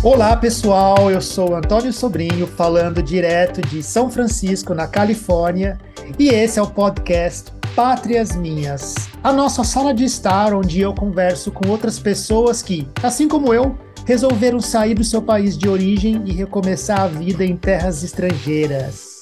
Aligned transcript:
Olá 0.00 0.36
pessoal, 0.36 1.10
eu 1.10 1.20
sou 1.20 1.56
Antônio 1.56 1.92
Sobrinho, 1.92 2.46
falando 2.46 3.02
direto 3.02 3.60
de 3.60 3.82
São 3.82 4.08
Francisco, 4.08 4.72
na 4.72 4.86
Califórnia, 4.86 5.76
e 6.16 6.28
esse 6.28 6.56
é 6.56 6.62
o 6.62 6.68
podcast 6.68 7.52
Pátrias 7.74 8.36
Minhas, 8.36 8.94
a 9.24 9.32
nossa 9.32 9.64
sala 9.64 9.92
de 9.92 10.04
estar 10.04 10.54
onde 10.54 10.80
eu 10.80 10.94
converso 10.94 11.50
com 11.50 11.68
outras 11.68 11.98
pessoas 11.98 12.62
que, 12.62 12.86
assim 13.02 13.26
como 13.26 13.52
eu, 13.52 13.76
resolveram 14.06 14.60
sair 14.60 14.94
do 14.94 15.02
seu 15.02 15.20
país 15.20 15.58
de 15.58 15.68
origem 15.68 16.22
e 16.24 16.32
recomeçar 16.32 17.00
a 17.00 17.08
vida 17.08 17.44
em 17.44 17.56
terras 17.56 18.04
estrangeiras. 18.04 19.17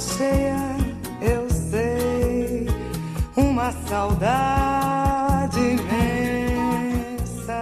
Cheia 0.00 0.56
eu 1.20 1.50
sei, 1.50 2.66
uma 3.36 3.70
saudade 3.86 5.60
imensa. 5.60 7.52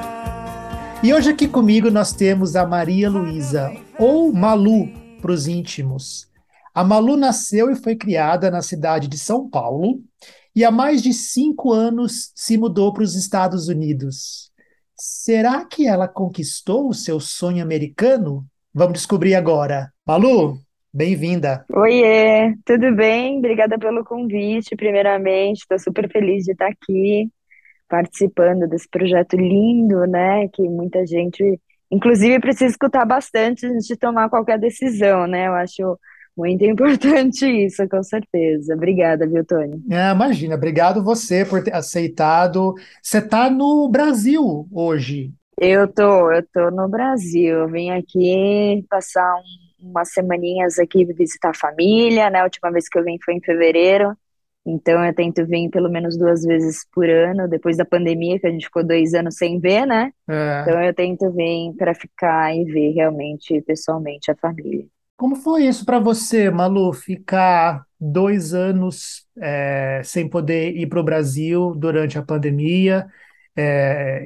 E 1.02 1.12
hoje 1.12 1.30
aqui 1.30 1.48
comigo 1.48 1.90
nós 1.90 2.12
temos 2.12 2.54
a 2.54 2.64
Maria 2.64 3.10
Luísa, 3.10 3.72
ou 3.98 4.32
Malu 4.32 4.86
para 5.20 5.32
os 5.32 5.48
íntimos. 5.48 6.28
A 6.72 6.84
Malu 6.84 7.16
nasceu 7.16 7.72
e 7.72 7.76
foi 7.76 7.96
criada 7.96 8.48
na 8.48 8.62
cidade 8.62 9.08
de 9.08 9.18
São 9.18 9.50
Paulo 9.50 10.00
e 10.54 10.64
há 10.64 10.70
mais 10.70 11.02
de 11.02 11.12
cinco 11.12 11.72
anos 11.72 12.30
se 12.36 12.56
mudou 12.56 12.92
para 12.92 13.02
os 13.02 13.16
Estados 13.16 13.66
Unidos. 13.66 14.52
Será 14.94 15.64
que 15.64 15.88
ela 15.88 16.06
conquistou 16.06 16.88
o 16.88 16.94
seu 16.94 17.18
sonho 17.18 17.62
americano? 17.62 18.46
Vamos 18.72 18.94
descobrir 18.94 19.34
agora. 19.34 19.92
Malu, 20.06 20.60
bem-vinda. 20.92 21.64
Oiê, 21.72 22.54
tudo 22.64 22.94
bem? 22.94 23.38
Obrigada 23.38 23.78
pelo 23.78 24.04
convite, 24.04 24.76
primeiramente. 24.76 25.60
Estou 25.60 25.78
super 25.78 26.10
feliz 26.10 26.44
de 26.44 26.52
estar 26.52 26.68
aqui 26.68 27.30
participando 27.88 28.68
desse 28.68 28.88
projeto 28.88 29.36
lindo, 29.36 30.06
né? 30.06 30.48
Que 30.48 30.62
muita 30.62 31.06
gente, 31.06 31.60
inclusive, 31.90 32.38
precisa 32.40 32.70
escutar 32.70 33.04
bastante 33.04 33.66
antes 33.66 33.86
de 33.86 33.96
tomar 33.96 34.28
qualquer 34.28 34.58
decisão, 34.58 35.26
né? 35.26 35.48
Eu 35.48 35.54
acho 35.54 35.98
muito 36.36 36.64
importante 36.66 37.46
isso, 37.46 37.88
com 37.88 38.02
certeza. 38.02 38.74
Obrigada, 38.74 39.26
viu, 39.26 39.44
Tony? 39.44 39.82
Ah, 39.90 40.12
imagina, 40.12 40.54
obrigado 40.54 41.02
você 41.02 41.44
por 41.44 41.62
ter 41.62 41.74
aceitado. 41.74 42.74
Você 43.02 43.18
está 43.18 43.50
no 43.50 43.88
Brasil 43.88 44.68
hoje. 44.72 45.32
Eu 45.60 45.88
tô, 45.88 46.30
eu 46.30 46.46
tô 46.52 46.70
no 46.70 46.88
Brasil. 46.88 47.58
Eu 47.58 47.68
vim 47.68 47.90
aqui 47.90 48.84
passar 48.88 49.34
um, 49.34 49.67
umas 49.80 50.12
semaninhas 50.12 50.78
aqui 50.78 51.04
visitar 51.04 51.50
a 51.50 51.54
família, 51.54 52.30
né? 52.30 52.40
A 52.40 52.44
última 52.44 52.70
vez 52.70 52.88
que 52.88 52.98
eu 52.98 53.04
vim 53.04 53.18
foi 53.24 53.34
em 53.34 53.40
fevereiro. 53.40 54.16
Então 54.66 55.02
eu 55.04 55.14
tento 55.14 55.46
vir 55.46 55.70
pelo 55.70 55.88
menos 55.88 56.16
duas 56.18 56.42
vezes 56.42 56.86
por 56.92 57.08
ano, 57.08 57.48
depois 57.48 57.76
da 57.76 57.84
pandemia, 57.84 58.38
que 58.38 58.46
a 58.46 58.50
gente 58.50 58.66
ficou 58.66 58.84
dois 58.84 59.14
anos 59.14 59.36
sem 59.36 59.58
ver, 59.58 59.86
né? 59.86 60.12
É. 60.28 60.60
Então 60.62 60.82
eu 60.82 60.92
tento 60.92 61.30
vir 61.32 61.72
para 61.76 61.94
ficar 61.94 62.54
e 62.54 62.64
ver 62.64 62.92
realmente 62.92 63.62
pessoalmente 63.62 64.30
a 64.30 64.36
família. 64.36 64.86
Como 65.16 65.34
foi 65.34 65.64
isso 65.64 65.84
para 65.84 65.98
você, 65.98 66.50
Malu, 66.50 66.92
ficar 66.92 67.84
dois 67.98 68.54
anos 68.54 69.26
é, 69.40 70.00
sem 70.04 70.28
poder 70.28 70.76
ir 70.76 70.86
para 70.86 71.00
o 71.00 71.04
Brasil 71.04 71.74
durante 71.74 72.18
a 72.18 72.22
pandemia? 72.22 73.06
É, 73.58 74.24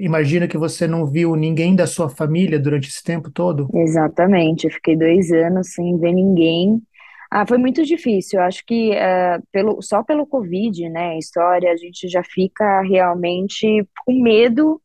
que 0.48 0.58
você 0.58 0.86
não 0.86 1.06
viu 1.06 1.34
ninguém 1.34 1.74
da 1.74 1.86
sua 1.86 2.08
família 2.08 2.58
durante 2.58 2.88
esse 2.88 3.02
tempo 3.02 3.30
todo. 3.30 3.68
Exatamente, 3.74 4.64
eu 4.66 4.70
fiquei 4.70 4.96
dois 4.96 5.30
anos 5.32 5.72
sem 5.72 5.98
ver 5.98 6.12
ninguém. 6.12 6.82
Ah, 7.30 7.46
foi 7.46 7.56
muito 7.56 7.82
difícil. 7.84 8.38
Eu 8.38 8.44
acho 8.44 8.62
que 8.66 8.92
eh, 8.92 9.38
pelo, 9.50 9.80
só 9.80 10.02
pelo 10.02 10.26
Covid, 10.26 10.88
né, 10.90 11.12
a 11.12 11.18
história, 11.18 11.72
a 11.72 11.76
gente 11.76 12.06
já 12.08 12.22
fica 12.22 12.82
realmente 12.82 13.86
com 14.04 14.12
medo, 14.22 14.80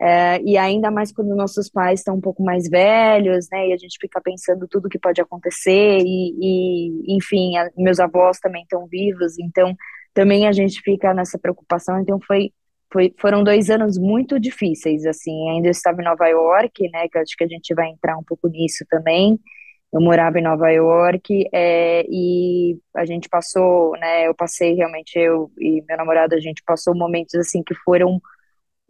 eh, 0.00 0.40
e 0.44 0.58
ainda 0.58 0.90
mais 0.90 1.12
quando 1.12 1.34
nossos 1.36 1.68
pais 1.70 2.00
estão 2.00 2.16
um 2.16 2.20
pouco 2.20 2.42
mais 2.42 2.68
velhos, 2.68 3.48
né, 3.52 3.68
e 3.68 3.72
a 3.72 3.76
gente 3.76 3.98
fica 4.00 4.20
pensando 4.20 4.66
tudo 4.68 4.88
que 4.88 4.98
pode 4.98 5.20
acontecer, 5.20 6.00
e, 6.04 6.34
e 7.10 7.16
enfim, 7.16 7.56
a- 7.56 7.70
meus 7.76 8.00
avós 8.00 8.38
também 8.40 8.62
estão 8.62 8.86
vivos, 8.86 9.38
então 9.38 9.74
também 10.14 10.46
a 10.48 10.52
gente 10.52 10.80
fica 10.82 11.12
nessa 11.14 11.38
preocupação. 11.38 12.00
Então 12.00 12.18
foi, 12.26 12.52
foi, 12.92 13.14
foram 13.18 13.42
dois 13.44 13.70
anos 13.70 13.98
muito 13.98 14.38
difíceis, 14.38 15.04
assim. 15.06 15.50
Ainda 15.50 15.68
eu 15.68 15.72
estava 15.72 16.00
em 16.00 16.04
Nova 16.04 16.26
York, 16.28 16.88
né, 16.90 17.08
que 17.08 17.18
acho 17.18 17.36
que 17.36 17.44
a 17.44 17.48
gente 17.48 17.74
vai 17.74 17.88
entrar 17.88 18.16
um 18.16 18.24
pouco 18.24 18.48
nisso 18.48 18.84
também. 18.88 19.38
Eu 19.92 20.00
morava 20.00 20.38
em 20.38 20.42
Nova 20.42 20.70
York, 20.70 21.48
é, 21.52 22.04
e 22.08 22.78
a 22.94 23.04
gente 23.06 23.28
passou, 23.28 23.92
né, 23.98 24.26
eu 24.26 24.34
passei 24.34 24.74
realmente, 24.74 25.16
eu 25.18 25.50
e 25.58 25.82
meu 25.88 25.96
namorado, 25.96 26.34
a 26.34 26.40
gente 26.40 26.62
passou 26.64 26.94
momentos 26.94 27.34
assim 27.36 27.62
que 27.62 27.74
foram 27.74 28.20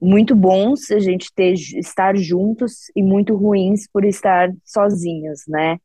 muito 0.01 0.35
bons 0.35 0.91
a 0.91 0.99
gente 0.99 1.33
ter, 1.35 1.53
estar 1.55 2.17
juntos 2.17 2.91
e 2.95 3.03
muito 3.03 3.35
ruins 3.37 3.89
por 3.93 4.05
estar 4.05 4.51
sozinhos, 4.65 5.43
né? 5.49 5.79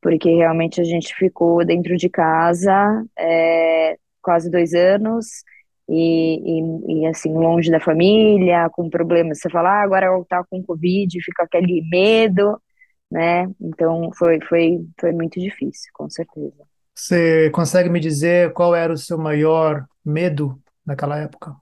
Porque 0.00 0.30
realmente 0.30 0.80
a 0.80 0.84
gente 0.84 1.14
ficou 1.14 1.64
dentro 1.64 1.96
de 1.96 2.08
casa 2.08 3.04
é, 3.18 3.96
quase 4.22 4.50
dois 4.50 4.74
anos 4.74 5.26
e, 5.88 6.60
e, 6.60 7.02
e, 7.02 7.06
assim, 7.06 7.32
longe 7.32 7.70
da 7.70 7.80
família, 7.80 8.68
com 8.70 8.90
problemas. 8.90 9.38
Você 9.38 9.48
fala, 9.48 9.70
ah, 9.70 9.82
agora 9.82 10.06
eu 10.06 10.24
tá 10.28 10.44
com 10.50 10.62
Covid, 10.62 11.20
fica 11.22 11.44
aquele 11.44 11.82
medo, 11.90 12.60
né? 13.10 13.48
Então 13.60 14.10
foi, 14.16 14.38
foi, 14.48 14.80
foi 15.00 15.12
muito 15.12 15.40
difícil, 15.40 15.90
com 15.94 16.08
certeza. 16.10 16.64
Você 16.94 17.50
consegue 17.50 17.88
me 17.88 18.00
dizer 18.00 18.52
qual 18.52 18.74
era 18.74 18.92
o 18.92 18.98
seu 18.98 19.16
maior 19.16 19.86
medo 20.04 20.60
naquela 20.84 21.18
época? 21.18 21.54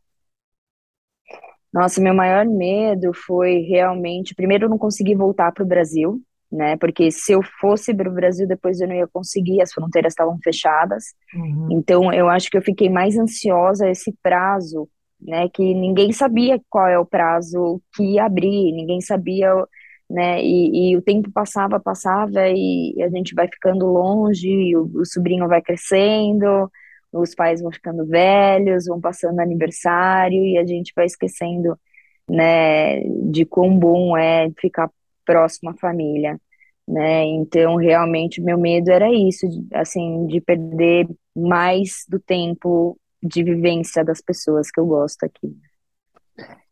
Nossa, 1.73 2.01
meu 2.01 2.15
maior 2.15 2.47
medo 2.47 3.13
foi 3.13 3.59
realmente, 3.61 4.35
primeiro, 4.35 4.65
eu 4.65 4.71
não 4.71 4.79
conseguir 4.79 5.15
voltar 5.15 5.53
para 5.53 5.63
o 5.63 5.67
Brasil, 5.67 6.23
né? 6.51 6.77
Porque 6.77 7.11
se 7.11 7.33
eu 7.33 7.43
fosse 7.61 7.95
para 7.95 8.09
o 8.09 8.15
Brasil, 8.15 8.47
depois 8.47 8.81
eu 8.81 8.89
não 8.89 8.95
ia 8.95 9.07
conseguir, 9.09 9.61
as 9.61 9.73
fronteiras 9.73 10.13
estavam 10.13 10.39
fechadas. 10.43 11.05
Uhum. 11.35 11.69
Então, 11.73 12.13
eu 12.13 12.29
acho 12.29 12.51
que 12.51 12.57
eu 12.57 12.63
fiquei 12.63 12.89
mais 12.89 13.17
ansiosa 13.17 13.89
esse 13.89 14.15
prazo, 14.23 14.89
né? 15.21 15.49
Que 15.49 15.75
ninguém 15.75 16.13
sabia 16.13 16.61
qual 16.69 16.89
é 16.89 16.99
o 16.99 17.07
prazo 17.07 17.81
que 17.95 18.03
ia 18.15 18.25
abrir, 18.25 18.73
ninguém 18.73 19.01
sabia, 19.01 19.53
né? 20.09 20.43
E, 20.43 20.93
e 20.93 20.97
o 20.97 21.03
tempo 21.03 21.31
passava, 21.33 21.81
passava, 21.81 22.49
e 22.49 22.95
a 23.03 23.09
gente 23.09 23.35
vai 23.35 23.49
ficando 23.49 23.87
longe, 23.87 24.77
o, 24.77 25.01
o 25.01 25.05
sobrinho 25.05 25.49
vai 25.49 25.61
crescendo 25.63 26.71
os 27.13 27.35
pais 27.35 27.61
vão 27.61 27.71
ficando 27.71 28.07
velhos, 28.07 28.87
vão 28.87 29.01
passando 29.01 29.41
aniversário 29.41 30.45
e 30.45 30.59
a 30.59 30.65
gente 30.65 30.93
vai 30.95 31.07
esquecendo, 31.07 31.79
né, 32.29 33.01
de 33.31 33.45
quão 33.45 33.77
bom 33.79 34.17
é 34.17 34.51
ficar 34.59 34.91
próximo 35.27 35.71
à 35.71 35.75
família, 35.75 36.41
né? 36.89 37.25
Então, 37.25 37.77
realmente, 37.77 38.41
meu 38.41 38.57
medo 38.57 38.91
era 38.91 39.13
isso, 39.13 39.47
assim, 39.75 40.27
de 40.27 40.41
perder 40.41 41.07
mais 41.35 42.05
do 42.09 42.19
tempo 42.19 42.97
de 43.23 43.43
vivência 43.43 44.05
das 44.05 44.23
pessoas 44.23 44.71
que 44.71 44.81
eu 44.81 44.87
gosto 44.87 45.25
aqui. 45.25 45.55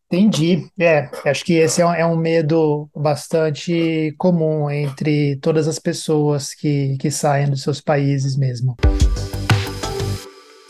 Entendi. 0.06 0.68
É, 0.78 1.10
acho 1.24 1.44
que 1.44 1.54
esse 1.54 1.82
é 1.82 1.86
um, 1.86 1.92
é 1.92 2.06
um 2.06 2.16
medo 2.16 2.88
bastante 2.94 4.14
comum 4.16 4.70
entre 4.70 5.36
todas 5.36 5.66
as 5.66 5.78
pessoas 5.78 6.54
que, 6.54 6.96
que 6.98 7.10
saem 7.10 7.50
dos 7.50 7.62
seus 7.62 7.80
países 7.80 8.36
mesmo. 8.36 8.76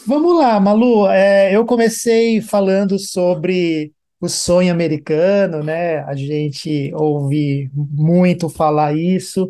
Vamos 0.07 0.39
lá, 0.39 0.59
Malu. 0.59 1.09
É, 1.09 1.55
eu 1.55 1.65
comecei 1.67 2.41
falando 2.41 2.99
sobre 2.99 3.93
o 4.21 4.29
sonho 4.29 4.73
americano, 4.73 5.63
né? 5.63 5.99
A 6.05 6.15
gente 6.15 6.93
ouve 6.95 7.71
muito 7.75 8.49
falar 8.49 8.97
isso. 8.97 9.45
O 9.45 9.49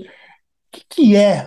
que, 0.72 0.84
que 0.88 1.16
é 1.16 1.46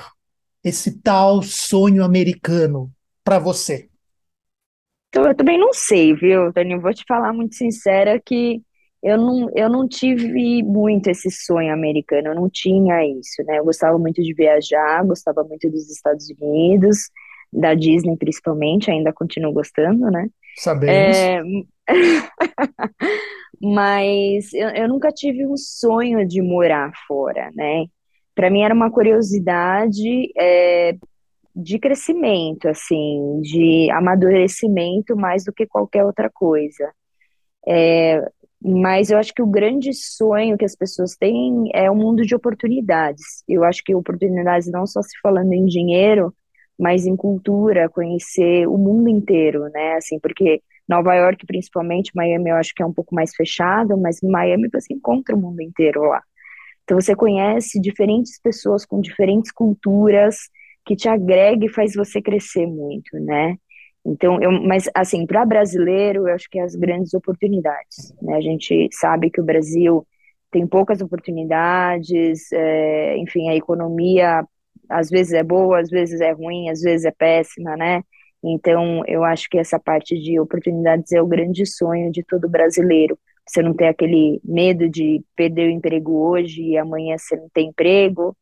esse 0.64 1.02
tal 1.02 1.42
sonho 1.44 2.04
americano 2.04 2.92
para 3.24 3.40
você? 3.40 3.90
Eu 5.14 5.36
também 5.36 5.58
não 5.58 5.74
sei, 5.74 6.14
viu, 6.14 6.52
Dani? 6.54 6.78
Vou 6.80 6.94
te 6.94 7.04
falar 7.08 7.34
muito 7.34 7.56
sincera 7.56 8.22
que 8.24 8.62
eu 9.02 9.18
não, 9.18 9.50
eu 9.56 9.70
não 9.70 9.88
tive 9.88 10.64
muito 10.64 11.08
esse 11.08 11.30
sonho 11.32 11.74
americano, 11.74 12.30
eu 12.30 12.36
não 12.36 12.50
tinha 12.50 13.04
isso, 13.06 13.44
né? 13.46 13.60
Eu 13.60 13.66
gostava 13.66 13.98
muito 13.98 14.22
de 14.22 14.34
viajar, 14.34 15.06
gostava 15.06 15.44
muito 15.44 15.70
dos 15.70 15.90
Estados 15.90 16.28
Unidos, 16.30 17.10
da 17.52 17.74
Disney 17.74 18.18
principalmente, 18.18 18.92
ainda 18.92 19.14
continuo 19.14 19.54
gostando, 19.54 20.10
né? 20.12 20.28
Sabemos. 20.56 21.18
É, 21.18 21.42
mas 23.62 24.54
eu, 24.54 24.70
eu 24.70 24.88
nunca 24.88 25.10
tive 25.10 25.46
um 25.46 25.58
sonho 25.58 26.28
de 26.28 26.42
morar 26.42 26.92
fora, 27.08 27.52
né? 27.56 27.86
Para 28.36 28.50
mim 28.50 28.62
era 28.62 28.74
uma 28.74 28.92
curiosidade, 28.92 30.32
é, 30.38 30.96
de 31.56 31.80
crescimento, 31.80 32.68
assim, 32.68 33.42
de 33.42 33.90
amadurecimento 33.92 35.16
mais 35.16 35.44
do 35.44 35.52
que 35.52 35.66
qualquer 35.66 36.06
outra 36.06 36.30
coisa. 36.30 36.94
É, 37.68 38.22
mas 38.64 39.10
eu 39.10 39.18
acho 39.18 39.34
que 39.34 39.42
o 39.42 39.48
grande 39.48 39.92
sonho 39.94 40.58
que 40.58 40.66
as 40.66 40.76
pessoas 40.76 41.16
têm 41.16 41.70
é 41.74 41.90
um 41.90 41.96
mundo 41.96 42.24
de 42.24 42.36
oportunidades. 42.36 43.44
Eu 43.48 43.64
acho 43.64 43.84
que 43.84 43.96
oportunidades 43.96 44.72
não 44.72 44.86
só 44.86 45.02
se 45.02 45.18
falando 45.22 45.52
em 45.54 45.66
dinheiro, 45.66 46.34
mas 46.78 47.06
em 47.06 47.16
cultura, 47.16 47.90
conhecer 47.90 48.68
o 48.68 48.78
mundo 48.78 49.10
inteiro, 49.10 49.70
né? 49.70 49.96
Assim, 49.96 50.20
porque 50.20 50.62
Nova 50.88 51.14
York, 51.16 51.46
principalmente, 51.46 52.12
Miami, 52.16 52.50
eu 52.50 52.56
acho 52.56 52.74
que 52.74 52.82
é 52.82 52.86
um 52.86 52.94
pouco 52.94 53.14
mais 53.14 53.36
fechado, 53.36 53.98
mas 53.98 54.20
Miami 54.22 54.70
você 54.72 54.94
encontra 54.94 55.36
o 55.36 55.40
mundo 55.40 55.62
inteiro 55.62 56.02
lá. 56.04 56.22
Então 56.84 57.00
você 57.00 57.16
conhece 57.16 57.82
diferentes 57.82 58.40
pessoas 58.42 58.86
com 58.86 59.02
diferentes 59.02 59.52
culturas 59.52 60.38
que 60.86 60.96
te 60.96 61.10
agrega 61.10 61.66
e 61.66 61.74
faz 61.74 61.94
você 61.94 62.22
crescer 62.22 62.66
muito, 62.66 63.20
né? 63.20 63.58
Então, 64.06 64.42
eu, 64.42 64.52
mas 64.52 64.90
assim, 64.96 65.26
para 65.26 65.46
brasileiro, 65.46 66.30
eu 66.30 66.34
acho 66.34 66.50
que 66.50 66.58
é 66.58 66.64
as 66.64 66.76
grandes 66.76 67.14
oportunidades, 67.14 68.14
né? 68.22 68.36
A 68.38 68.42
gente 68.42 68.88
sabe 68.94 69.30
que 69.30 69.42
o 69.42 69.44
Brasil 69.44 70.08
tem 70.50 70.66
poucas 70.66 71.02
oportunidades, 71.02 72.50
é, 72.54 73.18
enfim, 73.18 73.50
a 73.50 73.56
economia 73.56 74.46
às 74.90 75.10
vezes 75.10 75.34
é 75.34 75.44
boa, 75.44 75.80
às 75.80 75.90
vezes 75.90 76.22
é 76.22 76.32
ruim, 76.32 76.70
às 76.70 76.82
vezes 76.82 77.06
é 77.06 77.12
péssima, 77.12 77.76
né? 77.78 78.04
Então, 78.44 79.04
eu 79.08 79.24
acho 79.24 79.50
que 79.50 79.58
essa 79.58 79.80
parte 79.80 80.18
de 80.20 80.40
oportunidades 80.40 81.12
é 81.12 81.22
o 81.22 81.28
grande 81.28 81.66
sonho 81.66 82.12
de 82.12 82.24
todo 82.24 82.48
brasileiro. 82.50 83.18
Você 83.48 83.62
não 83.62 83.74
ter 83.74 83.88
aquele 83.88 84.40
medo 84.44 84.90
de 84.90 85.24
perder 85.36 85.68
o 85.68 85.72
emprego 85.72 86.14
hoje 86.30 86.62
e 86.62 86.78
amanhã 86.78 87.18
você 87.18 87.36
não 87.36 87.50
tem 87.54 87.70
emprego, 87.70 88.36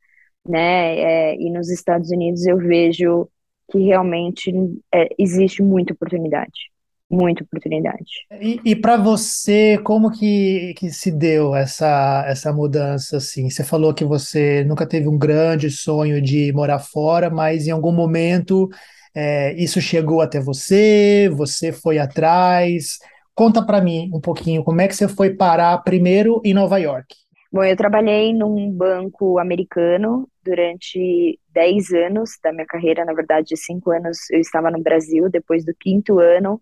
né? 0.48 0.98
É, 1.32 1.36
e 1.36 1.50
nos 1.52 1.70
Estados 1.70 2.12
Unidos 2.12 2.46
eu 2.46 2.58
vejo 2.58 3.30
que 3.72 3.80
realmente 3.80 4.52
é, 4.94 5.10
existe 5.18 5.62
muita 5.64 5.94
oportunidade, 5.94 6.72
muita 7.16 7.44
oportunidade. 7.44 8.06
E, 8.42 8.60
e 8.66 8.76
para 8.76 8.98
você, 8.98 9.80
como 9.84 10.12
que, 10.12 10.74
que 10.78 10.92
se 10.92 11.12
deu 11.12 11.56
essa, 11.56 12.26
essa 12.28 12.52
mudança, 12.52 13.18
assim? 13.18 13.50
Você 13.50 13.64
falou 13.64 13.94
que 13.94 14.04
você 14.04 14.64
nunca 14.66 14.86
teve 14.86 15.08
um 15.08 15.18
grande 15.18 15.70
sonho 15.70 16.22
de 16.22 16.52
morar 16.54 16.80
fora, 16.80 17.30
mas 17.30 17.68
em 17.68 17.72
algum 17.72 17.92
momento 17.92 18.70
é, 19.16 19.54
isso 19.54 19.80
chegou 19.80 20.22
até 20.22 20.40
você, 20.40 21.30
você 21.34 21.72
foi 21.72 21.98
atrás. 21.98 23.00
Conta 23.34 23.66
para 23.66 23.82
mim 23.82 24.10
um 24.14 24.20
pouquinho, 24.20 24.64
como 24.64 24.82
é 24.82 24.88
que 24.88 24.96
você 24.96 25.08
foi 25.08 25.34
parar 25.34 25.78
primeiro 25.80 26.42
em 26.44 26.54
Nova 26.54 26.78
York? 26.78 27.16
Bom, 27.52 27.64
eu 27.64 27.78
trabalhei 27.78 28.34
num 28.34 28.70
banco 28.70 29.40
americano 29.40 30.28
durante 30.44 31.40
10 31.54 31.94
anos 31.94 32.32
da 32.44 32.52
minha 32.52 32.66
carreira, 32.66 33.06
na 33.06 33.14
verdade, 33.14 33.56
5 33.56 33.92
anos 33.92 34.30
eu 34.30 34.42
estava 34.42 34.70
no 34.70 34.82
Brasil. 34.82 35.30
Depois 35.30 35.64
do 35.64 35.74
quinto 35.74 36.20
ano, 36.20 36.60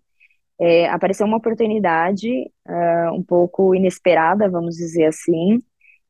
é, 0.59 0.87
apareceu 0.87 1.25
uma 1.25 1.37
oportunidade 1.37 2.29
uh, 2.67 3.13
um 3.13 3.23
pouco 3.23 3.73
inesperada, 3.75 4.49
vamos 4.49 4.75
dizer 4.75 5.05
assim. 5.05 5.59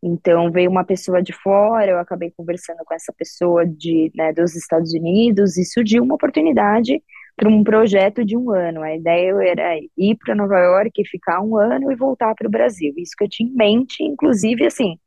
Então, 0.02 0.52
veio 0.52 0.70
uma 0.70 0.84
pessoa 0.84 1.24
de 1.24 1.32
fora, 1.32 1.92
eu 1.92 1.98
acabei 2.00 2.32
conversando 2.36 2.84
com 2.86 2.94
essa 2.94 3.14
pessoa 3.18 3.66
de, 3.66 4.12
né, 4.14 4.34
dos 4.34 4.54
Estados 4.56 4.94
Unidos 4.94 5.58
e 5.58 5.64
surgiu 5.64 6.04
uma 6.04 6.16
oportunidade 6.16 7.02
para 7.38 7.50
um 7.50 7.64
projeto 7.64 8.26
de 8.26 8.36
um 8.38 8.52
ano. 8.52 8.82
A 8.84 8.96
ideia 8.96 9.34
era 9.48 9.78
ir 9.98 10.18
para 10.18 10.36
Nova 10.36 10.60
York, 10.60 11.04
ficar 11.06 11.42
um 11.42 11.58
ano 11.58 11.92
e 11.92 11.96
voltar 11.96 12.36
para 12.36 12.48
o 12.48 12.52
Brasil. 12.52 12.94
Isso 12.98 13.14
que 13.18 13.24
eu 13.24 13.30
tinha 13.30 13.50
em 13.50 13.56
mente, 13.56 14.04
inclusive, 14.04 14.66
assim, 14.66 14.98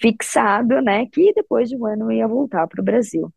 fixado, 0.00 0.80
né, 0.80 1.06
que 1.12 1.32
depois 1.34 1.68
de 1.68 1.76
um 1.76 1.86
ano 1.86 2.10
eu 2.10 2.12
ia 2.12 2.28
voltar 2.28 2.66
para 2.66 2.80
o 2.80 2.84
Brasil. 2.84 3.30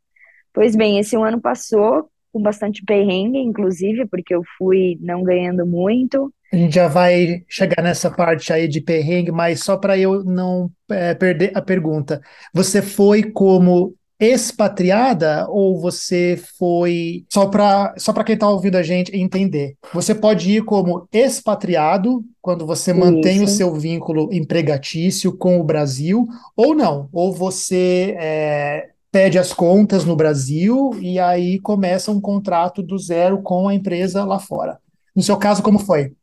Pois 0.53 0.75
bem, 0.75 0.99
esse 0.99 1.17
um 1.17 1.23
ano 1.23 1.41
passou 1.41 2.09
com 2.31 2.41
bastante 2.41 2.83
perrengue, 2.83 3.37
inclusive, 3.37 4.05
porque 4.07 4.33
eu 4.33 4.41
fui 4.57 4.97
não 5.01 5.23
ganhando 5.23 5.65
muito. 5.65 6.33
A 6.51 6.55
gente 6.55 6.75
já 6.75 6.87
vai 6.87 7.43
chegar 7.47 7.81
nessa 7.81 8.11
parte 8.11 8.51
aí 8.51 8.67
de 8.67 8.81
perrengue, 8.81 9.31
mas 9.31 9.63
só 9.63 9.77
para 9.77 9.97
eu 9.97 10.23
não 10.23 10.69
é, 10.89 11.13
perder 11.13 11.51
a 11.55 11.61
pergunta. 11.61 12.21
Você 12.53 12.81
foi 12.81 13.23
como 13.23 13.95
expatriada 14.21 15.47
ou 15.49 15.79
você 15.79 16.39
foi 16.59 17.25
só 17.27 17.47
para 17.47 17.95
só 17.97 18.13
para 18.13 18.23
quem 18.23 18.35
está 18.35 18.47
ouvindo 18.47 18.75
a 18.75 18.83
gente 18.83 19.15
entender? 19.17 19.75
Você 19.93 20.13
pode 20.13 20.51
ir 20.51 20.63
como 20.63 21.07
expatriado 21.11 22.23
quando 22.39 22.67
você 22.67 22.93
mantém 22.93 23.37
Isso. 23.37 23.45
o 23.45 23.47
seu 23.47 23.73
vínculo 23.73 24.29
empregatício 24.31 25.35
com 25.35 25.59
o 25.59 25.63
Brasil 25.63 26.27
ou 26.55 26.75
não? 26.75 27.09
Ou 27.11 27.33
você 27.33 28.15
é, 28.19 28.89
pede 29.11 29.37
as 29.37 29.53
contas 29.53 30.05
no 30.05 30.15
Brasil 30.15 30.91
e 30.99 31.19
aí 31.19 31.59
começa 31.59 32.11
um 32.11 32.21
contrato 32.21 32.81
do 32.81 32.97
zero 32.97 33.41
com 33.41 33.67
a 33.67 33.73
empresa 33.73 34.23
lá 34.23 34.39
fora. 34.39 34.79
No 35.15 35.21
seu 35.21 35.37
caso, 35.37 35.61
como 35.61 35.79
foi? 35.79 36.13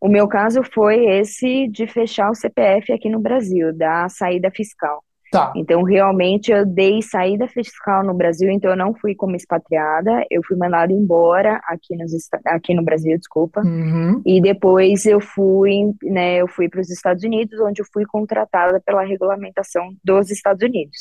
O 0.00 0.08
meu 0.08 0.26
caso 0.26 0.62
foi 0.74 1.04
esse 1.06 1.68
de 1.68 1.86
fechar 1.86 2.28
o 2.28 2.34
CPF 2.34 2.92
aqui 2.92 3.08
no 3.08 3.20
Brasil, 3.20 3.72
da 3.72 4.08
saída 4.08 4.50
fiscal. 4.50 5.02
Tá. 5.30 5.50
Então, 5.56 5.82
realmente, 5.82 6.52
eu 6.52 6.66
dei 6.66 7.00
saída 7.00 7.48
fiscal 7.48 8.04
no 8.04 8.12
Brasil, 8.12 8.50
então 8.50 8.70
eu 8.70 8.76
não 8.76 8.92
fui 8.94 9.14
como 9.14 9.34
expatriada, 9.34 10.26
eu 10.30 10.42
fui 10.46 10.58
mandada 10.58 10.92
embora 10.92 11.58
aqui, 11.66 11.96
nos, 11.96 12.12
aqui 12.44 12.74
no 12.74 12.82
Brasil, 12.82 13.16
desculpa. 13.16 13.62
Uhum. 13.62 14.20
E 14.26 14.42
depois 14.42 15.06
eu 15.06 15.20
fui, 15.22 15.94
né, 16.02 16.36
eu 16.36 16.46
fui 16.46 16.68
para 16.68 16.82
os 16.82 16.90
Estados 16.90 17.24
Unidos, 17.24 17.58
onde 17.60 17.80
eu 17.80 17.86
fui 17.90 18.04
contratada 18.04 18.78
pela 18.84 19.04
regulamentação 19.04 19.94
dos 20.04 20.30
Estados 20.30 20.62
Unidos. 20.62 20.98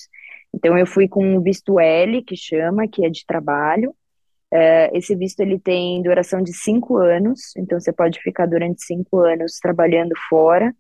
Então, 0.54 0.78
eu 0.78 0.86
fui 0.86 1.08
com 1.08 1.38
o 1.38 1.42
visto 1.42 1.80
L, 1.80 2.22
que 2.24 2.36
chama, 2.36 2.88
que 2.88 3.06
é 3.06 3.10
de 3.10 3.26
trabalho. 3.26 3.96
É, 4.54 4.96
esse 4.98 5.16
visto 5.16 5.40
ele 5.40 5.58
tem 5.58 6.02
duração 6.04 6.42
de 6.42 6.54
cinco 6.54 6.98
anos, 6.98 7.56
então 7.56 7.80
você 7.80 7.94
pode 7.94 8.20
ficar 8.20 8.46
durante 8.46 8.84
cinco 8.84 9.20
anos 9.20 9.60
trabalhando 9.62 10.14
fora. 10.28 10.76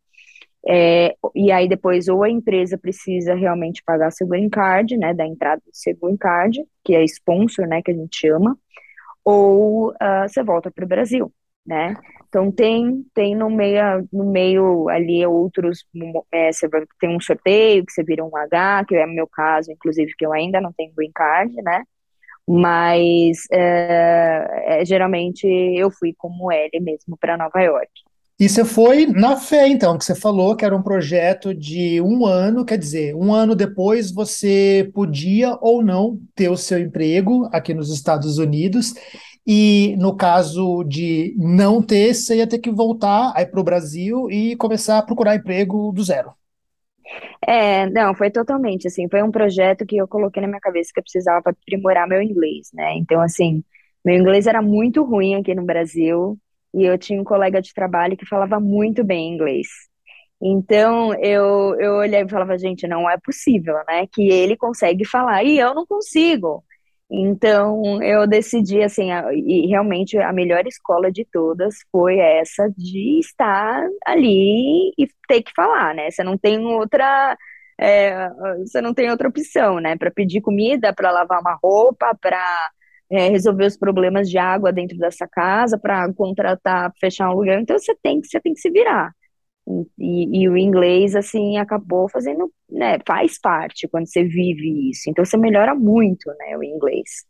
É, 0.67 1.15
e 1.33 1.51
aí 1.51 1.67
depois 1.67 2.07
ou 2.07 2.23
a 2.23 2.29
empresa 2.29 2.77
precisa 2.77 3.33
realmente 3.33 3.81
pagar 3.83 4.11
seu 4.11 4.27
green 4.27 4.49
card, 4.49 4.95
né, 4.97 5.13
da 5.13 5.25
entrada 5.25 5.61
do 5.65 5.71
seu 5.73 5.95
green 5.99 6.17
card, 6.17 6.63
que 6.83 6.93
é 6.93 7.03
sponsor, 7.05 7.65
né, 7.65 7.81
que 7.81 7.91
a 7.91 7.93
gente 7.93 8.15
chama, 8.15 8.57
ou 9.23 9.91
uh, 9.91 10.27
você 10.27 10.43
volta 10.43 10.69
para 10.69 10.85
o 10.85 10.87
Brasil, 10.87 11.31
né? 11.65 11.95
Então 12.27 12.51
tem 12.51 13.05
tem 13.13 13.35
no 13.35 13.49
meio 13.49 14.07
no 14.11 14.25
meio 14.31 14.89
ali 14.89 15.25
outros 15.25 15.85
é, 16.31 16.51
você 16.51 16.67
vai, 16.67 16.83
tem 16.99 17.15
um 17.15 17.19
sorteio 17.19 17.85
que 17.85 17.91
você 17.91 18.03
vira 18.03 18.23
um 18.23 18.35
H, 18.35 18.85
que 18.87 18.95
é 18.95 19.05
o 19.05 19.09
meu 19.09 19.27
caso, 19.27 19.71
inclusive 19.71 20.13
que 20.17 20.25
eu 20.25 20.33
ainda 20.33 20.61
não 20.61 20.71
tenho 20.73 20.93
green 20.95 21.11
card, 21.13 21.53
né? 21.61 21.83
Mas 22.47 23.43
é, 23.51 24.79
é, 24.81 24.85
geralmente 24.85 25.45
eu 25.45 25.91
fui 25.91 26.13
como 26.17 26.51
L 26.51 26.79
mesmo 26.81 27.17
para 27.19 27.37
Nova 27.37 27.61
York. 27.61 27.91
E 28.41 28.49
você 28.49 28.65
foi 28.65 29.05
na 29.05 29.37
fé, 29.37 29.67
então, 29.67 29.95
que 29.99 30.03
você 30.03 30.15
falou 30.15 30.55
que 30.55 30.65
era 30.65 30.75
um 30.75 30.81
projeto 30.81 31.53
de 31.53 32.01
um 32.01 32.25
ano, 32.25 32.65
quer 32.65 32.79
dizer, 32.79 33.15
um 33.15 33.31
ano 33.31 33.53
depois 33.53 34.11
você 34.11 34.89
podia 34.95 35.55
ou 35.61 35.83
não 35.83 36.19
ter 36.33 36.49
o 36.49 36.57
seu 36.57 36.79
emprego 36.79 37.47
aqui 37.53 37.71
nos 37.71 37.93
Estados 37.93 38.39
Unidos. 38.39 38.95
E 39.45 39.95
no 39.97 40.15
caso 40.15 40.83
de 40.83 41.35
não 41.37 41.81
ter, 41.81 42.13
você 42.13 42.37
ia 42.37 42.47
ter 42.47 42.59
que 42.59 42.71
voltar 42.71 43.33
aí 43.35 43.45
para 43.45 43.59
o 43.59 43.63
Brasil 43.63 44.29
e 44.29 44.55
começar 44.55 44.99
a 44.99 45.03
procurar 45.03 45.35
emprego 45.35 45.91
do 45.91 46.03
zero. 46.03 46.33
É, 47.47 47.89
não, 47.89 48.13
foi 48.15 48.29
totalmente 48.31 48.87
assim. 48.87 49.07
Foi 49.09 49.21
um 49.23 49.31
projeto 49.31 49.85
que 49.85 49.97
eu 49.97 50.07
coloquei 50.07 50.41
na 50.41 50.47
minha 50.47 50.59
cabeça 50.59 50.91
que 50.93 50.99
eu 50.99 51.03
precisava 51.03 51.49
aprimorar 51.49 52.07
meu 52.07 52.21
inglês, 52.21 52.69
né? 52.73 52.95
Então, 52.97 53.21
assim, 53.21 53.63
meu 54.05 54.15
inglês 54.15 54.47
era 54.47 54.61
muito 54.61 55.03
ruim 55.03 55.35
aqui 55.35 55.53
no 55.55 55.63
Brasil 55.65 56.37
e 56.73 56.83
eu 56.83 56.97
tinha 56.97 57.19
um 57.19 57.23
colega 57.23 57.61
de 57.61 57.73
trabalho 57.73 58.17
que 58.17 58.25
falava 58.25 58.59
muito 58.59 59.03
bem 59.03 59.33
inglês. 59.33 59.67
Então 60.41 61.13
eu, 61.15 61.75
eu 61.79 61.93
olhei 61.95 62.21
e 62.21 62.29
falava, 62.29 62.57
gente, 62.57 62.87
não 62.87 63.09
é 63.09 63.17
possível, 63.23 63.75
né? 63.87 64.07
Que 64.11 64.27
ele 64.29 64.57
consegue 64.57 65.05
falar 65.05 65.43
e 65.43 65.59
eu 65.59 65.75
não 65.75 65.85
consigo. 65.85 66.63
Então 67.13 68.01
eu 68.01 68.25
decidi 68.25 68.81
assim, 68.81 69.11
a, 69.11 69.33
e 69.33 69.67
realmente 69.67 70.17
a 70.17 70.31
melhor 70.31 70.65
escola 70.65 71.11
de 71.11 71.25
todas 71.25 71.75
foi 71.91 72.17
essa 72.19 72.69
de 72.77 73.19
estar 73.19 73.85
ali 74.07 74.93
e 74.97 75.07
ter 75.27 75.43
que 75.43 75.51
falar, 75.53 75.93
né? 75.93 76.09
Você 76.09 76.23
não 76.23 76.37
tem 76.37 76.65
outra. 76.65 77.37
É, 77.77 78.29
você 78.59 78.79
não 78.81 78.93
tem 78.93 79.09
outra 79.11 79.27
opção, 79.27 79.79
né? 79.79 79.97
Para 79.97 80.11
pedir 80.11 80.39
comida, 80.41 80.93
para 80.93 81.11
lavar 81.11 81.41
uma 81.41 81.57
roupa, 81.61 82.15
para 82.21 82.71
é, 83.11 83.27
resolver 83.29 83.65
os 83.65 83.77
problemas 83.77 84.29
de 84.29 84.37
água 84.37 84.71
dentro 84.71 84.97
dessa 84.97 85.27
casa, 85.27 85.77
para 85.77 86.11
contratar, 86.13 86.93
fechar 86.99 87.29
um 87.29 87.33
lugar. 87.35 87.59
Então 87.61 87.77
você 87.77 87.93
tem 88.01 88.21
que, 88.21 88.27
você 88.27 88.39
tem 88.39 88.53
que 88.53 88.61
se 88.61 88.69
virar. 88.69 89.13
E, 89.97 90.43
e, 90.43 90.49
o 90.49 90.57
inglês, 90.57 91.15
assim, 91.15 91.57
acabou 91.57 92.09
fazendo, 92.09 92.51
né, 92.69 92.97
faz 93.07 93.39
parte 93.39 93.87
quando 93.87 94.07
você 94.07 94.23
vive 94.23 94.89
isso. 94.89 95.09
Então 95.09 95.23
você 95.23 95.37
melhora 95.37 95.75
muito, 95.75 96.27
né, 96.39 96.57
o 96.57 96.63
inglês. 96.63 97.25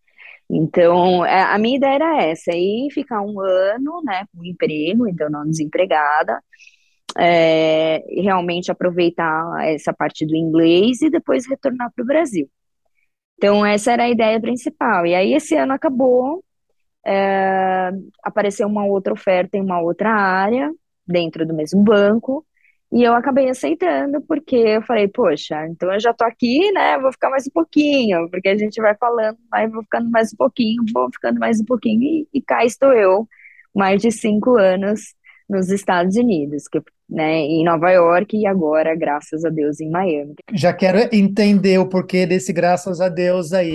Então, 0.50 1.26
é, 1.26 1.44
a 1.44 1.58
minha 1.58 1.78
ideia 1.78 1.96
era 1.96 2.24
essa, 2.24 2.52
aí 2.52 2.90
ficar 2.92 3.22
um 3.22 3.40
ano, 3.40 4.02
né, 4.04 4.26
com 4.36 4.44
emprego, 4.46 5.08
então 5.08 5.30
não 5.30 5.46
desempregada, 5.46 6.42
é, 7.18 8.04
realmente 8.22 8.72
aproveitar 8.72 9.66
essa 9.66 9.94
parte 9.94 10.26
do 10.26 10.36
inglês 10.36 11.02
e 11.02 11.10
depois 11.10 11.48
retornar 11.48 11.92
para 11.96 12.04
o 12.04 12.06
Brasil. 12.08 12.50
Então, 13.38 13.66
essa 13.66 13.92
era 13.94 14.04
a 14.04 14.10
ideia 14.10 14.40
principal. 14.42 15.06
E 15.06 15.16
aí, 15.16 15.34
esse 15.34 15.56
ano 15.56 15.74
acabou, 15.74 16.44
é, 17.06 17.92
apareceu 18.24 18.68
uma 18.68 18.86
outra 18.86 19.14
oferta 19.14 19.58
em 19.58 19.62
uma 19.62 19.82
outra 19.82 20.12
área, 20.12 20.72
dentro 21.08 21.46
do 21.46 21.54
mesmo 21.54 21.82
banco, 21.84 22.46
e 22.92 23.04
eu 23.04 23.14
acabei 23.14 23.50
aceitando, 23.50 24.22
porque 24.22 24.56
eu 24.56 24.82
falei, 24.82 25.08
poxa, 25.08 25.66
então 25.68 25.94
eu 25.94 26.00
já 26.00 26.14
tô 26.14 26.26
aqui, 26.26 26.72
né? 26.74 27.00
Vou 27.00 27.12
ficar 27.14 27.30
mais 27.30 27.48
um 27.48 27.52
pouquinho, 27.52 28.30
porque 28.30 28.50
a 28.50 28.58
gente 28.58 28.82
vai 28.82 28.94
falando, 28.96 29.38
vai 29.50 29.66
vou 29.68 29.82
ficando 29.82 30.10
mais 30.10 30.34
um 30.34 30.36
pouquinho, 30.36 30.84
vou 30.94 31.10
ficando 31.10 31.40
mais 31.40 31.62
um 31.62 31.66
pouquinho, 31.66 32.02
e, 32.04 32.28
e 32.34 32.42
cá 32.42 32.66
estou 32.66 32.92
eu, 32.92 33.26
mais 33.74 34.02
de 34.02 34.12
cinco 34.12 34.58
anos 34.58 35.14
nos 35.50 35.70
Estados 35.70 36.18
Unidos, 36.18 36.68
que, 36.68 36.82
né, 37.10 37.40
em 37.40 37.64
Nova 37.64 37.90
York 37.92 38.38
e 38.38 38.46
agora, 38.46 38.94
graças 38.94 39.46
a 39.46 39.50
Deus, 39.50 39.80
em 39.80 39.90
Miami. 39.90 40.36
Já 40.54 40.74
quero 40.74 40.98
entender 41.16 41.78
o 41.78 41.88
porquê 41.88 42.26
desse 42.26 42.52
graças 42.52 43.00
a 43.00 43.08
Deus 43.08 43.54
aí. 43.54 43.74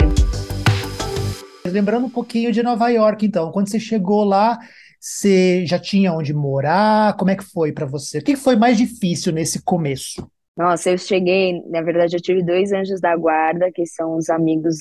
Lembrando 1.67 2.07
um 2.07 2.11
pouquinho 2.11 2.53
de 2.53 2.63
Nova 2.63 2.89
York, 2.91 3.25
então, 3.25 3.51
quando 3.51 3.71
você 3.71 3.81
chegou 3.81 4.25
lá, 4.25 4.59
você 5.07 5.65
já 5.65 5.79
tinha 5.79 6.13
onde 6.13 6.35
morar? 6.35 7.17
Como 7.17 7.31
é 7.31 7.37
que 7.37 7.45
foi 7.45 7.71
para 7.71 7.87
você? 7.87 8.19
O 8.19 8.25
que 8.25 8.35
foi 8.35 8.57
mais 8.57 8.77
difícil 8.77 9.33
nesse 9.33 9.63
começo? 9.63 10.29
Nossa, 10.57 10.91
eu 10.91 10.99
cheguei, 10.99 11.63
na 11.69 11.81
verdade, 11.81 12.17
eu 12.17 12.21
tive 12.21 12.43
dois 12.43 12.73
anjos 12.73 13.01
da 13.01 13.17
guarda, 13.17 13.71
que 13.73 13.87
são 13.87 14.17
os 14.17 14.29
amigos 14.29 14.77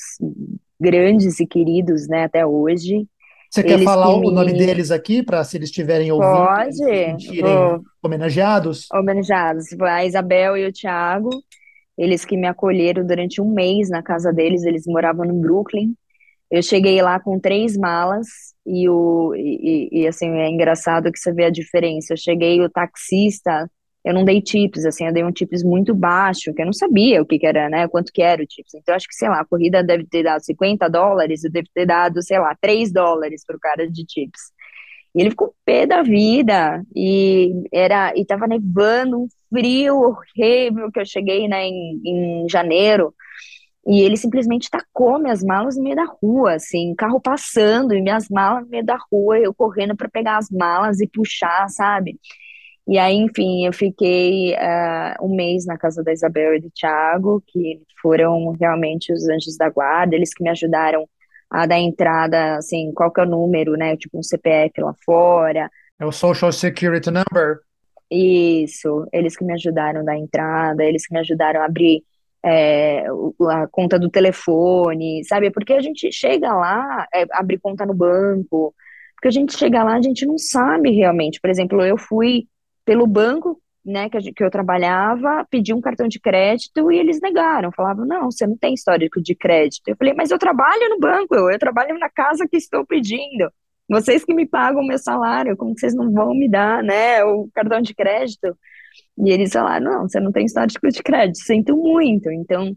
grandes 0.80 1.40
e 1.40 1.46
queridos, 1.46 2.08
né, 2.08 2.24
até 2.24 2.44
hoje. 2.44 3.06
Você 3.52 3.62
quer 3.62 3.84
falar 3.84 4.16
o 4.16 4.22
me... 4.22 4.32
nome 4.32 4.54
deles 4.54 4.90
aqui, 4.90 5.22
para 5.22 5.44
se 5.44 5.58
eles 5.58 5.70
estiverem 5.70 6.12
ouvindo, 6.12 6.48
Pode. 6.48 6.76
se 6.76 6.84
sentirem 6.84 7.44
Vou... 7.44 7.84
homenageados? 8.02 8.88
Homenageados. 8.92 9.66
A 9.80 10.06
Isabel 10.06 10.58
e 10.58 10.66
o 10.66 10.74
Thiago, 10.74 11.30
eles 11.96 12.26
que 12.26 12.36
me 12.36 12.48
acolheram 12.48 13.06
durante 13.06 13.40
um 13.40 13.54
mês 13.54 13.92
na 13.92 14.02
casa 14.02 14.34
deles, 14.34 14.64
eles 14.64 14.88
moravam 14.88 15.24
no 15.24 15.36
Brooklyn. 15.36 15.94
Eu 16.56 16.64
cheguei 16.64 17.02
lá 17.02 17.20
com 17.20 17.38
três 17.38 17.76
malas 17.76 18.28
e, 18.66 18.88
o, 18.88 19.36
e, 19.36 19.90
e, 19.92 20.08
assim, 20.08 20.30
é 20.38 20.50
engraçado 20.50 21.12
que 21.12 21.20
você 21.20 21.34
vê 21.34 21.44
a 21.44 21.50
diferença. 21.50 22.14
Eu 22.14 22.18
cheguei, 22.18 22.62
o 22.62 22.70
taxista, 22.70 23.70
eu 24.06 24.14
não 24.14 24.24
dei 24.24 24.42
tips, 24.42 24.86
assim, 24.86 25.06
eu 25.06 25.12
dei 25.12 25.22
um 25.22 25.34
tips 25.34 25.64
muito 25.66 25.94
baixo, 25.94 26.54
que 26.54 26.62
eu 26.62 26.66
não 26.66 26.72
sabia 26.72 27.22
o 27.22 27.26
que, 27.26 27.38
que 27.38 27.46
era, 27.46 27.68
né, 27.70 27.90
quanto 27.90 28.10
que 28.14 28.22
era 28.22 28.42
o 28.42 28.46
tips. 28.46 28.74
Então, 28.74 28.96
acho 28.96 29.06
que, 29.06 29.16
sei 29.16 29.28
lá, 29.28 29.42
a 29.42 29.46
corrida 29.46 29.84
deve 29.84 30.06
ter 30.06 30.24
dado 30.24 30.46
50 30.46 30.90
dólares, 30.90 31.44
eu 31.44 31.52
devo 31.52 31.68
ter 31.74 31.86
dado, 31.86 32.24
sei 32.24 32.40
lá, 32.40 32.56
3 32.62 32.90
dólares 32.90 33.44
pro 33.46 33.60
cara 33.60 33.86
de 33.92 34.06
tips. 34.06 34.40
E 35.14 35.22
ele 35.22 35.32
ficou 35.32 35.54
pé 35.66 35.86
da 35.86 36.04
vida, 36.04 36.82
e 36.96 37.52
era, 37.74 38.14
e 38.16 38.26
tava 38.26 38.48
nevando, 38.48 39.24
um 39.24 39.28
frio 39.50 39.98
horrível, 39.98 40.90
que 40.90 41.02
eu 41.02 41.06
cheguei, 41.06 41.50
né, 41.50 41.66
em, 41.66 42.02
em 42.06 42.50
janeiro, 42.50 43.14
e 43.88 44.02
ele 44.02 44.18
simplesmente 44.18 44.70
tacou 44.70 45.20
minhas 45.20 45.44
malas 45.44 45.78
no 45.78 45.84
meio 45.84 45.96
da 45.96 46.06
rua, 46.06 46.56
assim, 46.56 46.96
carro 46.96 47.22
passando 47.22 47.94
e 47.94 48.02
minhas 48.02 48.28
malas 48.30 48.64
no 48.64 48.70
meio 48.70 48.86
da 48.86 48.98
rua, 49.12 49.38
eu 49.38 49.54
correndo 49.54 49.96
para 49.96 50.10
pegar 50.10 50.38
as 50.38 50.50
malas 50.50 51.00
e 51.00 51.08
puxar, 51.08 51.70
sabe? 51.70 52.20
E 52.88 52.98
aí, 52.98 53.16
enfim, 53.16 53.66
eu 53.66 53.74
fiquei 53.74 54.54
uh, 54.54 55.26
um 55.26 55.36
mês 55.36 55.66
na 55.66 55.78
casa 55.78 56.04
da 56.04 56.12
Isabel 56.14 56.56
e 56.56 56.62
do 56.62 56.72
Thiago, 56.72 57.44
que 57.48 57.82
foram 58.02 58.52
realmente 58.60 59.14
os 59.14 59.28
anjos 59.30 59.58
da 59.58 59.70
guarda, 59.70 60.16
eles 60.16 60.34
que 60.34 60.44
me 60.44 60.50
ajudaram 60.50 61.08
a 61.50 61.66
dar 61.66 61.80
entrada, 61.80 62.58
assim, 62.58 62.92
qual 62.94 63.12
que 63.12 63.22
é 63.22 63.24
o 63.24 63.30
número, 63.30 63.74
né? 63.74 63.96
Tipo 63.98 64.20
um 64.20 64.24
CPF 64.24 64.82
lá 64.82 64.94
fora. 65.06 65.70
É 66.00 66.06
o 66.06 66.12
Social 66.12 66.52
Security 66.52 67.10
Number. 67.12 67.60
Isso, 68.10 69.08
eles 69.12 69.36
que 69.36 69.44
me 69.44 69.54
ajudaram 69.54 70.02
a 70.02 70.04
dar 70.04 70.18
entrada, 70.18 70.84
eles 70.84 71.08
que 71.08 71.14
me 71.14 71.20
ajudaram 71.20 71.62
a 71.62 71.66
abrir 71.66 72.04
é, 72.46 73.06
a 73.50 73.68
conta 73.68 73.98
do 73.98 74.10
telefone, 74.10 75.24
sabe? 75.26 75.50
Porque 75.50 75.74
a 75.74 75.82
gente 75.82 76.12
chega 76.12 76.54
lá, 76.54 77.08
é, 77.14 77.26
abre 77.32 77.58
conta 77.58 77.86
no 77.86 77.94
banco, 77.94 78.74
porque 79.16 79.28
a 79.30 79.32
gente 79.32 79.58
chega 79.58 79.84
lá, 79.84 79.96
a 79.96 80.02
gente 80.02 80.26
não 80.26 80.38
sabe 80.38 80.92
realmente. 80.92 81.42
Por 81.42 81.50
exemplo, 81.50 81.84
eu 81.84 81.98
fui 81.98 82.48
pelo 82.86 83.08
banco, 83.08 83.60
né, 83.84 84.10
que, 84.10 84.32
que 84.32 84.44
eu 84.44 84.52
trabalhava, 84.52 85.46
pedi 85.50 85.74
um 85.74 85.82
cartão 85.82 86.08
de 86.08 86.20
crédito 86.20 86.92
e 86.92 86.98
eles 87.00 87.20
negaram, 87.20 87.72
falavam, 87.72 88.06
não, 88.06 88.32
você 88.32 88.46
não 88.46 88.58
tem 88.58 88.74
histórico 88.74 89.22
de 89.22 89.36
crédito. 89.36 89.88
Eu 89.88 89.96
falei, 89.98 90.14
mas 90.14 90.30
eu 90.30 90.38
trabalho 90.38 90.90
no 90.90 91.00
banco, 91.00 91.36
eu, 91.36 91.50
eu 91.50 91.60
trabalho 91.60 91.98
na 91.98 92.10
casa 92.10 92.48
que 92.48 92.58
estou 92.58 92.86
pedindo. 92.86 93.50
Vocês 93.90 94.24
que 94.24 94.34
me 94.34 94.48
pagam 94.48 94.82
o 94.82 94.88
meu 94.88 94.98
salário, 94.98 95.58
como 95.58 95.74
que 95.74 95.82
vocês 95.82 95.96
não 95.96 96.12
vão 96.12 96.34
me 96.34 96.50
dar, 96.50 96.84
né, 96.84 97.24
o 97.24 97.50
cartão 97.54 97.82
de 97.82 97.96
crédito? 97.96 98.56
E 99.18 99.32
eles 99.32 99.52
falaram: 99.52 99.86
não, 99.86 100.02
você 100.04 100.20
não 100.20 100.32
tem 100.32 100.46
histórico 100.46 100.88
de 100.90 101.02
crédito, 101.02 101.38
sinto 101.40 101.76
muito. 101.76 102.30
Então, 102.32 102.76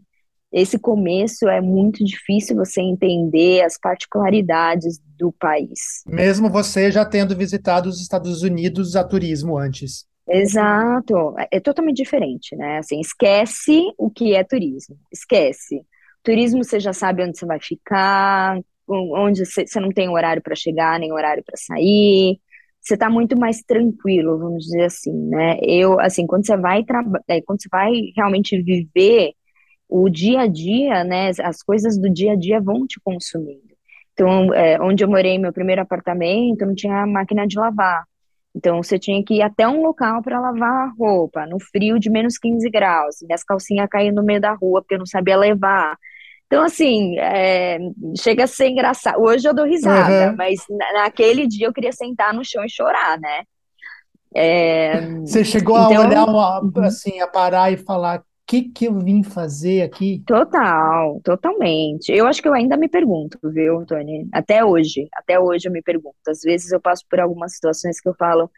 esse 0.51 0.79
começo 0.79 1.47
é 1.47 1.61
muito 1.61 2.03
difícil 2.03 2.55
você 2.55 2.81
entender 2.81 3.61
as 3.61 3.77
particularidades 3.77 4.99
do 5.17 5.31
país. 5.31 6.03
Mesmo 6.07 6.49
você 6.49 6.91
já 6.91 7.05
tendo 7.05 7.35
visitado 7.35 7.87
os 7.87 8.01
Estados 8.01 8.41
Unidos 8.41 8.95
a 8.95 9.03
turismo 9.03 9.57
antes. 9.57 10.07
Exato, 10.27 11.35
é 11.51 11.59
totalmente 11.59 11.97
diferente, 11.97 12.55
né? 12.55 12.77
Assim, 12.77 12.99
esquece 12.99 13.81
o 13.97 14.11
que 14.11 14.35
é 14.35 14.43
turismo, 14.43 14.95
esquece. 15.11 15.81
Turismo 16.23 16.63
você 16.63 16.79
já 16.79 16.93
sabe 16.93 17.23
onde 17.23 17.37
você 17.37 17.45
vai 17.47 17.59
ficar, 17.59 18.59
onde 18.87 19.45
você, 19.45 19.65
você 19.65 19.79
não 19.79 19.91
tem 19.91 20.07
horário 20.09 20.41
para 20.41 20.55
chegar, 20.55 20.99
nem 20.99 21.11
horário 21.11 21.43
para 21.43 21.57
sair 21.57 22.39
você 22.81 22.93
está 22.95 23.09
muito 23.09 23.37
mais 23.37 23.61
tranquilo, 23.61 24.39
vamos 24.39 24.65
dizer 24.65 24.85
assim, 24.85 25.13
né? 25.29 25.57
Eu, 25.61 25.99
assim, 25.99 26.25
quando 26.25 26.45
você 26.45 26.57
vai 26.57 26.83
é, 27.27 27.41
quando 27.41 27.61
você 27.61 27.69
vai 27.71 27.91
realmente 28.15 28.61
viver 28.61 29.33
o 29.87 30.09
dia 30.09 30.41
a 30.41 30.47
dia, 30.47 31.03
né? 31.03 31.31
As 31.43 31.61
coisas 31.63 31.97
do 31.99 32.09
dia 32.09 32.33
a 32.33 32.35
dia 32.35 32.61
vão 32.61 32.85
te 32.87 32.99
consumindo. 33.03 33.69
Então, 34.13 34.53
é, 34.53 34.79
onde 34.81 35.03
eu 35.03 35.09
morei, 35.09 35.37
meu 35.37 35.53
primeiro 35.53 35.81
apartamento, 35.81 36.65
não 36.65 36.75
tinha 36.75 37.07
máquina 37.07 37.47
de 37.47 37.57
lavar. 37.57 38.03
Então, 38.55 38.81
você 38.83 38.99
tinha 38.99 39.23
que 39.23 39.35
ir 39.35 39.41
até 39.41 39.67
um 39.67 39.81
local 39.81 40.21
para 40.21 40.39
lavar 40.39 40.87
a 40.87 40.93
roupa, 40.97 41.45
no 41.45 41.59
frio 41.59 41.99
de 41.99 42.09
menos 42.09 42.37
15 42.37 42.69
graus. 42.69 43.17
Minhas 43.21 43.43
calcinhas 43.43 43.87
caíam 43.89 44.13
no 44.13 44.23
meio 44.23 44.41
da 44.41 44.53
rua 44.53 44.81
porque 44.81 44.95
eu 44.95 44.99
não 44.99 45.05
sabia 45.05 45.37
levar. 45.37 45.97
Então, 46.49 46.63
assim, 46.63 47.15
é, 47.19 47.77
chega 48.19 48.45
a 48.45 48.47
ser 48.47 48.69
engraçado. 48.69 49.21
Hoje 49.21 49.47
eu 49.47 49.53
dou 49.53 49.67
risada, 49.67 50.31
uhum. 50.31 50.35
mas 50.35 50.59
naquele 50.93 51.45
dia 51.45 51.67
eu 51.67 51.73
queria 51.73 51.91
sentar 51.91 52.33
no 52.33 52.43
chão 52.43 52.65
e 52.65 52.69
chorar, 52.69 53.19
né? 53.19 53.43
É, 54.33 54.99
Você 55.19 55.45
chegou 55.45 55.77
então, 55.77 56.01
a 56.01 56.07
olhar, 56.07 56.25
uma, 56.25 56.59
uhum. 56.59 56.83
assim, 56.83 57.19
a 57.19 57.27
parar 57.27 57.71
e 57.71 57.77
falar: 57.77 58.21
o 58.21 58.23
que, 58.47 58.63
que 58.63 58.85
eu 58.85 58.97
vim 58.97 59.21
fazer 59.21 59.83
aqui? 59.83 60.23
Total, 60.25 61.21
totalmente. 61.23 62.11
Eu 62.11 62.25
acho 62.25 62.41
que 62.41 62.47
eu 62.47 62.53
ainda 62.53 62.75
me 62.75 62.89
pergunto, 62.89 63.37
viu, 63.43 63.85
Tony? 63.85 64.27
Até 64.33 64.65
hoje, 64.65 65.07
até 65.13 65.39
hoje 65.39 65.67
eu 65.67 65.71
me 65.71 65.83
pergunto. 65.83 66.17
Às 66.27 66.41
vezes 66.41 66.71
eu 66.71 66.81
passo 66.81 67.05
por 67.07 67.19
algumas 67.19 67.53
situações 67.53 68.01
que 68.01 68.09
eu 68.09 68.15
falo: 68.15 68.45
o 68.45 68.49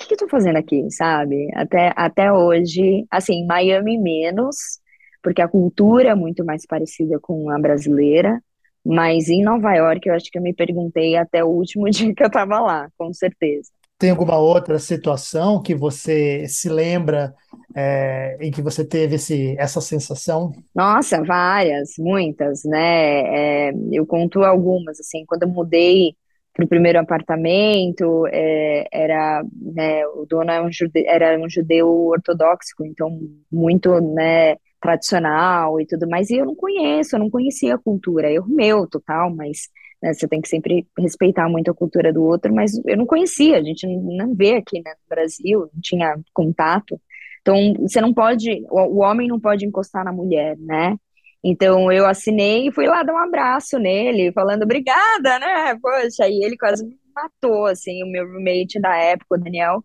que, 0.00 0.06
que 0.08 0.14
eu 0.14 0.18
tô 0.18 0.28
fazendo 0.28 0.56
aqui, 0.56 0.90
sabe? 0.90 1.48
Até, 1.54 1.92
até 1.94 2.32
hoje, 2.32 3.04
assim, 3.10 3.46
Miami 3.46 3.98
menos, 3.98 4.80
porque 5.22 5.42
a 5.42 5.48
cultura 5.48 6.10
é 6.10 6.14
muito 6.14 6.44
mais 6.44 6.66
parecida 6.66 7.18
com 7.20 7.50
a 7.50 7.58
brasileira. 7.58 8.40
Mas 8.84 9.28
em 9.28 9.44
Nova 9.44 9.72
York, 9.74 10.08
eu 10.08 10.14
acho 10.14 10.28
que 10.30 10.38
eu 10.38 10.42
me 10.42 10.52
perguntei 10.52 11.16
até 11.16 11.44
o 11.44 11.48
último 11.48 11.88
dia 11.90 12.14
que 12.14 12.22
eu 12.22 12.26
estava 12.26 12.60
lá, 12.60 12.88
com 12.98 13.12
certeza. 13.12 13.70
Tem 13.98 14.10
alguma 14.10 14.36
outra 14.36 14.80
situação 14.80 15.62
que 15.62 15.76
você 15.76 16.44
se 16.48 16.68
lembra 16.68 17.32
é, 17.72 18.36
em 18.40 18.50
que 18.50 18.60
você 18.60 18.84
teve 18.84 19.14
esse, 19.14 19.54
essa 19.56 19.80
sensação? 19.80 20.50
Nossa, 20.74 21.22
várias, 21.22 21.92
muitas, 21.96 22.64
né? 22.64 23.68
É, 23.68 23.72
eu 23.92 24.04
conto 24.04 24.42
algumas, 24.42 24.98
assim, 24.98 25.24
quando 25.24 25.44
eu 25.44 25.48
mudei 25.48 26.16
para 26.52 26.64
o 26.64 26.68
primeiro 26.68 26.98
apartamento, 26.98 28.26
é, 28.26 28.86
era, 28.92 29.42
né, 29.54 30.06
o 30.08 30.26
dono 30.26 30.50
era 30.50 30.64
um, 30.64 30.70
judeu, 30.70 31.04
era 31.06 31.38
um 31.38 31.48
judeu 31.48 31.88
ortodoxo, 31.88 32.74
então 32.84 33.08
muito, 33.50 34.00
né, 34.00 34.56
tradicional 34.82 35.80
e 35.80 35.86
tudo 35.86 36.08
mais, 36.08 36.28
e 36.28 36.36
eu 36.36 36.44
não 36.44 36.56
conheço, 36.56 37.14
eu 37.14 37.20
não 37.20 37.30
conhecia 37.30 37.76
a 37.76 37.78
cultura, 37.78 38.30
erro 38.30 38.48
meu 38.48 38.86
total, 38.86 39.34
mas 39.34 39.68
né, 40.02 40.12
você 40.12 40.26
tem 40.26 40.40
que 40.40 40.48
sempre 40.48 40.86
respeitar 40.98 41.48
muito 41.48 41.70
a 41.70 41.74
cultura 41.74 42.12
do 42.12 42.24
outro, 42.24 42.52
mas 42.52 42.72
eu 42.84 42.96
não 42.96 43.06
conhecia, 43.06 43.58
a 43.58 43.62
gente 43.62 43.86
não 43.86 44.34
vê 44.34 44.56
aqui 44.56 44.82
né, 44.84 44.90
no 44.90 45.08
Brasil, 45.08 45.60
não 45.72 45.80
tinha 45.80 46.18
contato, 46.34 47.00
então 47.40 47.54
você 47.80 48.00
não 48.00 48.12
pode, 48.12 48.66
o, 48.68 48.80
o 48.80 48.98
homem 48.98 49.28
não 49.28 49.38
pode 49.38 49.64
encostar 49.64 50.04
na 50.04 50.12
mulher, 50.12 50.56
né, 50.58 50.96
então 51.44 51.90
eu 51.92 52.04
assinei 52.04 52.66
e 52.66 52.72
fui 52.72 52.86
lá 52.86 53.04
dar 53.04 53.14
um 53.14 53.18
abraço 53.18 53.78
nele, 53.78 54.32
falando 54.32 54.64
obrigada, 54.64 55.38
né, 55.38 55.78
poxa, 55.80 56.26
e 56.28 56.44
ele 56.44 56.56
quase 56.56 56.84
me 56.84 56.98
matou, 57.14 57.66
assim, 57.66 58.02
o 58.02 58.10
meu 58.10 58.26
roommate 58.26 58.80
da 58.80 58.96
época, 58.96 59.36
o 59.36 59.38
Daniel, 59.38 59.84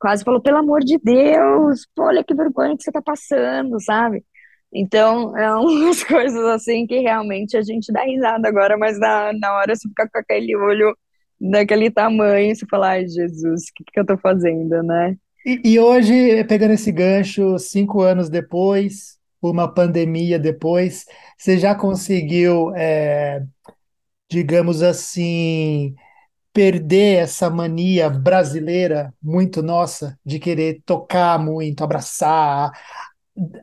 quase 0.00 0.24
falou, 0.24 0.40
pelo 0.40 0.56
amor 0.56 0.80
de 0.80 0.98
Deus, 0.98 1.86
olha 1.96 2.24
que 2.24 2.34
vergonha 2.34 2.76
que 2.76 2.82
você 2.82 2.90
tá 2.90 3.00
passando, 3.00 3.80
sabe? 3.80 4.24
Então, 4.72 5.36
é 5.36 5.54
umas 5.54 6.02
coisas 6.04 6.44
assim 6.46 6.86
que 6.86 7.00
realmente 7.00 7.56
a 7.56 7.62
gente 7.62 7.92
dá 7.92 8.02
risada 8.04 8.48
agora, 8.48 8.76
mas 8.78 8.98
na, 8.98 9.32
na 9.34 9.54
hora 9.54 9.74
você 9.74 9.88
fica 9.88 10.08
com 10.08 10.18
aquele 10.18 10.56
olho 10.56 10.96
daquele 11.40 11.90
tamanho, 11.90 12.54
você 12.54 12.64
fala, 12.66 12.90
ai 12.90 13.06
Jesus, 13.06 13.64
o 13.64 13.74
que, 13.74 13.84
que 13.92 14.00
eu 14.00 14.06
tô 14.06 14.16
fazendo, 14.16 14.82
né? 14.82 15.16
E, 15.44 15.72
e, 15.74 15.80
hoje, 15.80 16.44
pegando 16.44 16.72
esse 16.72 16.92
gancho, 16.92 17.58
cinco 17.58 18.00
anos 18.00 18.30
depois, 18.30 19.18
uma 19.42 19.66
pandemia 19.72 20.38
depois. 20.38 21.04
Você 21.36 21.58
já 21.58 21.74
conseguiu, 21.74 22.72
é, 22.76 23.42
digamos 24.30 24.82
assim, 24.82 25.96
perder 26.52 27.22
essa 27.22 27.50
mania 27.50 28.10
brasileira 28.10 29.12
muito 29.22 29.62
nossa 29.62 30.18
de 30.24 30.38
querer 30.38 30.82
tocar 30.86 31.38
muito, 31.38 31.82
abraçar, 31.82 32.70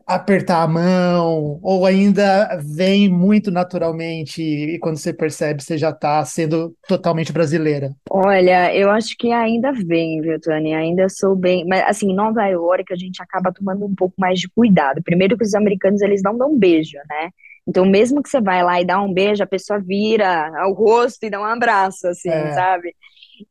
apertar 0.05 0.63
a 0.63 0.67
mão, 0.67 1.59
ou 1.61 1.85
ainda 1.85 2.59
vem 2.75 3.07
muito 3.07 3.51
naturalmente 3.51 4.41
e 4.41 4.79
quando 4.79 4.97
você 4.97 5.13
percebe 5.13 5.61
você 5.61 5.77
já 5.77 5.91
está 5.91 6.23
sendo 6.25 6.75
totalmente 6.87 7.31
brasileira? 7.31 7.91
Olha, 8.09 8.73
eu 8.75 8.89
acho 8.89 9.15
que 9.17 9.31
ainda 9.31 9.71
vem, 9.71 10.21
viu, 10.21 10.39
Tânia? 10.39 10.79
Ainda 10.79 11.07
sou 11.07 11.35
bem, 11.35 11.65
mas 11.67 11.83
assim, 11.83 12.11
em 12.11 12.15
Nova 12.15 12.45
York 12.47 12.91
a 12.91 12.97
gente 12.97 13.21
acaba 13.21 13.53
tomando 13.53 13.85
um 13.85 13.93
pouco 13.93 14.15
mais 14.17 14.39
de 14.39 14.49
cuidado. 14.49 15.03
Primeiro 15.03 15.37
que 15.37 15.43
os 15.43 15.53
americanos 15.53 16.01
eles 16.01 16.23
não 16.23 16.35
dão 16.35 16.57
beijo, 16.57 16.97
né? 17.07 17.29
Então, 17.67 17.85
mesmo 17.85 18.23
que 18.23 18.29
você 18.29 18.41
vai 18.41 18.63
lá 18.63 18.81
e 18.81 18.85
dá 18.85 18.99
um 18.99 19.13
beijo, 19.13 19.43
a 19.43 19.47
pessoa 19.47 19.79
vira 19.79 20.51
o 20.67 20.73
rosto 20.73 21.23
e 21.23 21.29
dá 21.29 21.39
um 21.39 21.45
abraço, 21.45 22.07
assim, 22.07 22.29
é. 22.29 22.51
sabe? 22.53 22.95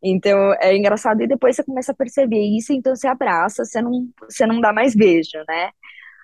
Então, 0.02 0.54
é 0.60 0.76
engraçado. 0.76 1.22
E 1.22 1.28
depois 1.28 1.54
você 1.54 1.62
começa 1.62 1.92
a 1.92 1.94
perceber 1.94 2.40
isso, 2.40 2.72
então 2.72 2.96
você 2.96 3.06
abraça, 3.06 3.64
você 3.64 3.80
não, 3.80 4.08
você 4.28 4.44
não 4.44 4.60
dá 4.60 4.72
mais 4.72 4.96
beijo, 4.96 5.38
né? 5.48 5.70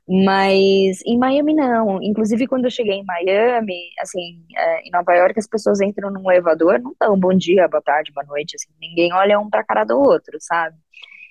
Mas 0.06 1.00
em 1.06 1.18
Miami 1.18 1.54
não. 1.54 2.02
Inclusive 2.02 2.46
quando 2.46 2.66
eu 2.66 2.70
cheguei 2.70 2.94
em 2.96 3.04
Miami, 3.04 3.74
assim, 4.00 4.44
é, 4.56 4.86
em 4.86 4.90
Nova 4.90 5.14
York 5.14 5.38
as 5.38 5.48
pessoas 5.48 5.80
entram 5.80 6.10
num 6.10 6.30
elevador, 6.30 6.78
não 6.80 6.94
dão 7.00 7.18
bom 7.18 7.32
dia, 7.34 7.66
boa 7.68 7.82
tarde, 7.82 8.12
boa 8.12 8.26
noite, 8.26 8.54
assim, 8.56 8.68
ninguém 8.80 9.12
olha 9.14 9.40
um 9.40 9.48
pra 9.48 9.64
cara 9.64 9.84
do 9.84 9.98
outro, 9.98 10.36
sabe? 10.40 10.76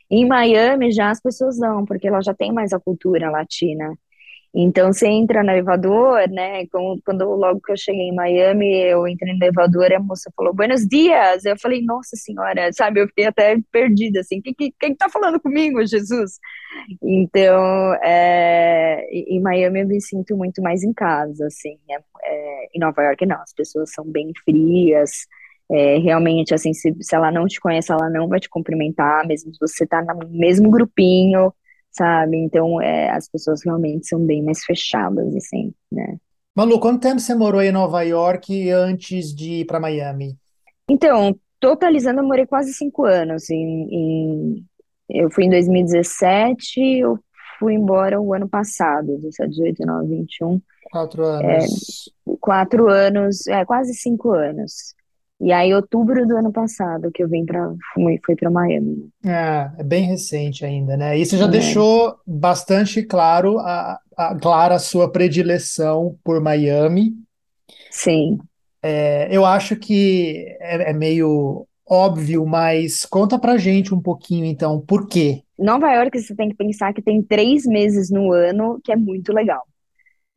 Em 0.10 0.28
Miami 0.28 0.92
já 0.92 1.10
as 1.12 1.22
pessoas 1.22 1.58
dão, 1.60 1.86
porque 1.86 2.08
ela 2.08 2.22
já 2.22 2.34
tem 2.34 2.54
mais 2.54 2.74
a 2.74 2.80
cultura 2.80 3.32
latina. 3.32 3.98
Então 4.56 4.94
você 4.94 5.08
entra 5.08 5.42
no 5.42 5.50
elevador, 5.50 6.30
né? 6.30 6.68
Quando, 6.68 7.02
quando, 7.04 7.26
logo 7.26 7.60
que 7.60 7.72
eu 7.72 7.78
cheguei 7.78 8.10
em 8.10 8.16
Miami, 8.16 8.84
eu 8.84 9.08
entrei 9.08 9.34
no 9.34 9.44
elevador 9.44 9.90
e 9.90 9.96
a 9.96 10.00
moça 10.00 10.32
falou 10.36 10.54
Buenos 10.54 10.88
dias. 10.88 11.44
Eu 11.44 11.58
falei, 11.60 11.82
nossa 11.82 12.16
senhora, 12.16 12.70
sabe? 12.74 13.02
Eu 13.02 13.08
fiquei 13.08 13.26
até 13.26 13.58
perdida, 13.72 14.20
assim, 14.20 14.40
quem, 14.42 14.54
quem, 14.54 14.74
quem 14.80 14.96
tá 14.96 15.10
falando 15.10 15.40
comigo, 15.40 15.84
Jesus? 15.88 16.40
Então, 17.02 17.96
é, 18.04 19.08
em 19.12 19.42
Miami 19.42 19.82
eu 19.82 19.88
me 19.88 20.00
sinto 20.00 20.38
muito 20.38 20.62
mais 20.62 20.84
em 20.84 20.94
casa, 20.94 21.48
assim. 21.48 21.80
É, 21.90 21.98
é, 22.24 22.68
em 22.76 22.80
Nova 22.80 23.02
York 23.02 23.26
não, 23.26 23.42
as 23.42 23.54
pessoas 23.54 23.92
são 23.92 24.06
bem 24.06 24.32
frias. 24.46 25.26
É, 25.72 25.98
realmente, 25.98 26.54
assim, 26.54 26.74
se, 26.74 26.96
se 27.02 27.16
ela 27.16 27.32
não 27.32 27.48
te 27.48 27.60
conhece, 27.60 27.92
ela 27.92 28.08
não 28.10 28.28
vai 28.28 28.40
te 28.40 28.50
cumprimentar, 28.50 29.26
mesmo 29.26 29.52
se 29.52 29.60
você 29.60 29.88
tá 29.88 30.04
no 30.04 30.30
mesmo 30.30 30.70
grupinho 30.70 31.52
sabe? 31.94 32.38
Então, 32.38 32.82
é, 32.82 33.10
as 33.12 33.30
pessoas 33.30 33.62
realmente 33.64 34.08
são 34.08 34.20
bem 34.20 34.44
mais 34.44 34.64
fechadas, 34.64 35.36
assim, 35.36 35.74
né? 35.92 36.18
Malu, 36.56 36.80
quanto 36.80 37.02
tempo 37.02 37.20
você 37.20 37.34
morou 37.34 37.62
em 37.62 37.72
Nova 37.72 38.04
York 38.04 38.70
antes 38.70 39.34
de 39.34 39.62
ir 39.62 39.66
para 39.66 39.80
Miami? 39.80 40.38
Então, 40.88 41.36
totalizando, 41.60 42.20
eu 42.20 42.26
morei 42.26 42.46
quase 42.46 42.74
cinco 42.74 43.06
anos. 43.06 43.50
Em, 43.50 43.88
em, 43.90 44.66
eu 45.10 45.32
fui 45.32 45.46
em 45.46 45.50
2017, 45.50 46.80
eu 47.00 47.18
fui 47.58 47.74
embora 47.74 48.22
o 48.22 48.34
ano 48.34 48.48
passado, 48.48 49.18
17, 49.18 49.50
18, 49.50 49.78
19, 49.78 50.08
21. 50.10 50.62
Quatro 50.92 51.24
anos. 51.24 52.12
É, 52.28 52.32
quatro 52.40 52.90
anos, 52.90 53.48
é, 53.48 53.66
quase 53.66 53.96
cinco 53.96 54.32
anos. 54.32 54.94
E 55.44 55.52
aí, 55.52 55.74
outubro 55.74 56.26
do 56.26 56.38
ano 56.38 56.54
passado, 56.54 57.12
que 57.12 57.22
eu 57.22 57.28
vim 57.28 57.46
para 57.46 57.74
fui, 57.94 58.18
fui 58.26 58.34
para 58.34 58.50
Miami. 58.50 59.10
É, 59.26 59.70
é 59.78 59.84
bem 59.84 60.06
recente 60.06 60.64
ainda, 60.64 60.96
né? 60.96 61.20
E 61.20 61.26
você 61.26 61.38
já 61.38 61.48
é. 61.48 61.50
deixou 61.50 62.16
bastante 62.26 63.04
claro 63.04 63.60
a, 63.60 64.00
a, 64.16 64.36
clara 64.36 64.76
a 64.76 64.80
sua 64.80 65.12
predileção 65.12 66.18
por 66.24 66.40
Miami. 66.40 67.12
Sim. 67.92 68.40
É, 68.82 69.28
eu 69.30 69.46
acho 69.46 69.76
que 69.76 70.46
é, 70.62 70.92
é, 70.92 70.94
meio 70.94 71.68
óbvio, 71.86 72.46
mas 72.46 73.06
conta 73.06 73.38
pra 73.38 73.58
gente 73.58 73.94
um 73.94 74.02
pouquinho, 74.02 74.46
então, 74.46 74.80
por 74.80 75.10
quê? 75.10 75.42
Nova 75.60 75.92
York, 75.92 76.22
você 76.22 76.34
tem 76.34 76.48
que 76.48 76.56
pensar 76.56 76.94
que 76.94 77.02
tem 77.02 77.22
três 77.22 77.66
meses 77.66 78.10
no 78.10 78.32
ano 78.32 78.80
que 78.82 78.94
é 78.94 78.96
muito 78.96 79.34
legal. 79.34 79.64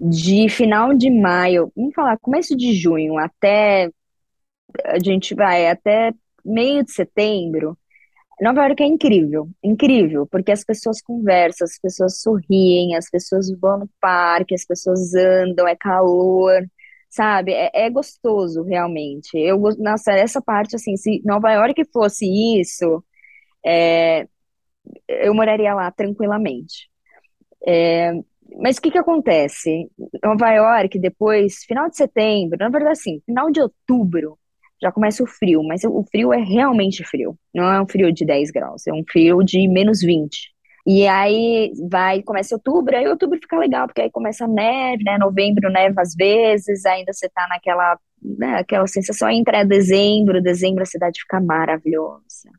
De 0.00 0.48
final 0.48 0.92
de 0.92 1.08
maio, 1.08 1.70
vamos 1.76 1.94
falar, 1.94 2.18
começo 2.18 2.56
de 2.56 2.74
junho 2.74 3.16
até 3.18 3.88
a 4.84 4.98
gente 4.98 5.34
vai 5.34 5.68
até 5.68 6.12
meio 6.44 6.84
de 6.84 6.92
setembro, 6.92 7.76
Nova 8.40 8.66
York 8.66 8.82
é 8.82 8.86
incrível, 8.86 9.48
incrível, 9.64 10.26
porque 10.26 10.52
as 10.52 10.62
pessoas 10.64 11.00
conversam, 11.00 11.64
as 11.64 11.78
pessoas 11.78 12.20
sorriem, 12.20 12.94
as 12.96 13.08
pessoas 13.08 13.50
vão 13.58 13.80
no 13.80 13.90
parque, 14.00 14.54
as 14.54 14.64
pessoas 14.66 15.14
andam, 15.14 15.66
é 15.66 15.74
calor, 15.74 16.62
sabe? 17.08 17.52
É, 17.52 17.70
é 17.86 17.90
gostoso, 17.90 18.62
realmente. 18.62 19.38
Eu, 19.38 19.58
nossa, 19.78 20.12
essa 20.12 20.42
parte, 20.42 20.76
assim, 20.76 20.96
se 20.96 21.22
Nova 21.24 21.50
York 21.52 21.82
fosse 21.92 22.26
isso, 22.60 23.02
é, 23.64 24.28
eu 25.08 25.34
moraria 25.34 25.74
lá 25.74 25.90
tranquilamente. 25.90 26.90
É, 27.66 28.12
mas 28.60 28.76
o 28.78 28.82
que 28.82 28.90
que 28.90 28.98
acontece? 28.98 29.90
Nova 30.22 30.50
York, 30.52 30.98
depois, 30.98 31.64
final 31.64 31.88
de 31.90 31.96
setembro, 31.96 32.58
na 32.58 32.68
verdade, 32.68 32.92
assim, 32.92 33.20
final 33.26 33.50
de 33.50 33.60
outubro, 33.60 34.38
já 34.80 34.92
começa 34.92 35.22
o 35.22 35.26
frio, 35.26 35.62
mas 35.62 35.84
o 35.84 36.04
frio 36.10 36.32
é 36.32 36.42
realmente 36.42 37.04
frio. 37.04 37.36
Não 37.54 37.64
é 37.64 37.80
um 37.80 37.88
frio 37.88 38.12
de 38.12 38.24
10 38.24 38.50
graus, 38.50 38.86
é 38.86 38.92
um 38.92 39.04
frio 39.10 39.42
de 39.42 39.66
menos 39.68 40.00
20. 40.00 40.54
E 40.86 41.06
aí 41.08 41.72
vai, 41.90 42.22
começa 42.22 42.54
outubro, 42.54 42.96
aí 42.96 43.08
outubro 43.08 43.38
fica 43.40 43.58
legal, 43.58 43.88
porque 43.88 44.02
aí 44.02 44.10
começa 44.10 44.44
a 44.44 44.48
neve, 44.48 45.02
né? 45.02 45.18
Novembro 45.18 45.68
neva 45.70 46.00
às 46.00 46.14
vezes, 46.14 46.86
ainda 46.86 47.12
você 47.12 47.28
tá 47.28 47.46
naquela, 47.48 47.98
né, 48.22 48.56
aquela 48.58 48.86
sensação, 48.86 49.26
aí 49.26 49.36
entra 49.36 49.64
dezembro, 49.64 50.40
dezembro 50.40 50.82
a 50.82 50.86
cidade 50.86 51.20
fica 51.20 51.40
maravilhosa. 51.40 52.50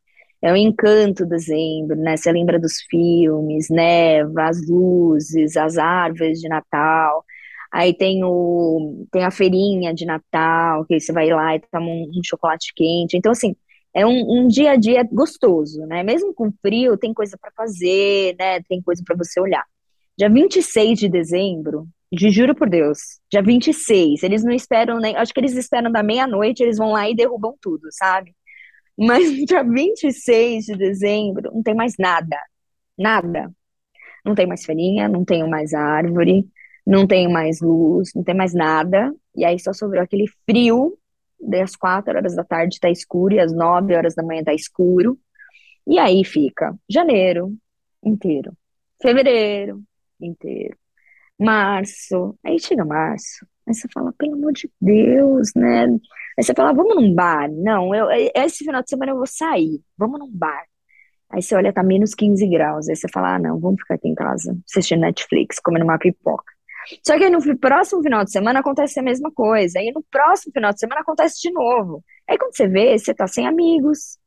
É 0.41 0.51
o 0.51 0.55
encanto 0.57 1.25
dezembro, 1.25 1.95
né? 1.95 2.17
Você 2.17 2.31
lembra 2.31 2.59
dos 2.59 2.81
filmes, 2.89 3.69
neva, 3.69 4.43
as 4.49 4.67
luzes, 4.67 5.57
as 5.57 5.77
árvores 5.77 6.39
de 6.39 6.49
Natal. 6.49 7.25
Aí 7.71 7.93
tem, 7.93 8.23
o, 8.23 9.05
tem 9.11 9.23
a 9.23 9.31
feirinha 9.31 9.93
de 9.93 10.05
Natal, 10.05 10.85
que 10.85 10.99
você 10.99 11.11
vai 11.11 11.29
lá 11.29 11.55
e 11.55 11.59
toma 11.59 11.87
um, 11.87 12.11
um 12.15 12.23
chocolate 12.23 12.73
quente. 12.75 13.17
Então, 13.17 13.31
assim, 13.31 13.55
é 13.93 14.05
um, 14.05 14.43
um, 14.45 14.47
dia 14.47 14.71
a 14.71 14.75
dia 14.75 15.03
gostoso, 15.11 15.85
né? 15.87 16.03
Mesmo 16.03 16.33
com 16.33 16.51
frio, 16.61 16.97
tem 16.97 17.13
coisa 17.13 17.37
para 17.39 17.51
fazer, 17.51 18.35
né? 18.37 18.61
Tem 18.63 18.81
coisa 18.81 19.01
para 19.05 19.15
você 19.15 19.39
olhar. 19.39 19.65
Dia 20.17 20.29
26 20.29 20.99
de 20.99 21.09
dezembro, 21.09 21.87
de 22.11 22.29
juro 22.31 22.55
por 22.55 22.69
Deus, 22.69 22.99
dia 23.31 23.41
26, 23.41 24.23
eles 24.23 24.43
não 24.43 24.53
esperam 24.53 24.99
nem. 24.99 25.15
Acho 25.15 25.33
que 25.33 25.39
eles 25.39 25.55
esperam 25.55 25.91
da 25.91 26.01
meia-noite, 26.03 26.63
eles 26.63 26.77
vão 26.77 26.91
lá 26.91 27.09
e 27.09 27.15
derrubam 27.15 27.55
tudo, 27.61 27.87
sabe? 27.91 28.35
Mas 28.97 29.29
dia 29.45 29.63
26 29.63 30.65
de 30.65 30.77
dezembro, 30.77 31.51
não 31.53 31.63
tem 31.63 31.75
mais 31.75 31.93
nada. 31.99 32.37
Nada. 32.97 33.51
Não 34.25 34.35
tem 34.35 34.47
mais 34.47 34.65
feirinha, 34.65 35.07
não 35.07 35.23
tem 35.23 35.47
mais 35.49 35.73
árvore, 35.73 36.47
não 36.87 37.05
tem 37.05 37.27
mais 37.27 37.59
luz, 37.59 38.13
não 38.15 38.23
tem 38.23 38.33
mais 38.33 38.53
nada, 38.53 39.13
e 39.35 39.43
aí 39.43 39.59
só 39.59 39.73
sobrou 39.73 40.01
aquele 40.01 40.25
frio, 40.49 40.97
das 41.39 41.75
quatro 41.75 42.15
horas 42.15 42.33
da 42.33 42.45
tarde 42.45 42.79
tá 42.79 42.89
escuro, 42.89 43.35
e 43.35 43.39
às 43.39 43.53
nove 43.53 43.93
horas 43.93 44.15
da 44.15 44.23
manhã 44.23 44.41
tá 44.41 44.53
escuro, 44.53 45.19
e 45.85 45.99
aí 45.99 46.23
fica 46.23 46.73
janeiro 46.89 47.53
inteiro, 48.01 48.53
fevereiro 49.01 49.83
inteiro, 50.19 50.77
março, 51.37 52.37
aí 52.41 52.57
chega 52.57 52.85
março, 52.85 53.45
aí 53.67 53.73
você 53.73 53.87
fala, 53.93 54.13
pelo 54.17 54.35
amor 54.35 54.53
de 54.53 54.71
Deus, 54.79 55.51
né? 55.55 55.87
Aí 56.37 56.43
você 56.43 56.53
fala, 56.53 56.71
vamos 56.71 56.95
num 56.95 57.13
bar? 57.13 57.51
Não, 57.51 57.93
eu, 57.93 58.07
esse 58.33 58.63
final 58.63 58.81
de 58.81 58.89
semana 58.89 59.11
eu 59.11 59.17
vou 59.17 59.27
sair, 59.27 59.81
vamos 59.97 60.19
num 60.19 60.31
bar. 60.31 60.63
Aí 61.29 61.41
você 61.41 61.53
olha, 61.53 61.73
tá 61.73 61.83
menos 61.83 62.15
15 62.15 62.47
graus, 62.47 62.87
aí 62.87 62.95
você 62.95 63.07
fala, 63.11 63.35
ah, 63.35 63.39
não, 63.39 63.59
vamos 63.59 63.81
ficar 63.81 63.95
aqui 63.95 64.07
em 64.07 64.15
casa, 64.15 64.57
assistindo 64.65 65.01
Netflix, 65.01 65.59
comendo 65.59 65.83
uma 65.83 65.99
pipoca. 65.99 66.56
Só 67.05 67.17
que 67.17 67.23
aí 67.25 67.29
no 67.29 67.57
próximo 67.57 68.01
final 68.01 68.23
de 68.23 68.31
semana 68.31 68.59
acontece 68.59 68.99
a 68.99 69.03
mesma 69.03 69.31
coisa. 69.31 69.79
Aí 69.79 69.91
no 69.93 70.03
próximo 70.11 70.53
final 70.53 70.73
de 70.73 70.79
semana 70.79 71.01
acontece 71.01 71.41
de 71.41 71.51
novo. 71.51 72.03
Aí 72.29 72.37
quando 72.37 72.55
você 72.55 72.67
vê, 72.67 72.97
você 72.97 73.13
tá 73.13 73.27
sem 73.27 73.47
amigos, 73.47 74.17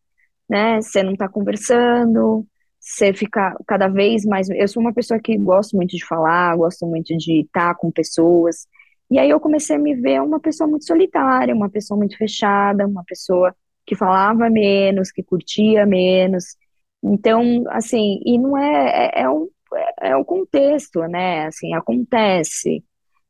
né? 0.49 0.81
Você 0.81 1.03
não 1.03 1.15
tá 1.15 1.29
conversando, 1.29 2.47
você 2.81 3.13
fica 3.13 3.57
cada 3.67 3.89
vez 3.89 4.25
mais. 4.25 4.49
Eu 4.51 4.69
sou 4.69 4.83
uma 4.83 4.93
pessoa 4.93 5.21
que 5.21 5.37
gosto 5.37 5.77
muito 5.77 5.97
de 5.97 6.05
falar, 6.07 6.57
gosto 6.57 6.87
muito 6.87 7.17
de 7.17 7.43
estar 7.43 7.75
com 7.77 7.91
pessoas. 7.91 8.67
E 9.11 9.19
aí 9.19 9.29
eu 9.31 9.41
comecei 9.41 9.77
a 9.77 9.79
me 9.79 9.95
ver 9.95 10.23
uma 10.23 10.41
pessoa 10.41 10.69
muito 10.69 10.87
solitária, 10.87 11.55
uma 11.55 11.69
pessoa 11.69 11.99
muito 11.99 12.17
fechada, 12.17 12.87
uma 12.87 13.05
pessoa 13.05 13.55
que 13.87 13.97
falava 13.97 14.49
menos, 14.49 15.11
que 15.11 15.23
curtia 15.23 15.85
menos. 15.85 16.57
Então, 17.03 17.65
assim, 17.71 18.21
e 18.25 18.39
não 18.39 18.57
é, 18.57 19.11
é, 19.15 19.23
é 19.23 19.31
um, 19.31 19.49
é, 19.75 20.11
é 20.11 20.17
o 20.17 20.25
contexto, 20.25 21.01
né? 21.03 21.47
Assim, 21.47 21.75
acontece. 21.75 22.85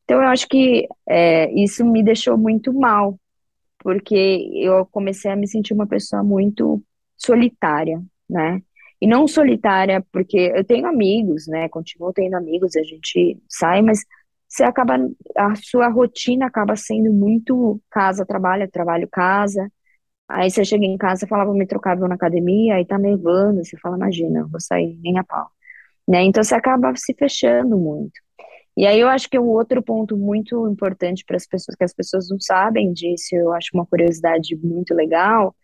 Então, 0.04 0.22
eu 0.22 0.28
acho 0.28 0.48
que 0.48 0.88
é, 1.08 1.52
isso 1.54 1.84
me 1.84 2.02
deixou 2.02 2.36
muito 2.38 2.72
mal, 2.72 3.18
porque 3.78 4.16
eu 4.54 4.86
comecei 4.86 5.30
a 5.30 5.36
me 5.36 5.48
sentir 5.48 5.74
uma 5.74 5.86
pessoa 5.86 6.22
muito 6.22 6.82
solitária, 7.16 8.02
né? 8.28 8.62
e 9.00 9.06
não 9.06 9.26
solitária, 9.26 10.04
porque 10.12 10.52
eu 10.54 10.64
tenho 10.64 10.86
amigos, 10.86 11.46
né? 11.46 11.68
Continuo 11.68 12.12
tendo 12.12 12.34
amigos, 12.36 12.76
a 12.76 12.82
gente 12.82 13.40
sai, 13.48 13.80
mas 13.82 14.04
você 14.48 14.64
acaba, 14.64 14.96
a 15.36 15.54
sua 15.56 15.88
rotina 15.88 16.46
acaba 16.46 16.76
sendo 16.76 17.12
muito 17.12 17.80
casa, 17.90 18.26
trabalho, 18.26 18.70
trabalho, 18.70 19.08
casa. 19.10 19.70
Aí 20.28 20.50
você 20.50 20.64
chega 20.64 20.84
em 20.86 20.98
casa, 20.98 21.20
você 21.20 21.26
fala, 21.28 21.44
vou 21.46 21.54
me 21.54 21.66
trocar, 21.66 21.98
vou 21.98 22.08
na 22.08 22.16
academia, 22.16 22.76
aí 22.76 22.86
tá 22.86 22.98
nevando, 22.98 23.64
você 23.64 23.76
fala, 23.78 23.96
imagina, 23.96 24.46
vou 24.46 24.60
sair 24.60 24.98
nem 25.02 25.18
a 25.18 25.24
pau. 25.24 25.50
Né? 26.10 26.24
Então 26.24 26.42
você 26.42 26.56
acaba 26.56 26.92
se 26.96 27.14
fechando 27.14 27.78
muito. 27.78 28.20
E 28.76 28.84
aí 28.84 28.98
eu 28.98 29.08
acho 29.08 29.30
que 29.30 29.38
um 29.38 29.46
outro 29.46 29.80
ponto 29.80 30.16
muito 30.16 30.66
importante 30.66 31.24
para 31.24 31.36
as 31.36 31.46
pessoas, 31.46 31.76
que 31.76 31.84
as 31.84 31.94
pessoas 31.94 32.28
não 32.28 32.40
sabem 32.40 32.92
disso, 32.92 33.36
eu 33.36 33.52
acho 33.52 33.68
uma 33.74 33.86
curiosidade 33.86 34.56
muito 34.56 34.92
legal, 34.92 35.54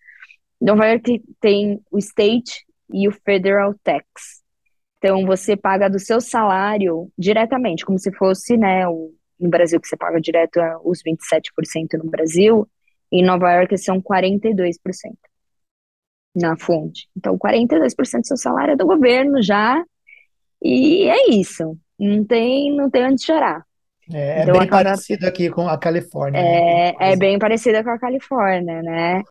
Nova 0.61 0.87
York 0.87 1.21
tem 1.41 1.81
o 1.91 1.99
state 1.99 2.65
e 2.93 3.09
o 3.09 3.13
federal 3.13 3.75
tax. 3.83 4.07
Então 4.99 5.27
você 5.27 5.57
paga 5.57 5.91
do 5.91 5.99
seu 5.99 6.21
salário 6.21 7.11
diretamente, 7.19 7.85
como 7.85 7.99
se 7.99 8.13
fosse, 8.13 8.57
né, 8.57 8.87
o, 8.87 9.13
no 9.41 9.51
Brasil 9.51 9.81
que 9.81 9.89
você 9.89 9.97
paga 9.97 10.21
direto 10.21 10.61
os 10.85 11.03
27% 11.03 11.99
no 11.99 12.09
Brasil, 12.09 12.69
em 13.11 13.25
Nova 13.25 13.53
York 13.53 13.77
são 13.79 14.01
42% 14.01 14.77
na 16.37 16.57
fonte. 16.57 17.09
Então 17.17 17.37
42% 17.37 18.21
do 18.21 18.27
seu 18.27 18.37
salário 18.37 18.75
é 18.75 18.77
do 18.77 18.87
governo 18.87 19.43
já, 19.43 19.85
e 20.67 21.09
é 21.09 21.31
isso. 21.31 21.77
Não 21.99 22.25
tem, 22.25 22.75
não 22.75 22.91
tem 22.91 23.05
onde 23.05 23.25
chorar. 23.25 23.65
É, 24.13 24.41
é 24.41 24.43
então, 24.43 24.59
bem 24.59 24.69
parecido 24.69 25.27
aqui 25.27 25.51
com 25.51 25.69
a 25.69 25.79
Califórnia. 25.79 26.39
É, 26.39 26.93
né? 26.93 26.95
é 27.01 27.17
bem 27.17 27.39
parecida 27.39 27.83
com 27.83 27.91
a 27.91 27.99
Califórnia, 27.99 28.83
né? 28.83 29.23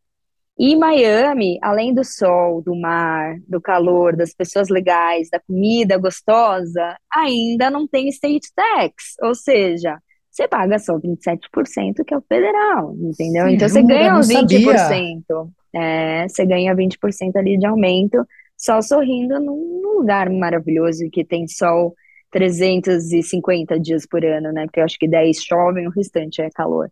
E 0.57 0.75
Miami, 0.75 1.59
além 1.61 1.93
do 1.93 2.03
sol, 2.03 2.61
do 2.61 2.73
mar, 2.75 3.35
do 3.47 3.59
calor, 3.59 4.15
das 4.15 4.33
pessoas 4.33 4.69
legais, 4.69 5.29
da 5.29 5.39
comida 5.39 5.97
gostosa, 5.97 6.95
ainda 7.13 7.69
não 7.69 7.85
tem 7.85 8.07
state 8.07 8.47
tax, 8.55 9.15
ou 9.21 9.35
seja, 9.35 9.99
você 10.31 10.47
paga 10.47 10.79
só 10.79 10.97
27%, 10.97 12.05
que 12.05 12.13
é 12.13 12.17
o 12.17 12.21
federal, 12.21 12.95
entendeu? 12.99 13.49
então 13.49 13.67
você 13.67 13.81
ganha 13.81 14.17
uns 14.17 14.29
20%. 14.29 15.49
É, 15.73 16.27
você 16.27 16.45
ganha 16.45 16.73
20% 16.73 17.35
ali 17.35 17.57
de 17.57 17.65
aumento, 17.65 18.25
só 18.65 18.81
sorrindo 18.81 19.39
num 19.39 19.79
lugar 19.83 20.27
maravilhoso 20.31 21.07
que 21.11 21.23
tem 21.23 21.47
sol 21.47 21.93
350 22.31 23.79
dias 23.79 24.07
por 24.07 24.25
ano, 24.25 24.51
né? 24.51 24.65
Porque 24.65 24.79
eu 24.79 24.83
acho 24.83 24.97
que 24.97 25.07
10 25.07 25.37
chove, 25.37 25.85
o 25.85 25.91
restante 25.91 26.41
é 26.41 26.49
calor. 26.49 26.91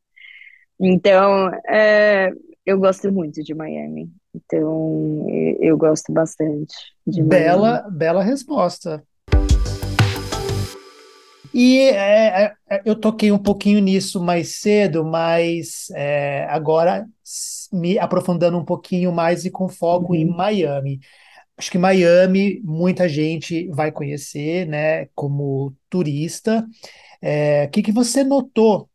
Então, 0.79 1.49
é, 1.67 2.31
eu 2.63 2.79
gosto 2.79 3.11
muito 3.11 3.41
de 3.43 3.55
Miami. 3.55 4.07
Então, 4.35 5.25
eu 5.59 5.75
gosto 5.75 6.13
bastante 6.13 6.75
de 7.05 7.23
Bela, 7.23 7.81
Miami. 7.81 7.97
bela 7.97 8.23
resposta. 8.23 9.03
E 11.51 11.79
é, 11.81 12.43
é, 12.43 12.53
é, 12.69 12.81
eu 12.85 12.95
toquei 12.95 13.31
um 13.31 13.37
pouquinho 13.37 13.79
nisso 13.79 14.21
mais 14.21 14.59
cedo, 14.59 15.03
mas 15.03 15.87
é, 15.95 16.45
agora 16.49 17.07
me 17.71 17.97
aprofundando 17.97 18.57
um 18.57 18.65
pouquinho 18.65 19.11
mais 19.11 19.45
e 19.45 19.51
com 19.51 19.67
foco 19.67 20.13
uhum. 20.13 20.15
em 20.15 20.25
Miami. 20.25 20.99
Acho 21.57 21.71
que 21.71 21.77
Miami 21.77 22.59
muita 22.63 23.07
gente 23.07 23.67
vai 23.69 23.91
conhecer, 23.91 24.65
né, 24.67 25.05
como 25.15 25.75
turista. 25.89 26.65
É, 27.21 27.65
o 27.65 27.69
que, 27.69 27.83
que 27.83 27.91
você 27.91 28.23
notou 28.23 28.89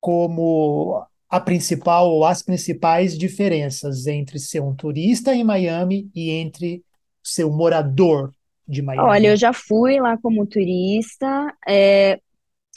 como 0.00 1.04
a 1.28 1.40
principal 1.40 2.08
ou 2.10 2.24
as 2.24 2.42
principais 2.42 3.18
diferenças 3.18 4.06
entre 4.06 4.38
ser 4.38 4.60
um 4.60 4.74
turista 4.74 5.34
em 5.34 5.42
Miami 5.42 6.08
e 6.14 6.30
entre 6.30 6.84
ser 7.22 7.44
um 7.44 7.56
morador 7.56 8.32
de 8.66 8.80
Miami? 8.82 9.08
Olha, 9.08 9.28
eu 9.28 9.36
já 9.36 9.52
fui 9.52 10.00
lá 10.00 10.16
como 10.18 10.46
turista, 10.46 11.52
é, 11.68 12.20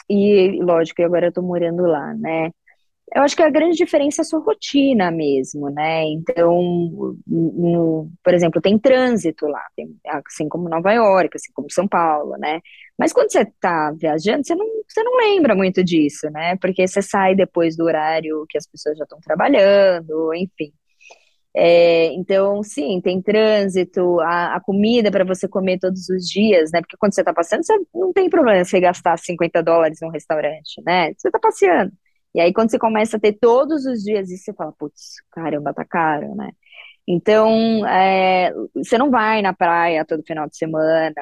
e 0.09 0.59
lógico, 0.61 1.03
agora 1.03 1.31
eu 1.35 1.43
morando 1.43 1.83
lá, 1.83 2.13
né? 2.15 2.49
Eu 3.15 3.23
acho 3.23 3.35
que 3.35 3.41
a 3.41 3.49
grande 3.49 3.75
diferença 3.75 4.21
é 4.21 4.23
a 4.23 4.25
sua 4.25 4.39
rotina 4.39 5.09
mesmo, 5.09 5.69
né? 5.69 6.03
Então, 6.05 6.61
no, 7.25 8.11
por 8.23 8.33
exemplo, 8.33 8.61
tem 8.61 8.77
trânsito 8.77 9.47
lá, 9.47 9.63
assim 10.27 10.47
como 10.47 10.69
Nova 10.69 10.91
York, 10.93 11.35
assim 11.35 11.51
como 11.53 11.71
São 11.71 11.87
Paulo, 11.87 12.37
né? 12.37 12.61
Mas 12.97 13.11
quando 13.11 13.31
você 13.31 13.41
está 13.41 13.91
viajando, 13.91 14.45
você 14.45 14.53
não, 14.55 14.65
você 14.87 15.01
não 15.03 15.17
lembra 15.17 15.55
muito 15.55 15.83
disso, 15.83 16.29
né? 16.29 16.55
Porque 16.57 16.87
você 16.87 17.01
sai 17.01 17.35
depois 17.35 17.75
do 17.75 17.85
horário 17.85 18.45
que 18.47 18.57
as 18.57 18.67
pessoas 18.67 18.97
já 18.97 19.03
estão 19.05 19.19
trabalhando, 19.21 20.33
enfim. 20.35 20.71
É, 21.55 22.13
então, 22.13 22.61
sim, 22.63 23.01
tem 23.01 23.21
trânsito, 23.21 24.19
a, 24.21 24.55
a 24.57 24.61
comida 24.61 25.11
para 25.11 25.25
você 25.25 25.47
comer 25.47 25.79
todos 25.79 26.07
os 26.09 26.27
dias, 26.29 26.71
né? 26.71 26.81
Porque 26.81 26.95
quando 26.97 27.13
você 27.15 27.21
está 27.21 27.33
passeando, 27.33 27.63
você 27.65 27.75
não 27.93 28.13
tem 28.13 28.29
problema 28.29 28.63
você 28.63 28.79
gastar 28.79 29.17
50 29.17 29.63
dólares 29.63 29.99
num 30.01 30.09
restaurante, 30.11 30.81
né? 30.85 31.11
Você 31.17 31.27
está 31.29 31.39
passeando. 31.39 31.91
E 32.33 32.39
aí, 32.41 32.53
quando 32.53 32.69
você 32.71 32.79
começa 32.79 33.17
a 33.17 33.19
ter 33.19 33.33
todos 33.33 33.85
os 33.85 34.03
dias 34.03 34.29
isso, 34.29 34.45
você 34.45 34.53
fala, 34.53 34.71
putz, 34.77 35.15
caramba, 35.31 35.73
tá 35.73 35.83
caro, 35.85 36.35
né? 36.35 36.51
Então, 37.07 37.85
é, 37.87 38.53
você 38.75 38.97
não 38.97 39.11
vai 39.11 39.41
na 39.41 39.53
praia 39.53 40.05
todo 40.05 40.23
final 40.25 40.47
de 40.49 40.57
semana, 40.57 41.15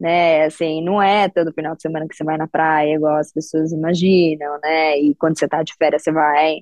né? 0.00 0.44
Assim, 0.46 0.82
não 0.82 1.02
é 1.02 1.28
todo 1.28 1.52
final 1.52 1.76
de 1.76 1.82
semana 1.82 2.06
que 2.08 2.16
você 2.16 2.24
vai 2.24 2.36
na 2.38 2.48
praia, 2.48 2.94
igual 2.94 3.16
as 3.16 3.32
pessoas 3.32 3.72
imaginam, 3.72 4.58
né? 4.62 4.98
E 4.98 5.14
quando 5.16 5.38
você 5.38 5.48
tá 5.48 5.62
de 5.62 5.74
férias, 5.76 6.02
você 6.02 6.12
vai. 6.12 6.58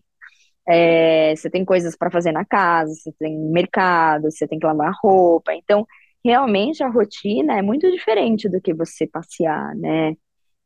É, 0.69 1.35
você 1.37 1.51
tem 1.51 1.65
coisas 1.65 1.97
para 1.97 2.11
fazer 2.11 2.33
na 2.33 2.45
casa, 2.45 2.93
você 2.95 3.13
tem 3.19 3.39
mercado, 3.51 4.31
você 4.31 4.47
tem 4.47 4.59
que 4.59 4.67
lavar 4.67 4.93
roupa. 5.03 5.55
Então, 5.55 5.87
realmente 6.25 6.83
a 6.83 6.89
rotina 6.89 7.59
é 7.59 7.63
muito 7.63 7.91
diferente 7.91 8.49
do 8.49 8.61
que 8.61 8.75
você 8.75 9.07
passear, 9.07 9.75
né? 9.77 10.15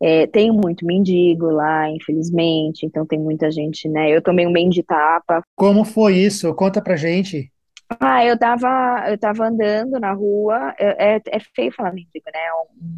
É, 0.02 0.26
tem 0.26 0.50
muito 0.50 0.84
mendigo 0.84 1.46
lá, 1.46 1.88
infelizmente, 1.88 2.84
então 2.84 3.06
tem 3.06 3.20
muita 3.20 3.50
gente, 3.52 3.88
né? 3.88 4.10
Eu 4.10 4.20
tomei 4.20 4.44
um 4.46 4.52
bem 4.52 4.68
de 4.68 4.82
tapa. 4.82 5.42
Como 5.54 5.84
foi 5.84 6.16
isso? 6.16 6.52
Conta 6.54 6.82
pra 6.82 6.96
gente. 6.96 7.52
Ah, 8.00 8.24
eu 8.24 8.38
tava, 8.38 9.04
eu 9.08 9.18
tava 9.18 9.46
andando 9.46 10.00
na 10.00 10.12
rua, 10.12 10.74
é, 10.78 11.16
é, 11.16 11.20
é 11.26 11.38
feio 11.54 11.72
falar 11.72 11.92
mendigo, 11.92 12.24
né? 12.34 12.40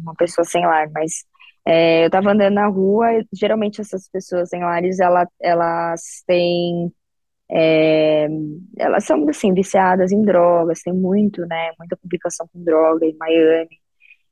Uma 0.01 0.15
pessoa 0.15 0.45
sem 0.45 0.65
lar, 0.65 0.89
mas 0.91 1.25
é, 1.67 2.05
eu 2.05 2.09
tava 2.09 2.31
andando 2.31 2.53
na 2.53 2.67
rua, 2.67 3.07
geralmente 3.33 3.81
essas 3.81 4.07
pessoas 4.09 4.49
sem 4.49 4.61
lares, 4.61 4.99
ela, 4.99 5.27
elas 5.41 6.23
têm, 6.25 6.91
é, 7.51 8.27
elas 8.77 9.05
são, 9.05 9.27
assim, 9.29 9.53
viciadas 9.53 10.11
em 10.11 10.21
drogas, 10.23 10.81
tem 10.81 10.93
muito, 10.93 11.45
né? 11.45 11.71
Muita 11.77 11.97
publicação 11.97 12.47
com 12.51 12.63
droga 12.63 13.05
em 13.05 13.15
Miami. 13.17 13.79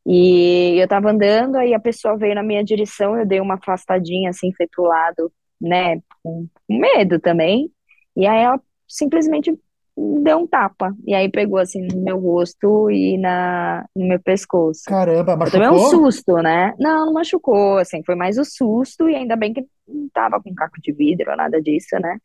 E 0.06 0.78
eu 0.82 0.88
tava 0.88 1.12
andando, 1.12 1.56
aí 1.56 1.74
a 1.74 1.80
pessoa 1.80 2.18
veio 2.18 2.36
na 2.36 2.44
minha 2.44 2.64
direção, 2.64 3.18
eu 3.18 3.26
dei 3.26 3.40
uma 3.40 3.56
afastadinha 3.56 4.30
assim, 4.30 4.52
foi 4.54 4.68
pro 4.68 4.84
lado, 4.84 5.32
né, 5.62 6.02
com 6.22 6.48
medo 6.70 7.20
também. 7.20 7.72
E 8.16 8.28
aí 8.28 8.44
ela 8.44 8.60
simplesmente 8.88 9.58
deu 9.96 10.40
um 10.40 10.48
tapa. 10.48 10.94
E 11.06 11.14
aí 11.14 11.30
pegou 11.30 11.58
assim 11.58 11.88
no 11.88 12.02
meu 12.02 12.20
rosto 12.20 12.90
e 12.90 13.18
na, 13.18 13.86
no 13.96 14.08
meu 14.08 14.20
pescoço. 14.20 14.84
Caramba, 14.88 15.38
machucou? 15.38 15.62
Tomei 15.62 15.80
um 15.80 15.90
susto, 15.90 16.36
né? 16.38 16.74
Não, 16.80 17.06
não 17.06 17.14
machucou, 17.14 17.78
assim, 17.78 18.04
foi 18.04 18.16
mais 18.16 18.38
o 18.38 18.44
susto 18.44 19.08
e 19.10 19.16
ainda 19.16 19.36
bem 19.36 19.54
que 19.54 19.66
não 19.88 20.10
tava 20.14 20.42
com 20.42 20.54
caco 20.54 20.82
de 20.82 20.92
vidro 20.92 21.32
ou 21.32 21.38
nada 21.38 21.62
disso, 21.62 21.98
né? 22.00 22.18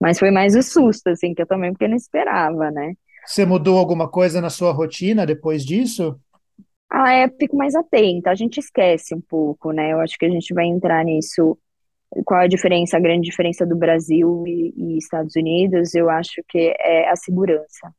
Mas 0.00 0.18
foi 0.18 0.30
mais 0.30 0.56
o 0.56 0.62
susto, 0.62 1.08
assim, 1.08 1.34
que 1.34 1.42
eu 1.42 1.46
também 1.46 1.72
porque 1.72 1.86
não 1.86 1.96
esperava, 1.96 2.70
né? 2.70 2.94
Você 3.24 3.46
mudou 3.46 3.78
alguma 3.78 4.08
coisa 4.08 4.40
na 4.40 4.50
sua 4.50 4.72
rotina 4.72 5.24
depois 5.24 5.64
disso? 5.64 6.18
Ah, 6.94 7.10
é, 7.12 7.28
fico 7.28 7.56
mais 7.56 7.74
atenta, 7.74 8.30
a 8.30 8.34
gente 8.34 8.58
esquece 8.60 9.14
um 9.14 9.20
pouco, 9.20 9.72
né? 9.72 9.92
Eu 9.92 10.00
acho 10.00 10.18
que 10.18 10.26
a 10.26 10.30
gente 10.30 10.52
vai 10.52 10.66
entrar 10.66 11.02
nisso. 11.04 11.58
Qual 12.26 12.40
a 12.40 12.46
diferença, 12.48 12.96
a 12.96 13.00
grande 13.00 13.22
diferença 13.28 13.66
do 13.66 13.76
Brasil 13.76 14.44
e, 14.46 14.74
e 14.76 14.98
Estados 14.98 15.36
Unidos? 15.36 15.94
Eu 15.94 16.10
acho 16.10 16.42
que 16.48 16.74
é 16.80 17.08
a 17.10 17.16
segurança. 17.16 17.94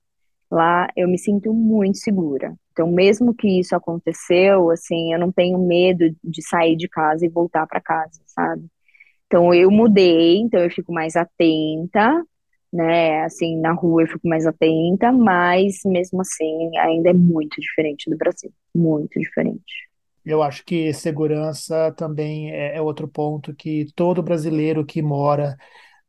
Lá 0.52 0.88
eu 0.98 1.08
me 1.10 1.18
sinto 1.20 1.54
muito 1.54 1.98
segura. 2.00 2.56
Então, 2.74 2.92
mesmo 2.92 3.34
que 3.36 3.60
isso 3.60 3.76
aconteceu, 3.76 4.72
assim, 4.72 5.14
eu 5.14 5.20
não 5.20 5.32
tenho 5.32 5.60
medo 5.60 6.06
de 6.24 6.42
sair 6.48 6.76
de 6.76 6.90
casa 6.90 7.26
e 7.26 7.30
voltar 7.30 7.68
para 7.68 7.82
casa, 7.82 8.22
sabe? 8.28 8.66
Então, 9.28 9.54
eu 9.54 9.72
mudei, 9.72 10.38
então 10.40 10.62
eu 10.62 10.72
fico 10.72 10.94
mais 10.94 11.16
atenta, 11.16 12.24
né? 12.74 13.24
Assim, 13.24 13.60
na 13.60 13.72
rua 13.72 14.02
eu 14.02 14.08
fico 14.08 14.28
mais 14.28 14.48
atenta, 14.48 15.12
mas 15.12 15.82
mesmo 15.86 16.22
assim 16.22 16.76
ainda 16.80 17.12
é 17.12 17.14
muito 17.14 17.62
diferente 17.62 18.10
do 18.10 18.18
Brasil, 18.18 18.52
muito 18.74 19.20
diferente. 19.20 19.90
Eu 20.26 20.42
acho 20.42 20.66
que 20.66 20.92
segurança 20.94 21.94
também 21.96 22.52
é, 22.52 22.78
é 22.78 22.82
outro 22.82 23.08
ponto 23.08 23.54
que 23.54 23.86
todo 23.96 24.24
brasileiro 24.24 24.84
que 24.86 25.02
mora 25.02 25.56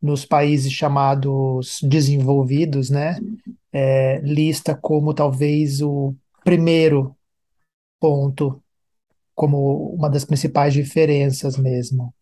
nos 0.00 0.24
países 0.24 0.72
chamados 0.72 1.81
desenvolvidos, 1.83 2.90
né, 2.90 3.16
é, 3.72 4.20
lista 4.20 4.74
como 4.74 5.14
talvez 5.14 5.83
o 5.83 6.14
primeiro 6.44 7.16
ponto, 8.00 8.62
como 9.35 9.94
uma 9.94 10.09
das 10.09 10.24
principais 10.24 10.72
diferenças 10.72 11.59
mesmo. 11.59 12.14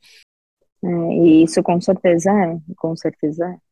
É, 0.85 0.88
e 0.88 1.42
isso 1.44 1.62
com 1.62 1.81
certeza 1.81 2.31
é, 2.31 2.57
com 2.76 2.96
certeza 2.96 3.46
é. 3.46 3.72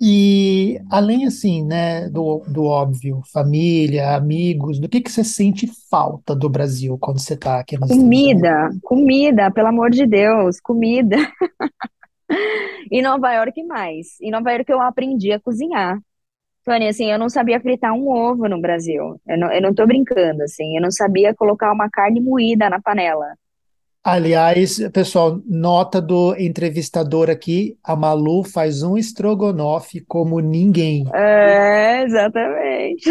E 0.00 0.80
além 0.90 1.26
assim, 1.26 1.64
né, 1.64 2.08
do, 2.08 2.44
do 2.46 2.64
óbvio, 2.64 3.20
família, 3.32 4.14
amigos, 4.14 4.78
do 4.78 4.88
que 4.88 5.00
que 5.00 5.10
você 5.10 5.24
sente 5.24 5.68
falta 5.90 6.36
do 6.36 6.48
Brasil 6.48 6.96
quando 6.98 7.18
você 7.18 7.34
está 7.34 7.58
aqui 7.58 7.76
nos? 7.76 7.90
Comida, 7.90 8.70
comida, 8.82 9.50
pelo 9.50 9.68
amor 9.68 9.90
de 9.90 10.06
Deus, 10.06 10.60
comida. 10.60 11.16
Em 12.92 13.02
Nova 13.02 13.32
York 13.32 13.62
mais. 13.64 14.20
Em 14.20 14.30
Nova 14.30 14.52
York 14.52 14.70
eu 14.70 14.80
aprendi 14.80 15.32
a 15.32 15.40
cozinhar. 15.40 15.98
Tony, 16.64 16.86
assim, 16.86 17.10
eu 17.10 17.18
não 17.18 17.28
sabia 17.28 17.60
fritar 17.60 17.92
um 17.92 18.08
ovo 18.08 18.46
no 18.48 18.60
Brasil. 18.60 19.20
Eu 19.26 19.38
não, 19.38 19.50
eu 19.50 19.62
não 19.62 19.74
tô 19.74 19.86
brincando, 19.86 20.42
assim. 20.42 20.76
Eu 20.76 20.82
não 20.82 20.90
sabia 20.90 21.34
colocar 21.34 21.72
uma 21.72 21.88
carne 21.90 22.20
moída 22.20 22.68
na 22.68 22.80
panela. 22.80 23.26
Aliás, 24.04 24.78
pessoal, 24.90 25.40
nota 25.46 26.00
do 26.00 26.34
entrevistador 26.38 27.28
aqui, 27.28 27.76
a 27.84 27.94
Malu 27.94 28.42
faz 28.42 28.82
um 28.82 28.96
estrogonofe 28.96 30.00
como 30.00 30.40
ninguém. 30.40 31.04
É, 31.14 32.02
exatamente. 32.04 33.10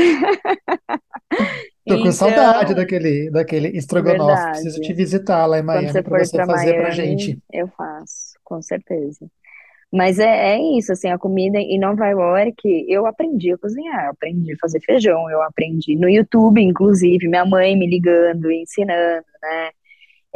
Tô 1.85 2.01
com 2.01 2.11
saudade 2.11 2.71
então, 2.71 2.75
daquele, 2.75 3.29
daquele 3.29 3.67
estrogonofe. 3.77 4.25
Verdade. 4.27 4.51
Preciso 4.51 4.81
te 4.81 4.93
visitar 4.93 5.45
lá 5.45 5.59
em 5.59 5.63
Miami 5.63 6.03
para 6.03 6.25
você 6.25 6.37
fazer 6.37 6.71
Miami, 6.71 6.81
pra 6.81 6.89
gente. 6.91 7.39
Eu 7.51 7.67
faço, 7.77 8.33
com 8.43 8.61
certeza. 8.61 9.27
Mas 9.91 10.19
é, 10.19 10.55
é 10.55 10.77
isso, 10.77 10.91
assim, 10.91 11.09
a 11.09 11.17
comida 11.17 11.57
em 11.59 11.79
Nova 11.79 12.07
York, 12.09 12.85
eu 12.89 13.05
aprendi 13.05 13.53
a 13.53 13.57
cozinhar, 13.57 14.05
eu 14.05 14.11
aprendi 14.11 14.51
a 14.51 14.57
fazer 14.59 14.81
feijão, 14.81 15.29
eu 15.29 15.41
aprendi 15.41 15.95
no 15.95 16.09
YouTube, 16.09 16.61
inclusive, 16.61 17.27
minha 17.27 17.45
mãe 17.45 17.77
me 17.77 17.87
ligando, 17.87 18.51
ensinando, 18.51 19.25
né? 19.41 19.69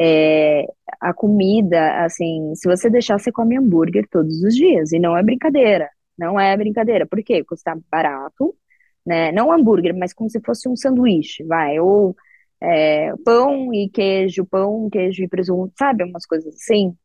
É, 0.04 0.66
a 1.00 1.14
comida, 1.14 2.04
assim, 2.06 2.54
se 2.56 2.68
você 2.68 2.90
deixar, 2.90 3.20
você 3.20 3.32
come 3.32 3.58
hambúrguer 3.58 4.08
todos 4.10 4.42
os 4.44 4.56
dias, 4.56 4.92
e 4.94 5.00
não 5.00 5.16
é 5.18 5.24
brincadeira, 5.24 5.90
não 6.18 6.40
é 6.40 6.56
brincadeira, 6.58 7.06
por 7.08 7.22
quê? 7.24 7.44
Custa 7.44 7.78
barato, 7.92 8.56
né? 9.06 9.32
Não 9.32 9.52
hambúrguer, 9.52 9.96
mas 9.98 10.14
como 10.14 10.30
se 10.30 10.42
fosse 10.42 10.68
um 10.70 10.76
sanduíche, 10.76 11.44
vai, 11.44 11.80
ou 11.80 12.16
é, 12.62 13.14
pão 13.26 13.74
e 13.74 13.90
queijo, 13.90 14.46
pão, 14.46 14.90
queijo 14.90 15.24
e 15.24 15.28
presunto, 15.28 15.74
sabe? 15.78 16.04
Umas 16.04 16.26
coisas 16.26 16.54
assim. 16.56 16.96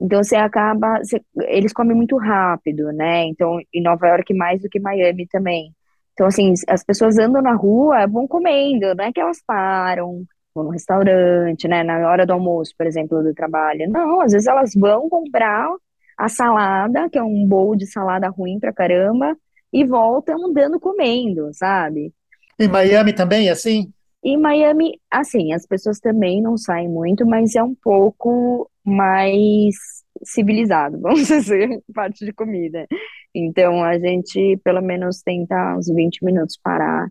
Então 0.00 0.22
você 0.22 0.36
acaba, 0.36 0.98
você, 0.98 1.20
eles 1.48 1.72
comem 1.72 1.96
muito 1.96 2.16
rápido, 2.18 2.92
né? 2.92 3.24
Então, 3.26 3.58
em 3.72 3.82
Nova 3.82 4.08
York 4.08 4.34
mais 4.34 4.60
do 4.62 4.68
que 4.68 4.80
Miami 4.80 5.26
também. 5.28 5.74
Então, 6.12 6.26
assim, 6.26 6.52
as 6.68 6.84
pessoas 6.84 7.18
andam 7.18 7.42
na 7.42 7.54
rua, 7.54 8.06
vão 8.06 8.26
comendo, 8.28 8.94
não 8.94 9.04
é 9.04 9.12
que 9.12 9.20
elas 9.20 9.42
param, 9.46 10.24
vão 10.54 10.64
no 10.64 10.70
restaurante, 10.70 11.66
né? 11.66 11.82
Na 11.82 12.08
hora 12.08 12.24
do 12.24 12.32
almoço, 12.32 12.72
por 12.76 12.86
exemplo, 12.86 13.22
do 13.22 13.34
trabalho. 13.34 13.90
Não, 13.90 14.20
às 14.20 14.32
vezes 14.32 14.46
elas 14.46 14.72
vão 14.74 15.08
comprar 15.08 15.68
a 16.16 16.28
salada, 16.28 17.08
que 17.10 17.18
é 17.18 17.22
um 17.22 17.46
bowl 17.46 17.74
de 17.74 17.86
salada 17.86 18.28
ruim 18.28 18.60
pra 18.60 18.72
caramba, 18.72 19.36
e 19.72 19.84
voltam 19.84 20.46
andando 20.46 20.78
comendo, 20.78 21.50
sabe? 21.52 22.12
Em 22.58 22.68
Miami 22.68 23.12
também, 23.12 23.48
é 23.48 23.50
assim? 23.50 23.92
Em 24.22 24.38
Miami, 24.38 25.00
assim, 25.10 25.52
as 25.52 25.66
pessoas 25.66 25.98
também 25.98 26.40
não 26.40 26.56
saem 26.56 26.88
muito, 26.88 27.26
mas 27.26 27.56
é 27.56 27.62
um 27.62 27.74
pouco 27.74 28.70
mais 28.84 29.74
civilizado, 30.22 30.98
vamos 31.02 31.26
dizer, 31.26 31.82
parte 31.92 32.24
de 32.24 32.32
comida. 32.32 32.86
Então, 33.34 33.82
a 33.82 33.98
gente 33.98 34.58
pelo 34.62 34.80
menos 34.80 35.20
tenta 35.20 35.76
uns 35.76 35.88
20 35.88 36.24
minutos 36.24 36.56
parar 36.62 37.10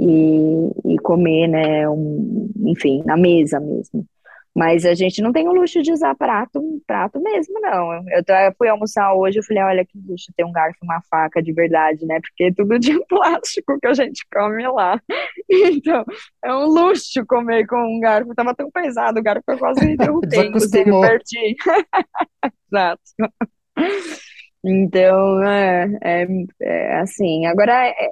e, 0.00 0.94
e 0.94 0.98
comer, 0.98 1.46
né, 1.46 1.88
um, 1.88 2.50
enfim, 2.66 3.02
na 3.04 3.16
mesa 3.16 3.60
mesmo. 3.60 4.06
Mas 4.52 4.84
a 4.84 4.94
gente 4.94 5.22
não 5.22 5.32
tem 5.32 5.46
o 5.46 5.52
luxo 5.52 5.80
de 5.80 5.92
usar 5.92 6.14
prato, 6.16 6.60
prato 6.84 7.20
mesmo, 7.20 7.60
não. 7.60 7.92
Eu, 8.08 8.22
eu 8.26 8.54
fui 8.58 8.68
almoçar 8.68 9.14
hoje, 9.14 9.38
eu 9.38 9.44
falei, 9.44 9.62
olha 9.62 9.84
que 9.84 9.96
luxo 10.08 10.32
ter 10.36 10.44
um 10.44 10.50
garfo 10.50 10.78
e 10.82 10.84
uma 10.84 11.00
faca 11.08 11.40
de 11.40 11.52
verdade, 11.52 12.04
né? 12.04 12.18
Porque 12.20 12.44
é 12.44 12.52
tudo 12.52 12.76
de 12.78 12.98
plástico 13.06 13.78
que 13.78 13.86
a 13.86 13.94
gente 13.94 14.26
come 14.32 14.66
lá. 14.68 15.00
Então, 15.52 16.04
é 16.44 16.54
um 16.54 16.66
luxo 16.66 17.24
comer 17.26 17.66
com 17.66 17.76
um 17.76 18.00
garfo. 18.00 18.34
Tava 18.34 18.54
tão 18.54 18.70
pesado, 18.70 19.20
o 19.20 19.22
garfo 19.22 19.44
eu 19.48 19.58
quase 19.58 19.80
derrubei, 19.96 20.46
inclusive, 20.46 20.84
perdi. 20.84 21.56
Exato. 22.72 23.02
Então, 24.64 25.42
é, 25.42 25.98
é, 26.02 26.26
é 26.62 27.00
assim. 27.00 27.46
Agora, 27.46 27.88
é, 27.88 28.08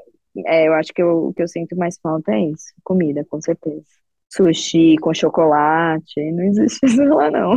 é, 0.46 0.68
eu 0.68 0.74
acho 0.74 0.92
que 0.92 1.02
eu, 1.02 1.28
o 1.28 1.34
que 1.34 1.42
eu 1.42 1.48
sinto 1.48 1.76
mais 1.76 1.98
falta 1.98 2.32
é 2.32 2.40
isso, 2.40 2.72
comida, 2.84 3.24
com 3.28 3.40
certeza 3.40 3.84
sushi 4.30 4.96
com 4.98 5.14
chocolate, 5.14 6.20
não 6.32 6.44
existe 6.44 6.84
isso 6.86 7.02
lá 7.02 7.30
não. 7.30 7.56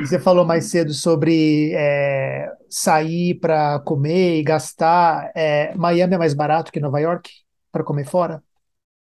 Você 0.00 0.18
falou 0.18 0.44
mais 0.44 0.64
cedo 0.66 0.92
sobre 0.92 1.72
é, 1.74 2.50
sair 2.68 3.34
para 3.34 3.78
comer 3.80 4.38
e 4.38 4.42
gastar. 4.42 5.30
É, 5.34 5.74
Miami 5.74 6.14
é 6.14 6.18
mais 6.18 6.34
barato 6.34 6.72
que 6.72 6.80
Nova 6.80 6.98
York 6.98 7.30
para 7.70 7.84
comer 7.84 8.06
fora? 8.06 8.42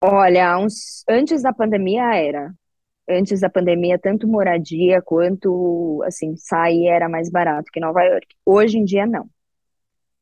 Olha, 0.03 0.59
uns, 0.59 1.03
antes 1.09 1.43
da 1.43 1.53
pandemia 1.53 2.15
era. 2.15 2.53
Antes 3.09 3.41
da 3.41 3.51
pandemia, 3.51 3.99
tanto 3.99 4.27
moradia 4.27 5.03
quanto 5.03 6.03
assim 6.07 6.37
sair 6.37 6.87
era 6.87 7.09
mais 7.09 7.31
barato 7.31 7.71
que 7.73 7.81
Nova 7.81 8.03
York. 8.03 8.27
Hoje 8.45 8.79
em 8.79 8.85
dia 8.85 9.07
não. 9.07 9.29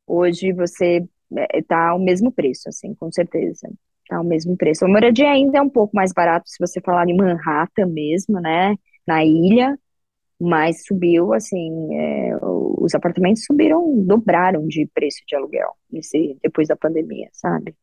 Hoje 0.06 0.52
você 0.52 1.06
é, 1.36 1.92
o 1.92 1.98
mesmo 1.98 2.32
preço, 2.32 2.68
assim, 2.68 2.94
com 2.94 3.10
certeza 3.10 3.68
tá 4.12 4.20
o 4.20 4.24
mesmo 4.24 4.56
preço. 4.56 4.84
A 4.84 4.88
moradia 4.88 5.30
ainda 5.30 5.58
é 5.58 5.62
um 5.62 5.70
pouco 5.70 5.96
mais 5.96 6.12
barato 6.12 6.48
se 6.48 6.58
você 6.60 6.80
falar 6.80 7.08
em 7.08 7.16
Manhattan 7.16 7.86
mesmo, 7.86 8.40
né? 8.40 8.76
Na 9.06 9.24
ilha, 9.24 9.78
mas 10.38 10.84
subiu, 10.84 11.32
assim, 11.32 11.96
é, 11.96 12.36
os 12.42 12.94
apartamentos 12.94 13.44
subiram, 13.44 13.96
dobraram 14.04 14.66
de 14.66 14.88
preço 14.92 15.22
de 15.26 15.34
aluguel 15.34 15.72
nesse, 15.90 16.36
depois 16.42 16.68
da 16.68 16.76
pandemia, 16.76 17.28
sabe? 17.32 17.74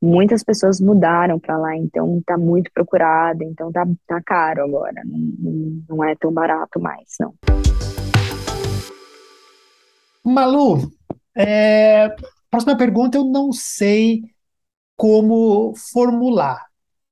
Muitas 0.00 0.44
pessoas 0.44 0.80
mudaram 0.80 1.40
para 1.40 1.58
lá, 1.58 1.76
então 1.76 2.22
tá 2.24 2.38
muito 2.38 2.70
procurado, 2.72 3.42
então 3.42 3.72
tá, 3.72 3.84
tá 4.06 4.22
caro 4.24 4.62
agora, 4.62 5.02
não, 5.04 5.82
não 5.88 6.04
é 6.04 6.14
tão 6.14 6.32
barato 6.32 6.80
mais, 6.80 7.08
não. 7.18 7.34
Malu, 10.24 10.88
é, 11.36 12.14
próxima 12.50 12.76
pergunta 12.76 13.18
eu 13.18 13.24
não 13.24 13.52
sei 13.52 14.22
como 14.96 15.74
formular. 15.92 16.66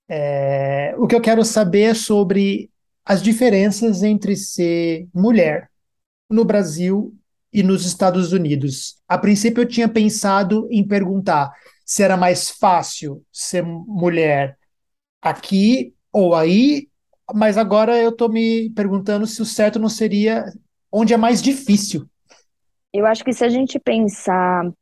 É, 0.08 0.94
o 0.98 1.06
que 1.06 1.14
eu 1.14 1.20
quero 1.20 1.44
saber 1.44 1.82
é 1.82 1.94
sobre 1.94 2.70
as 3.04 3.22
diferenças 3.22 4.02
entre 4.02 4.36
ser 4.36 5.08
mulher 5.14 5.70
no 6.28 6.44
Brasil 6.44 7.14
e 7.52 7.62
nos 7.62 7.86
Estados 7.86 8.32
Unidos. 8.32 8.96
A 9.08 9.16
princípio, 9.16 9.62
eu 9.62 9.68
tinha 9.68 9.88
pensado 9.88 10.68
em 10.70 10.86
perguntar 10.86 11.52
se 11.84 12.02
era 12.02 12.16
mais 12.16 12.50
fácil 12.50 13.24
ser 13.32 13.62
mulher 13.64 14.58
aqui 15.22 15.94
ou 16.12 16.34
aí, 16.34 16.88
mas 17.32 17.56
agora 17.56 17.96
eu 17.96 18.10
estou 18.10 18.28
me 18.28 18.70
perguntando 18.70 19.26
se 19.26 19.40
o 19.40 19.44
certo 19.46 19.78
não 19.78 19.88
seria 19.88 20.52
onde 20.90 21.14
é 21.14 21.16
mais 21.16 21.40
difícil. 21.40 22.08
Eu 22.92 23.06
acho 23.06 23.24
que 23.24 23.32
se 23.32 23.44
a 23.44 23.48
gente 23.48 23.78
pensar 23.78 24.72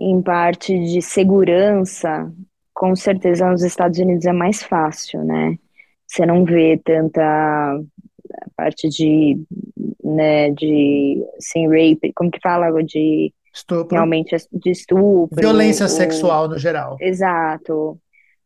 em 0.00 0.22
parte 0.22 0.78
de 0.78 1.02
segurança, 1.02 2.32
com 2.72 2.96
certeza 2.96 3.50
nos 3.50 3.62
Estados 3.62 3.98
Unidos 3.98 4.24
é 4.24 4.32
mais 4.32 4.62
fácil, 4.62 5.22
né? 5.22 5.58
Você 6.06 6.24
não 6.24 6.44
vê 6.44 6.80
tanta 6.82 7.78
parte 8.56 8.88
de, 8.88 9.38
né, 10.02 10.50
de, 10.50 11.22
sem 11.38 11.66
rape, 11.68 12.12
como 12.14 12.30
que 12.30 12.40
fala, 12.40 12.70
de 12.82 13.32
estupro. 13.52 13.94
realmente 13.94 14.34
de 14.52 14.70
estupro. 14.70 15.38
Violência 15.38 15.84
ou, 15.84 15.90
sexual 15.90 16.48
no 16.48 16.58
geral. 16.58 16.96
Exato. 17.00 17.98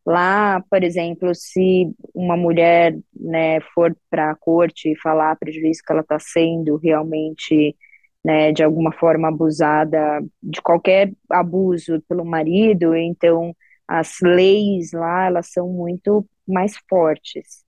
Lá, 0.05 0.63
por 0.69 0.83
exemplo, 0.83 1.33
se 1.33 1.89
uma 2.13 2.37
mulher, 2.37 2.95
né, 3.19 3.59
for 3.73 3.95
para 4.09 4.31
a 4.31 4.35
corte 4.35 4.91
e 4.91 4.99
falar 4.99 5.35
prejuízo 5.37 5.81
que 5.85 5.91
ela 5.91 6.01
está 6.01 6.19
sendo 6.19 6.75
realmente 6.77 7.75
né, 8.25 8.51
de 8.51 8.63
alguma 8.63 8.91
forma 8.91 9.27
abusada, 9.27 10.19
de 10.41 10.59
qualquer 10.59 11.13
abuso 11.29 12.01
pelo 12.09 12.25
marido, 12.25 12.95
então 12.95 13.55
as 13.87 14.17
leis 14.19 14.91
lá, 14.93 15.27
elas 15.27 15.51
são 15.51 15.69
muito 15.69 16.25
mais 16.47 16.73
fortes. 16.89 17.63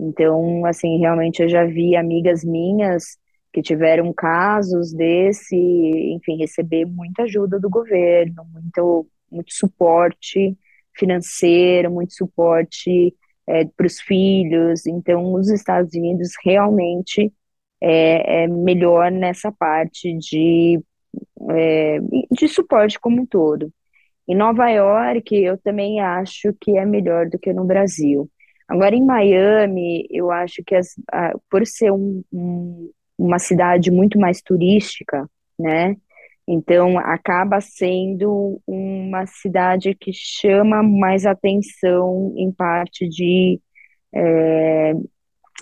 Então, 0.00 0.64
assim, 0.64 0.98
realmente 0.98 1.42
eu 1.42 1.48
já 1.50 1.66
vi 1.66 1.94
amigas 1.94 2.42
minhas 2.42 3.18
que 3.52 3.60
tiveram 3.60 4.10
casos 4.14 4.94
desse, 4.94 5.54
enfim, 5.54 6.38
receber 6.38 6.86
muita 6.86 7.24
ajuda 7.24 7.60
do 7.60 7.68
governo, 7.68 8.46
muito, 8.50 9.06
muito 9.30 9.52
suporte 9.52 10.56
financeiro, 10.96 11.90
muito 11.90 12.14
suporte 12.14 13.14
é, 13.46 13.66
para 13.66 13.86
os 13.86 14.00
filhos. 14.00 14.86
Então, 14.86 15.34
os 15.34 15.50
Estados 15.50 15.92
Unidos 15.94 16.30
realmente 16.42 17.30
é, 17.80 18.44
é 18.44 18.46
melhor 18.48 19.10
nessa 19.10 19.52
parte 19.52 20.16
de, 20.18 20.80
é, 21.50 21.98
de 22.30 22.48
suporte 22.48 22.98
como 22.98 23.22
um 23.22 23.26
todo. 23.26 23.72
Em 24.28 24.34
Nova 24.34 24.68
York, 24.68 25.34
eu 25.34 25.56
também 25.58 26.00
acho 26.00 26.54
que 26.60 26.76
é 26.76 26.84
melhor 26.84 27.28
do 27.28 27.38
que 27.38 27.52
no 27.52 27.64
Brasil. 27.64 28.30
Agora, 28.68 28.94
em 28.94 29.04
Miami, 29.04 30.06
eu 30.10 30.30
acho 30.30 30.62
que 30.64 30.74
as, 30.74 30.94
por 31.50 31.66
ser 31.66 31.90
um, 31.90 32.22
um, 32.30 32.90
uma 33.16 33.38
cidade 33.38 33.90
muito 33.90 34.18
mais 34.18 34.42
turística, 34.42 35.28
né? 35.58 35.96
Então, 36.46 36.98
acaba 36.98 37.60
sendo 37.60 38.60
uma 38.66 39.26
cidade 39.26 39.94
que 39.94 40.12
chama 40.14 40.82
mais 40.82 41.26
atenção 41.26 42.32
em 42.36 42.50
parte 42.52 43.08
de, 43.08 43.60
é, 44.14 44.94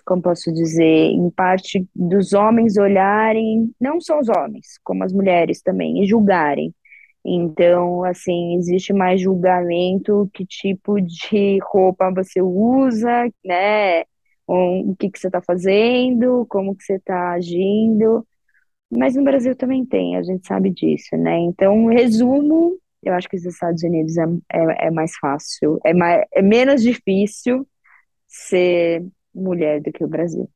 como 0.06 0.22
posso 0.22 0.52
dizer, 0.52 0.84
em 0.84 1.28
parte 1.30 1.86
dos 1.94 2.32
homens 2.32 2.76
olharem, 2.78 3.70
não 3.80 4.00
só 4.00 4.20
os 4.20 4.28
homens, 4.28 4.78
como 4.84 5.04
as 5.04 5.12
mulheres 5.12 5.60
também, 5.60 6.02
e 6.02 6.06
julgarem. 6.06 6.72
Então, 7.24 8.04
assim, 8.04 8.56
existe 8.56 8.92
mais 8.92 9.20
julgamento, 9.20 10.30
que 10.32 10.46
tipo 10.46 11.00
de 11.00 11.58
roupa 11.72 12.12
você 12.14 12.40
usa, 12.40 13.28
né? 13.44 14.02
O 14.46 14.94
que, 14.96 15.10
que 15.10 15.18
você 15.18 15.26
está 15.26 15.42
fazendo, 15.42 16.46
como 16.48 16.76
que 16.76 16.84
você 16.84 16.94
está 16.94 17.32
agindo. 17.32 18.24
Mas 18.90 19.16
no 19.16 19.24
Brasil 19.24 19.56
também 19.56 19.84
tem, 19.84 20.16
a 20.16 20.22
gente 20.22 20.46
sabe 20.46 20.70
disso, 20.70 21.16
né? 21.16 21.36
Então, 21.40 21.86
resumo, 21.86 22.78
eu 23.02 23.14
acho 23.14 23.28
que 23.28 23.36
os 23.36 23.44
Estados 23.44 23.82
Unidos 23.82 24.16
é, 24.16 24.24
é, 24.52 24.86
é 24.86 24.90
mais 24.90 25.16
fácil, 25.16 25.80
é, 25.84 25.92
mais, 25.92 26.24
é 26.32 26.42
menos 26.42 26.82
difícil 26.82 27.66
ser 28.28 29.04
mulher 29.36 29.80
do 29.82 29.92
que 29.92 30.04
o 30.04 30.08
Brasil. 30.08 30.48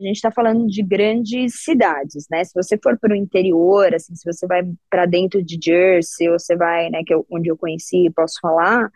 A 0.00 0.04
gente 0.04 0.16
está 0.16 0.32
falando 0.32 0.66
de 0.66 0.82
grandes 0.82 1.62
cidades, 1.62 2.26
né? 2.30 2.44
Se 2.44 2.52
você 2.54 2.76
for 2.82 2.98
para 2.98 3.12
o 3.12 3.16
interior, 3.16 3.94
assim, 3.94 4.14
se 4.16 4.24
você 4.30 4.46
vai 4.46 4.62
para 4.90 5.06
dentro 5.06 5.42
de 5.44 5.58
Jersey, 5.62 6.28
ou 6.28 6.38
você 6.38 6.56
vai, 6.56 6.90
né, 6.90 7.02
que 7.06 7.14
eu, 7.14 7.24
onde 7.30 7.48
eu 7.50 7.56
conheci, 7.56 8.10
posso 8.14 8.34
falar, 8.40 8.90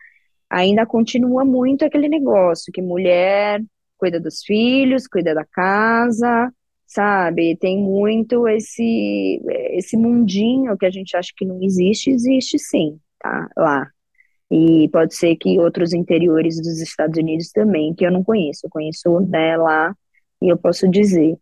ainda 0.50 0.86
continua 0.86 1.44
muito 1.44 1.84
aquele 1.84 2.08
negócio 2.08 2.72
que 2.72 2.82
mulher 2.82 3.62
cuida 3.98 4.20
dos 4.20 4.42
filhos, 4.44 5.06
cuida 5.08 5.34
da 5.34 5.44
casa, 5.44 6.52
sabe? 6.86 7.56
Tem 7.56 7.78
muito 7.78 8.46
esse 8.48 9.40
esse 9.72 9.96
mundinho 9.96 10.76
que 10.78 10.86
a 10.86 10.90
gente 10.90 11.16
acha 11.16 11.32
que 11.36 11.44
não 11.46 11.62
existe, 11.62 12.10
existe 12.10 12.58
sim, 12.58 12.98
tá? 13.20 13.48
Lá. 13.56 13.90
E 14.50 14.88
pode 14.90 15.14
ser 15.14 15.36
que 15.36 15.58
outros 15.58 15.92
interiores 15.92 16.56
dos 16.56 16.80
Estados 16.80 17.18
Unidos 17.18 17.50
também, 17.50 17.94
que 17.94 18.06
eu 18.06 18.12
não 18.12 18.22
conheço, 18.22 18.66
eu 18.66 18.70
conheço 18.70 19.20
né, 19.20 19.56
lá 19.56 19.94
e 20.40 20.48
eu 20.48 20.56
posso 20.56 20.88
dizer. 20.88 21.36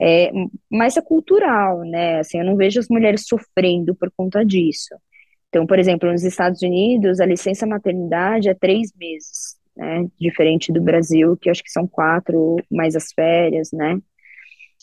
É, 0.00 0.30
mas 0.70 0.96
é 0.96 1.02
cultural, 1.02 1.80
né? 1.82 2.18
Assim, 2.20 2.38
eu 2.38 2.44
não 2.44 2.56
vejo 2.56 2.80
as 2.80 2.88
mulheres 2.88 3.26
sofrendo 3.26 3.94
por 3.94 4.10
conta 4.16 4.44
disso. 4.44 4.94
Então, 5.48 5.66
por 5.66 5.78
exemplo, 5.78 6.10
nos 6.10 6.24
Estados 6.24 6.62
Unidos, 6.62 7.20
a 7.20 7.26
licença 7.26 7.66
maternidade 7.66 8.48
é 8.48 8.54
três 8.54 8.92
meses, 8.96 9.56
né? 9.76 10.06
Diferente 10.20 10.72
do 10.72 10.80
Brasil, 10.82 11.36
que 11.36 11.48
acho 11.48 11.62
que 11.62 11.70
são 11.70 11.86
quatro, 11.86 12.56
mais 12.70 12.96
as 12.96 13.12
férias, 13.14 13.70
né? 13.72 13.98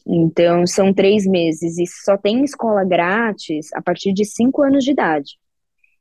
Então, 0.08 0.66
são 0.66 0.94
três 0.94 1.28
meses 1.28 1.78
e 1.78 1.86
só 1.86 2.18
tem 2.18 2.44
escola 2.44 2.84
grátis 2.84 3.72
a 3.74 3.82
partir 3.82 4.14
de 4.14 4.26
cinco 4.26 4.64
anos 4.64 4.84
de 4.84 4.92
idade. 4.92 5.38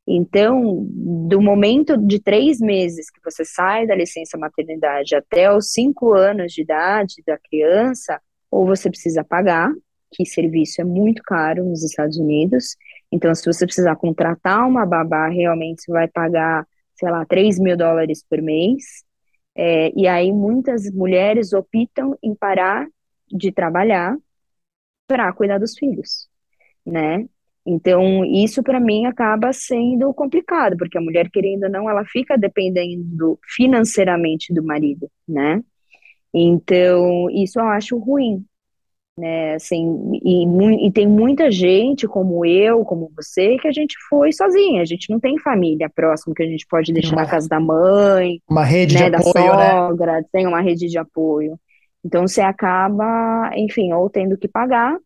Então, 0.06 0.86
do 1.28 1.40
momento 1.40 1.96
de 1.96 2.20
três 2.20 2.58
meses 2.58 3.10
que 3.10 3.20
você 3.24 3.44
sai 3.44 3.86
da 3.86 3.94
licença 3.94 4.36
maternidade 4.38 5.14
até 5.14 5.52
os 5.54 5.72
cinco 5.72 6.12
anos 6.12 6.52
de 6.52 6.62
idade 6.62 7.22
da 7.26 7.38
criança, 7.38 8.20
ou 8.50 8.66
você 8.66 8.90
precisa 8.90 9.22
pagar, 9.22 9.72
que 10.12 10.26
serviço 10.26 10.80
é 10.80 10.84
muito 10.84 11.22
caro 11.22 11.64
nos 11.64 11.84
Estados 11.84 12.16
Unidos. 12.18 12.76
Então, 13.12 13.34
se 13.34 13.44
você 13.44 13.64
precisar 13.64 13.94
contratar 13.96 14.66
uma 14.66 14.84
babá, 14.84 15.28
realmente 15.28 15.82
você 15.82 15.92
vai 15.92 16.08
pagar, 16.08 16.66
sei 16.96 17.10
lá, 17.10 17.24
3 17.24 17.58
mil 17.60 17.76
dólares 17.76 18.24
por 18.28 18.42
mês. 18.42 19.04
É, 19.54 19.92
e 19.96 20.08
aí, 20.08 20.32
muitas 20.32 20.90
mulheres 20.90 21.52
optam 21.52 22.16
em 22.22 22.34
parar 22.34 22.88
de 23.30 23.52
trabalhar 23.52 24.16
para 25.06 25.32
cuidar 25.32 25.58
dos 25.58 25.76
filhos, 25.78 26.28
né? 26.84 27.26
Então, 27.66 28.24
isso 28.24 28.62
para 28.62 28.80
mim 28.80 29.04
acaba 29.06 29.52
sendo 29.52 30.12
complicado, 30.14 30.76
porque 30.76 30.96
a 30.96 31.00
mulher, 31.00 31.30
querendo 31.30 31.64
ou 31.64 31.70
não, 31.70 31.90
ela 31.90 32.04
fica 32.04 32.36
dependendo 32.36 33.38
financeiramente 33.54 34.52
do 34.52 34.62
marido, 34.62 35.08
né? 35.28 35.62
Então, 36.32 37.28
isso 37.30 37.60
eu 37.60 37.64
acho 37.66 37.98
ruim, 37.98 38.44
né? 39.18 39.54
Assim, 39.54 40.10
e, 40.24 40.86
e, 40.86 40.92
tem 40.92 41.06
muita 41.06 41.50
gente, 41.50 42.08
como 42.08 42.46
eu, 42.46 42.84
como 42.84 43.12
você, 43.14 43.58
que 43.58 43.68
a 43.68 43.72
gente 43.72 43.94
foi 44.08 44.32
sozinha, 44.32 44.80
a 44.80 44.84
gente 44.86 45.10
não 45.10 45.20
tem 45.20 45.38
família 45.38 45.90
próxima 45.90 46.34
que 46.34 46.42
a 46.42 46.46
gente 46.46 46.66
pode 46.66 46.92
deixar 46.92 47.14
uma, 47.14 47.22
na 47.22 47.28
casa 47.28 47.48
da 47.48 47.60
mãe, 47.60 48.40
uma 48.48 48.64
rede 48.64 48.94
né, 48.94 49.10
de 49.10 49.16
apoio, 49.16 49.34
da 49.34 49.70
sogra, 49.70 50.12
né? 50.12 50.24
tem 50.32 50.46
uma 50.46 50.62
rede 50.62 50.86
de 50.86 50.98
apoio. 50.98 51.58
Então 52.02 52.26
você 52.26 52.40
acaba, 52.40 53.50
enfim, 53.54 53.92
ou 53.92 54.08
tendo 54.08 54.38
que 54.38 54.48
pagar, 54.48 54.96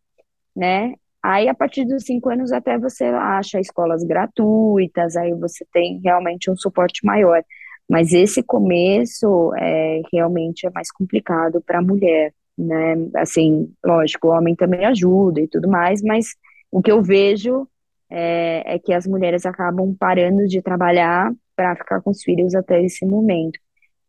né? 0.55 0.95
Aí 1.24 1.48
a 1.48 1.54
partir 1.54 1.87
dos 1.87 2.04
cinco 2.04 2.28
anos 2.28 2.52
até 2.52 2.78
você 2.78 3.04
acha 3.04 3.58
escolas 3.58 4.04
gratuitas, 4.04 5.16
aí 5.16 5.32
você 5.32 5.64
tem 5.72 5.98
realmente 6.04 6.50
um 6.50 6.56
suporte 6.56 7.02
maior. 7.02 7.42
Mas 7.88 8.12
esse 8.12 8.42
começo 8.42 9.50
é, 9.56 10.02
realmente 10.12 10.66
é 10.66 10.70
mais 10.70 10.92
complicado 10.92 11.62
para 11.62 11.78
a 11.78 11.82
mulher, 11.82 12.30
né? 12.58 12.96
Assim, 13.16 13.72
lógico, 13.82 14.28
o 14.28 14.30
homem 14.32 14.54
também 14.54 14.84
ajuda 14.84 15.40
e 15.40 15.48
tudo 15.48 15.66
mais, 15.66 16.02
mas 16.02 16.26
o 16.70 16.82
que 16.82 16.92
eu 16.92 17.02
vejo 17.02 17.66
é, 18.10 18.74
é 18.74 18.78
que 18.78 18.92
as 18.92 19.06
mulheres 19.06 19.46
acabam 19.46 19.96
parando 19.98 20.46
de 20.46 20.60
trabalhar 20.60 21.32
para 21.56 21.74
ficar 21.74 22.02
com 22.02 22.10
os 22.10 22.22
filhos 22.22 22.54
até 22.54 22.82
esse 22.82 23.06
momento. 23.06 23.58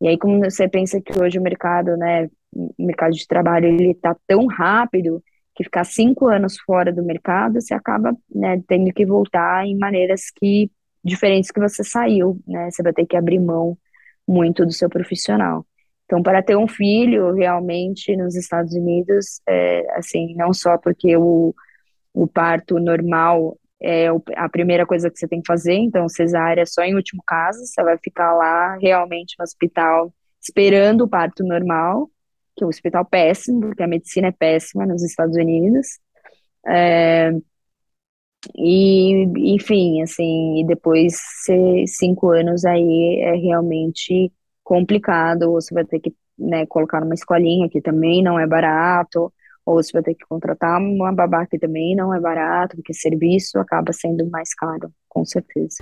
E 0.02 0.10
aí, 0.10 0.18
como 0.18 0.40
você 0.40 0.68
pensa 0.68 1.00
que 1.00 1.18
hoje 1.18 1.40
o 1.40 1.42
mercado, 1.42 1.96
né, 1.96 2.30
o 2.54 2.86
mercado 2.86 3.14
de 3.14 3.26
trabalho, 3.26 3.68
ele 3.68 3.92
está 3.92 4.14
tão 4.28 4.48
rápido 4.48 5.24
que 5.56 5.64
ficar 5.64 5.86
cinco 5.86 6.28
anos 6.28 6.58
fora 6.60 6.92
do 6.92 7.04
mercado, 7.04 7.62
você 7.62 7.74
acaba 7.74 8.16
né, 8.34 8.62
tendo 8.68 8.92
que 8.94 9.06
voltar 9.06 9.66
em 9.66 9.78
maneiras 9.78 10.30
que 10.36 10.70
diferentes 11.04 11.52
que 11.52 11.60
você 11.60 11.84
saiu, 11.84 12.40
né? 12.48 12.70
Você 12.72 12.82
vai 12.84 12.92
ter 12.92 13.06
que 13.06 13.16
abrir 13.16 13.40
mão 13.40 13.78
muito 14.28 14.66
do 14.66 14.72
seu 14.72 14.90
profissional. 14.90 15.66
Então, 16.06 16.22
para 16.22 16.42
ter 16.44 16.58
um 16.58 16.68
filho, 16.68 17.32
realmente, 17.34 18.16
nos 18.18 18.36
Estados 18.36 18.74
Unidos, 18.74 19.42
é, 19.48 19.98
assim, 19.98 20.36
não 20.36 20.54
só 20.54 20.78
porque 20.78 21.16
o, 21.16 21.54
o 22.14 22.28
parto 22.28 22.80
normal 22.80 23.58
é 23.82 24.08
a 24.36 24.50
primeira 24.50 24.86
coisa 24.86 25.10
que 25.12 25.18
você 25.18 25.28
tem 25.28 25.42
que 25.42 25.48
fazer, 25.48 25.74
então 25.76 26.08
cesárea 26.10 26.62
é 26.62 26.66
só 26.66 26.82
em 26.84 26.96
último 26.96 27.22
caso, 27.26 27.60
você 27.66 27.84
vai 27.84 27.98
ficar 27.98 28.34
lá 28.34 28.78
realmente 28.78 29.36
no 29.38 29.44
hospital 29.44 30.14
esperando 30.42 31.02
o 31.02 31.08
parto 31.08 31.44
normal, 31.44 32.10
que 32.56 32.64
é 32.64 32.68
um 32.68 32.70
hospital 32.70 33.06
péssimo, 33.06 33.62
porque 33.62 33.84
a 33.84 33.88
medicina 33.88 34.28
é 34.28 34.32
péssima 34.32 34.86
nos 34.86 35.04
Estados 35.04 35.36
Unidos. 35.36 36.00
É, 36.68 37.32
e, 38.56 39.24
enfim, 39.56 40.02
assim, 40.02 40.60
e 40.62 40.68
depois 40.68 41.18
cinco 41.88 42.30
anos 42.30 42.66
aí 42.66 43.20
é 43.22 43.36
realmente 43.36 44.32
complicado, 44.64 45.44
ou 45.44 45.62
você 45.62 45.74
vai 45.74 45.86
ter 45.86 46.00
que 46.00 46.14
né, 46.38 46.66
colocar 46.66 47.00
numa 47.00 47.14
escolinha 47.14 47.70
que 47.70 47.82
também 47.82 48.22
não 48.22 48.40
é 48.40 48.46
barato, 48.46 49.34
ou 49.66 49.82
você 49.82 49.92
vai 49.94 50.04
ter 50.04 50.16
que 50.16 50.26
contratar 50.28 50.80
uma 50.80 51.12
babá 51.12 51.46
que 51.46 51.58
também 51.58 51.96
não 51.96 52.14
é 52.14 52.20
barato, 52.20 52.76
porque 52.76 52.94
serviço 52.94 53.58
acaba 53.60 53.92
sendo 53.92 54.30
mais 54.30 54.54
caro, 54.54 54.92
com 55.10 55.26
certeza. 55.26 55.78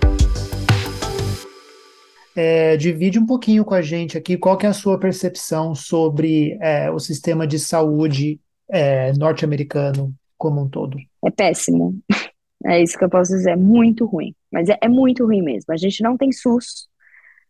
É, 2.35 2.75
divide 2.77 3.19
um 3.19 3.25
pouquinho 3.25 3.63
com 3.63 3.73
a 3.73 3.81
gente 3.81 4.17
aqui 4.17 4.37
qual 4.37 4.57
que 4.57 4.65
é 4.65 4.69
a 4.69 4.73
sua 4.73 4.99
percepção 4.99 5.75
sobre 5.75 6.57
é, 6.61 6.89
o 6.89 6.99
sistema 6.99 7.45
de 7.45 7.59
saúde 7.59 8.39
é, 8.69 9.13
norte-americano 9.13 10.13
como 10.37 10.61
um 10.61 10.69
todo. 10.69 10.97
É 11.25 11.31
péssimo. 11.31 11.99
É 12.65 12.81
isso 12.81 12.97
que 12.97 13.03
eu 13.03 13.09
posso 13.09 13.33
dizer. 13.33 13.51
É 13.51 13.55
muito 13.57 14.05
ruim. 14.05 14.33
Mas 14.49 14.69
é, 14.69 14.77
é 14.81 14.87
muito 14.87 15.25
ruim 15.25 15.41
mesmo. 15.41 15.73
A 15.73 15.75
gente 15.75 16.01
não 16.01 16.15
tem 16.15 16.31
SUS. 16.31 16.87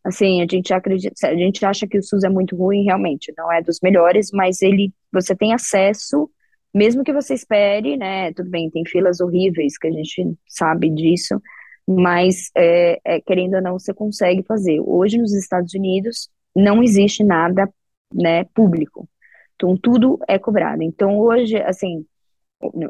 Assim, 0.03 0.41
a 0.41 0.47
gente 0.49 0.73
acredita, 0.73 1.27
a 1.27 1.35
gente 1.35 1.65
acha 1.65 1.87
que 1.87 1.97
o 1.97 2.03
SUS 2.03 2.23
é 2.23 2.29
muito 2.29 2.57
ruim, 2.57 2.83
realmente, 2.83 3.33
não 3.37 3.49
é 3.51 3.61
dos 3.61 3.79
melhores, 3.81 4.31
mas 4.33 4.61
ele, 4.61 4.91
você 5.11 5.33
tem 5.33 5.53
acesso, 5.53 6.29
mesmo 6.73 7.05
que 7.05 7.13
você 7.13 7.33
espere, 7.33 7.95
né? 7.95 8.33
Tudo 8.33 8.49
bem, 8.49 8.69
tem 8.69 8.83
filas 8.85 9.21
horríveis 9.21 9.77
que 9.77 9.87
a 9.87 9.91
gente 9.91 10.35
sabe 10.45 10.89
disso, 10.89 11.41
mas 11.87 12.49
é, 12.55 12.99
é, 13.03 13.21
querendo 13.21 13.55
ou 13.55 13.61
não, 13.61 13.79
você 13.79 13.93
consegue 13.93 14.43
fazer. 14.43 14.79
Hoje 14.79 15.17
nos 15.17 15.33
Estados 15.33 15.73
Unidos 15.73 16.29
não 16.55 16.83
existe 16.83 17.23
nada, 17.23 17.71
né, 18.13 18.45
público. 18.53 19.07
Então 19.55 19.77
tudo 19.77 20.19
é 20.27 20.39
cobrado. 20.39 20.83
Então 20.83 21.19
hoje, 21.19 21.57
assim, 21.57 22.05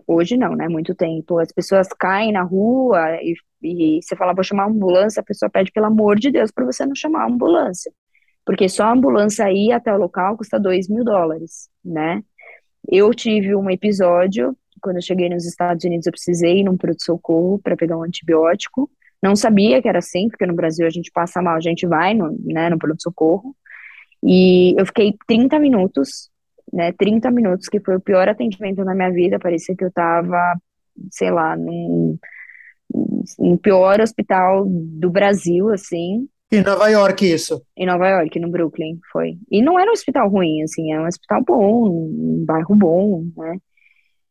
hoje 0.07 0.37
não, 0.37 0.55
né, 0.55 0.67
muito 0.67 0.93
tempo, 0.95 1.39
as 1.39 1.51
pessoas 1.51 1.87
caem 1.89 2.31
na 2.31 2.43
rua 2.43 3.17
e, 3.21 3.35
e 3.61 3.99
você 4.01 4.15
fala, 4.15 4.33
vou 4.33 4.43
chamar 4.43 4.67
uma 4.67 4.75
ambulância, 4.75 5.21
a 5.21 5.25
pessoa 5.25 5.49
pede 5.49 5.71
pelo 5.71 5.87
amor 5.87 6.19
de 6.19 6.31
Deus 6.31 6.51
para 6.51 6.65
você 6.65 6.85
não 6.85 6.95
chamar 6.95 7.23
a 7.23 7.27
ambulância. 7.27 7.91
Porque 8.45 8.67
só 8.67 8.85
a 8.85 8.91
ambulância 8.91 9.51
ir 9.51 9.71
até 9.71 9.93
o 9.93 9.97
local 9.97 10.37
custa 10.37 10.59
2 10.59 10.89
mil 10.89 11.03
dólares, 11.03 11.69
né? 11.83 12.21
Eu 12.87 13.13
tive 13.13 13.55
um 13.55 13.69
episódio 13.69 14.55
quando 14.83 14.97
eu 14.97 15.01
cheguei 15.01 15.29
nos 15.29 15.45
Estados 15.45 15.83
Unidos, 15.85 16.05
eu 16.05 16.11
precisei 16.11 16.59
ir 16.59 16.63
num 16.63 16.77
pronto-socorro 16.77 17.57
para 17.57 17.77
pegar 17.77 17.97
um 17.97 18.03
antibiótico. 18.03 18.91
Não 19.21 19.35
sabia 19.35 19.81
que 19.81 19.87
era 19.87 19.99
assim, 19.99 20.27
porque 20.27 20.45
no 20.45 20.53
Brasil 20.53 20.85
a 20.85 20.89
gente 20.89 21.09
passa 21.11 21.41
mal, 21.41 21.55
a 21.55 21.61
gente 21.61 21.87
vai 21.87 22.13
no, 22.13 22.37
né, 22.43 22.69
no 22.69 22.77
pronto-socorro. 22.77 23.55
E 24.21 24.75
eu 24.77 24.85
fiquei 24.85 25.15
30 25.25 25.57
minutos, 25.59 26.29
né, 26.71 26.91
30 26.91 27.31
minutos, 27.31 27.67
que 27.69 27.79
foi 27.79 27.95
o 27.95 28.01
pior 28.01 28.27
atendimento 28.27 28.83
na 28.83 28.93
minha 28.93 29.09
vida. 29.09 29.39
Parecia 29.39 29.75
que 29.75 29.85
eu 29.85 29.91
tava, 29.91 30.57
sei 31.09 31.31
lá, 31.31 31.55
num, 31.55 32.17
no 33.39 33.57
pior 33.57 34.01
hospital 34.01 34.65
do 34.67 35.09
Brasil, 35.09 35.69
assim. 35.69 36.27
Em 36.51 36.61
Nova 36.61 36.89
York, 36.89 37.25
isso? 37.25 37.61
Em 37.77 37.85
Nova 37.85 38.07
York, 38.09 38.37
no 38.39 38.51
Brooklyn, 38.51 38.99
foi. 39.11 39.37
E 39.49 39.61
não 39.61 39.79
era 39.79 39.89
um 39.89 39.93
hospital 39.93 40.29
ruim, 40.29 40.61
assim, 40.61 40.91
era 40.91 41.01
um 41.01 41.07
hospital 41.07 41.41
bom, 41.47 41.87
um 41.87 42.45
bairro 42.45 42.75
bom, 42.75 43.23
né? 43.37 43.57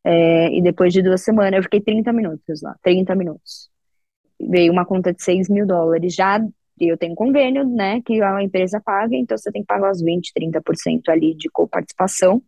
É, 0.05 0.53
e 0.53 0.61
depois 0.61 0.92
de 0.92 1.03
duas 1.03 1.22
semanas, 1.22 1.59
eu 1.59 1.62
fiquei 1.62 1.80
30 1.80 2.12
minutos 2.12 2.61
lá, 2.62 2.76
30 2.82 3.14
minutos. 3.14 3.70
Veio 4.40 4.72
uma 4.72 4.84
conta 4.84 5.12
de 5.12 5.22
6 5.22 5.48
mil 5.48 5.66
dólares. 5.66 6.14
Já 6.14 6.40
eu 6.80 6.96
tenho 6.96 7.14
convênio, 7.14 7.64
né, 7.64 8.00
que 8.05 8.20
a 8.20 8.42
empresa 8.42 8.80
paga, 8.80 9.14
então 9.14 9.36
você 9.36 9.53
tem 9.53 9.62
que 9.62 9.66
pagar 9.66 9.90
os 9.92 10.03
20, 10.03 10.32
30% 10.32 11.09
ali 11.09 11.34
de 11.34 11.48
coparticipação, 11.50 12.42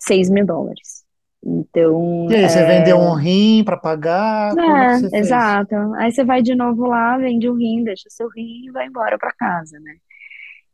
6 0.00 0.30
mil 0.30 0.44
dólares. 0.44 1.04
Então. 1.42 2.26
E 2.30 2.34
aí, 2.34 2.48
você 2.48 2.58
é... 2.58 2.66
vendeu 2.66 2.98
um 2.98 3.14
rim 3.14 3.62
para 3.64 3.76
pagar? 3.76 4.54
É, 4.58 5.18
exato. 5.18 5.74
Aí 5.96 6.10
você 6.10 6.24
vai 6.24 6.42
de 6.42 6.54
novo 6.54 6.86
lá, 6.86 7.16
vende 7.16 7.48
o 7.48 7.52
um 7.52 7.56
rim, 7.56 7.84
deixa 7.84 8.10
seu 8.10 8.28
rim 8.28 8.66
e 8.66 8.70
vai 8.70 8.86
embora 8.86 9.16
para 9.18 9.32
casa, 9.32 9.78
né? 9.80 9.94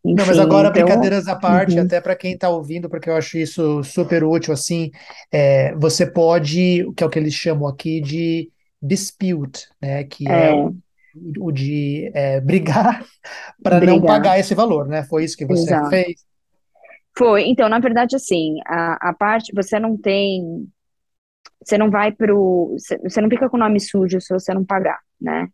Enfim, 0.06 0.14
Não, 0.14 0.26
mas 0.26 0.38
agora, 0.38 0.68
então... 0.68 0.84
brincadeiras 0.84 1.26
à 1.26 1.34
parte, 1.34 1.76
uhum. 1.76 1.82
até 1.82 2.00
para 2.00 2.14
quem 2.14 2.34
está 2.34 2.48
ouvindo, 2.48 2.88
porque 2.88 3.10
eu 3.10 3.16
acho 3.16 3.36
isso 3.38 3.82
super 3.82 4.22
útil, 4.22 4.54
assim, 4.54 4.92
é, 5.32 5.74
você 5.74 6.06
pode, 6.06 6.84
o 6.84 6.92
que 6.92 7.02
é 7.02 7.06
o 7.06 7.10
que 7.10 7.18
eles 7.18 7.34
chamam 7.34 7.66
aqui 7.66 8.00
de 8.00 8.48
dispute, 8.80 9.66
né? 9.82 10.04
Que 10.04 10.28
é, 10.28 10.50
é 10.50 10.54
o, 10.54 10.76
o, 11.40 11.50
de 11.50 12.08
é, 12.14 12.40
brigar 12.40 13.04
para 13.60 13.80
não 13.80 14.00
pagar 14.00 14.38
esse 14.38 14.54
valor, 14.54 14.86
né? 14.86 15.02
Foi 15.02 15.24
isso 15.24 15.36
que 15.36 15.44
você 15.44 15.64
Exato. 15.64 15.90
fez? 15.90 16.24
Foi, 17.18 17.44
então, 17.48 17.68
na 17.68 17.80
verdade, 17.80 18.14
assim, 18.14 18.56
a, 18.64 19.08
a 19.08 19.12
parte, 19.12 19.52
você 19.52 19.80
não 19.80 19.96
tem, 19.96 20.68
você 21.64 21.76
não 21.76 21.90
vai 21.90 22.12
pro, 22.12 22.76
você 23.02 23.20
não 23.20 23.28
fica 23.28 23.48
com 23.48 23.56
o 23.56 23.60
nome 23.60 23.80
sujo 23.80 24.20
se 24.20 24.32
você 24.32 24.54
não 24.54 24.64
pagar, 24.64 25.00
né? 25.20 25.48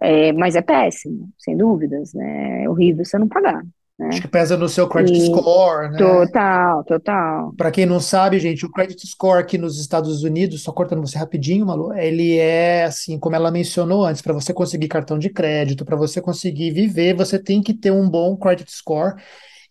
É, 0.00 0.32
mas 0.32 0.56
é 0.56 0.62
péssimo, 0.62 1.28
sem 1.38 1.56
dúvidas, 1.56 2.14
né? 2.14 2.64
É 2.64 2.68
horrível 2.68 3.04
você 3.04 3.18
não 3.18 3.28
pagar. 3.28 3.62
Né? 3.98 4.08
Acho 4.08 4.22
que 4.22 4.28
pesa 4.28 4.56
no 4.56 4.66
seu 4.66 4.88
credit 4.88 5.14
e, 5.14 5.26
score, 5.26 5.90
né? 5.90 5.98
Total, 5.98 6.82
total. 6.84 7.52
Para 7.54 7.70
quem 7.70 7.84
não 7.84 8.00
sabe, 8.00 8.38
gente, 8.38 8.64
o 8.64 8.70
credit 8.70 9.06
score 9.06 9.38
aqui 9.38 9.58
nos 9.58 9.78
Estados 9.78 10.22
Unidos, 10.22 10.62
só 10.62 10.72
cortando 10.72 11.02
você 11.02 11.18
rapidinho, 11.18 11.66
Malu, 11.66 11.92
ele 11.92 12.38
é 12.38 12.84
assim, 12.84 13.18
como 13.18 13.36
ela 13.36 13.50
mencionou 13.50 14.06
antes, 14.06 14.22
para 14.22 14.32
você 14.32 14.54
conseguir 14.54 14.88
cartão 14.88 15.18
de 15.18 15.28
crédito, 15.28 15.84
para 15.84 15.96
você 15.96 16.18
conseguir 16.18 16.70
viver, 16.70 17.14
você 17.14 17.38
tem 17.38 17.60
que 17.60 17.74
ter 17.74 17.90
um 17.90 18.08
bom 18.08 18.34
credit 18.38 18.72
score. 18.72 19.16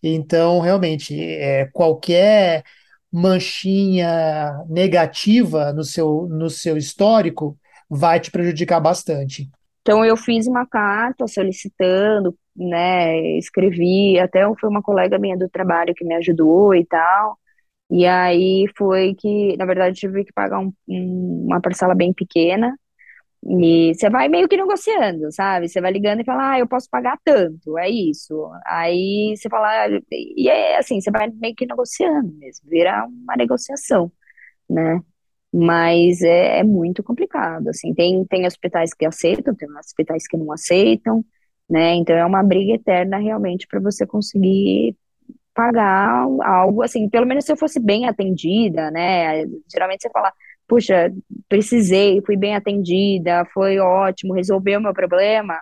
Então, 0.00 0.60
realmente, 0.60 1.20
é, 1.20 1.68
qualquer 1.72 2.62
manchinha 3.12 4.64
negativa 4.68 5.72
no 5.72 5.82
seu, 5.82 6.28
no 6.30 6.48
seu 6.48 6.76
histórico 6.76 7.58
vai 7.88 8.20
te 8.20 8.30
prejudicar 8.30 8.78
bastante. 8.78 9.50
Então, 9.82 10.04
eu 10.04 10.16
fiz 10.16 10.46
uma 10.46 10.66
carta 10.66 11.26
solicitando, 11.26 12.36
né, 12.56 13.38
escrevi, 13.38 14.18
até 14.18 14.42
foi 14.60 14.68
uma 14.68 14.82
colega 14.82 15.18
minha 15.18 15.36
do 15.38 15.48
trabalho 15.48 15.94
que 15.94 16.04
me 16.04 16.14
ajudou 16.16 16.74
e 16.74 16.84
tal, 16.86 17.38
e 17.90 18.06
aí 18.06 18.66
foi 18.76 19.14
que, 19.16 19.56
na 19.58 19.66
verdade, 19.66 19.98
tive 20.00 20.24
que 20.24 20.32
pagar 20.32 20.60
um, 20.60 20.72
uma 20.88 21.60
parcela 21.60 21.94
bem 21.94 22.12
pequena, 22.12 22.76
e 23.44 23.94
você 23.94 24.10
vai 24.10 24.28
meio 24.28 24.48
que 24.48 24.56
negociando, 24.56 25.32
sabe? 25.32 25.68
Você 25.68 25.80
vai 25.80 25.90
ligando 25.92 26.20
e 26.20 26.24
fala, 26.24 26.52
ah, 26.52 26.58
eu 26.58 26.68
posso 26.68 26.88
pagar 26.90 27.18
tanto, 27.24 27.78
é 27.78 27.88
isso. 27.88 28.50
Aí 28.66 29.34
você 29.36 29.48
fala, 29.48 29.88
e 30.12 30.48
é 30.48 30.78
assim, 30.78 31.00
você 31.00 31.10
vai 31.10 31.28
meio 31.30 31.54
que 31.54 31.66
negociando 31.66 32.32
mesmo, 32.38 32.68
vira 32.68 33.06
uma 33.06 33.36
negociação, 33.36 34.12
né? 34.70 35.00
Mas 35.52 36.22
é, 36.22 36.60
é 36.60 36.64
muito 36.64 37.02
complicado, 37.02 37.68
assim, 37.68 37.92
tem, 37.94 38.24
tem 38.26 38.46
hospitais 38.46 38.94
que 38.94 39.04
aceitam, 39.04 39.54
tem 39.54 39.68
hospitais 39.78 40.26
que 40.28 40.36
não 40.36 40.52
aceitam, 40.52 41.24
né? 41.68 41.94
Então 41.94 42.16
é 42.16 42.24
uma 42.24 42.42
briga 42.42 42.74
eterna 42.74 43.18
realmente 43.18 43.66
para 43.66 43.80
você 43.80 44.06
conseguir 44.06 44.96
pagar 45.54 46.24
algo 46.44 46.82
assim, 46.82 47.08
pelo 47.08 47.26
menos 47.26 47.44
se 47.44 47.52
eu 47.52 47.56
fosse 47.56 47.80
bem 47.80 48.06
atendida, 48.08 48.90
né? 48.90 49.44
Geralmente 49.70 50.02
você 50.02 50.10
fala, 50.10 50.32
puxa, 50.68 51.12
precisei, 51.48 52.22
fui 52.24 52.36
bem 52.36 52.54
atendida, 52.56 53.44
foi 53.52 53.78
ótimo, 53.78 54.34
resolveu 54.34 54.80
meu 54.80 54.94
problema, 54.94 55.60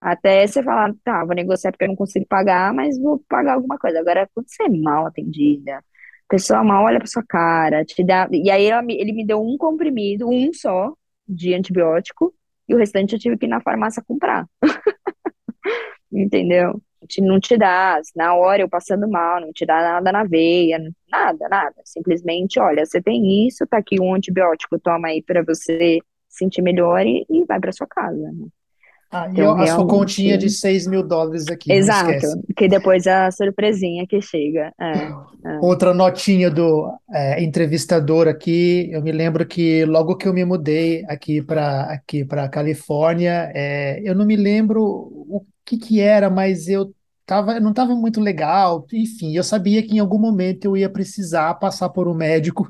até 0.00 0.46
você 0.46 0.62
falar, 0.62 0.92
tá, 1.04 1.24
vou 1.24 1.34
negociar 1.34 1.72
porque 1.72 1.84
eu 1.84 1.88
não 1.88 1.96
consigo 1.96 2.26
pagar, 2.28 2.72
mas 2.74 2.98
vou 2.98 3.22
pagar 3.28 3.54
alguma 3.54 3.78
coisa. 3.78 4.00
Agora, 4.00 4.28
quando 4.34 4.48
você 4.48 4.64
é 4.64 4.68
mal 4.68 5.06
atendida, 5.06 5.82
pessoa 6.30 6.64
mal 6.64 6.84
olha 6.84 6.98
pra 6.98 7.08
sua 7.08 7.24
cara, 7.28 7.84
te 7.84 8.04
dá. 8.04 8.28
E 8.32 8.50
aí 8.50 8.70
ele 8.88 9.12
me 9.12 9.26
deu 9.26 9.42
um 9.42 9.58
comprimido, 9.58 10.28
um 10.28 10.52
só, 10.52 10.94
de 11.28 11.54
antibiótico, 11.54 12.32
e 12.68 12.74
o 12.74 12.78
restante 12.78 13.14
eu 13.14 13.18
tive 13.18 13.36
que 13.36 13.46
ir 13.46 13.48
na 13.48 13.60
farmácia 13.60 14.02
comprar. 14.06 14.46
Entendeu? 16.12 16.80
não 17.20 17.40
te 17.40 17.56
dá, 17.56 18.00
na 18.14 18.34
hora 18.34 18.62
eu 18.62 18.68
passando 18.68 19.08
mal, 19.08 19.40
não 19.40 19.52
te 19.52 19.66
dá 19.66 19.80
nada 19.80 20.12
na 20.12 20.22
veia, 20.24 20.78
nada, 21.10 21.48
nada. 21.48 21.74
Simplesmente, 21.84 22.60
olha, 22.60 22.84
você 22.84 23.02
tem 23.02 23.46
isso, 23.46 23.66
tá 23.66 23.78
aqui 23.78 24.00
um 24.00 24.14
antibiótico, 24.14 24.78
toma 24.78 25.08
aí 25.08 25.22
para 25.22 25.42
você 25.42 25.98
sentir 26.28 26.62
melhor 26.62 27.04
e, 27.04 27.26
e 27.28 27.44
vai 27.44 27.58
para 27.58 27.72
sua 27.72 27.86
casa. 27.86 28.30
Né? 28.32 28.46
Ah, 29.12 29.28
então, 29.28 29.58
e 29.58 29.62
a 29.62 29.74
sua 29.74 29.86
continha 29.88 30.38
de 30.38 30.48
6 30.48 30.86
mil 30.86 31.02
dólares 31.02 31.48
aqui. 31.48 31.72
Exato, 31.72 32.26
que 32.56 32.68
depois 32.68 33.08
a 33.08 33.28
surpresinha 33.32 34.06
que 34.06 34.20
chega. 34.20 34.72
É, 34.80 34.92
é. 34.92 35.58
Outra 35.60 35.92
notinha 35.92 36.48
do 36.48 36.88
é, 37.12 37.42
entrevistador 37.42 38.28
aqui, 38.28 38.88
eu 38.92 39.02
me 39.02 39.10
lembro 39.10 39.44
que 39.44 39.84
logo 39.84 40.16
que 40.16 40.28
eu 40.28 40.32
me 40.32 40.44
mudei 40.44 41.04
aqui 41.08 41.42
para 41.42 41.92
aqui 41.92 42.24
para 42.24 42.48
Califórnia, 42.48 43.50
é, 43.52 44.00
eu 44.04 44.14
não 44.14 44.24
me 44.24 44.36
lembro 44.36 44.80
o 44.82 45.44
que 45.64 45.76
que 45.76 46.00
era, 46.00 46.30
mas 46.30 46.68
eu 46.68 46.94
tava, 47.26 47.58
não 47.58 47.70
estava 47.70 47.94
muito 47.96 48.20
legal. 48.20 48.86
Enfim, 48.92 49.36
eu 49.36 49.42
sabia 49.42 49.82
que 49.82 49.96
em 49.96 49.98
algum 49.98 50.18
momento 50.18 50.64
eu 50.66 50.76
ia 50.76 50.88
precisar 50.88 51.54
passar 51.54 51.88
por 51.88 52.06
um 52.06 52.14
médico. 52.14 52.68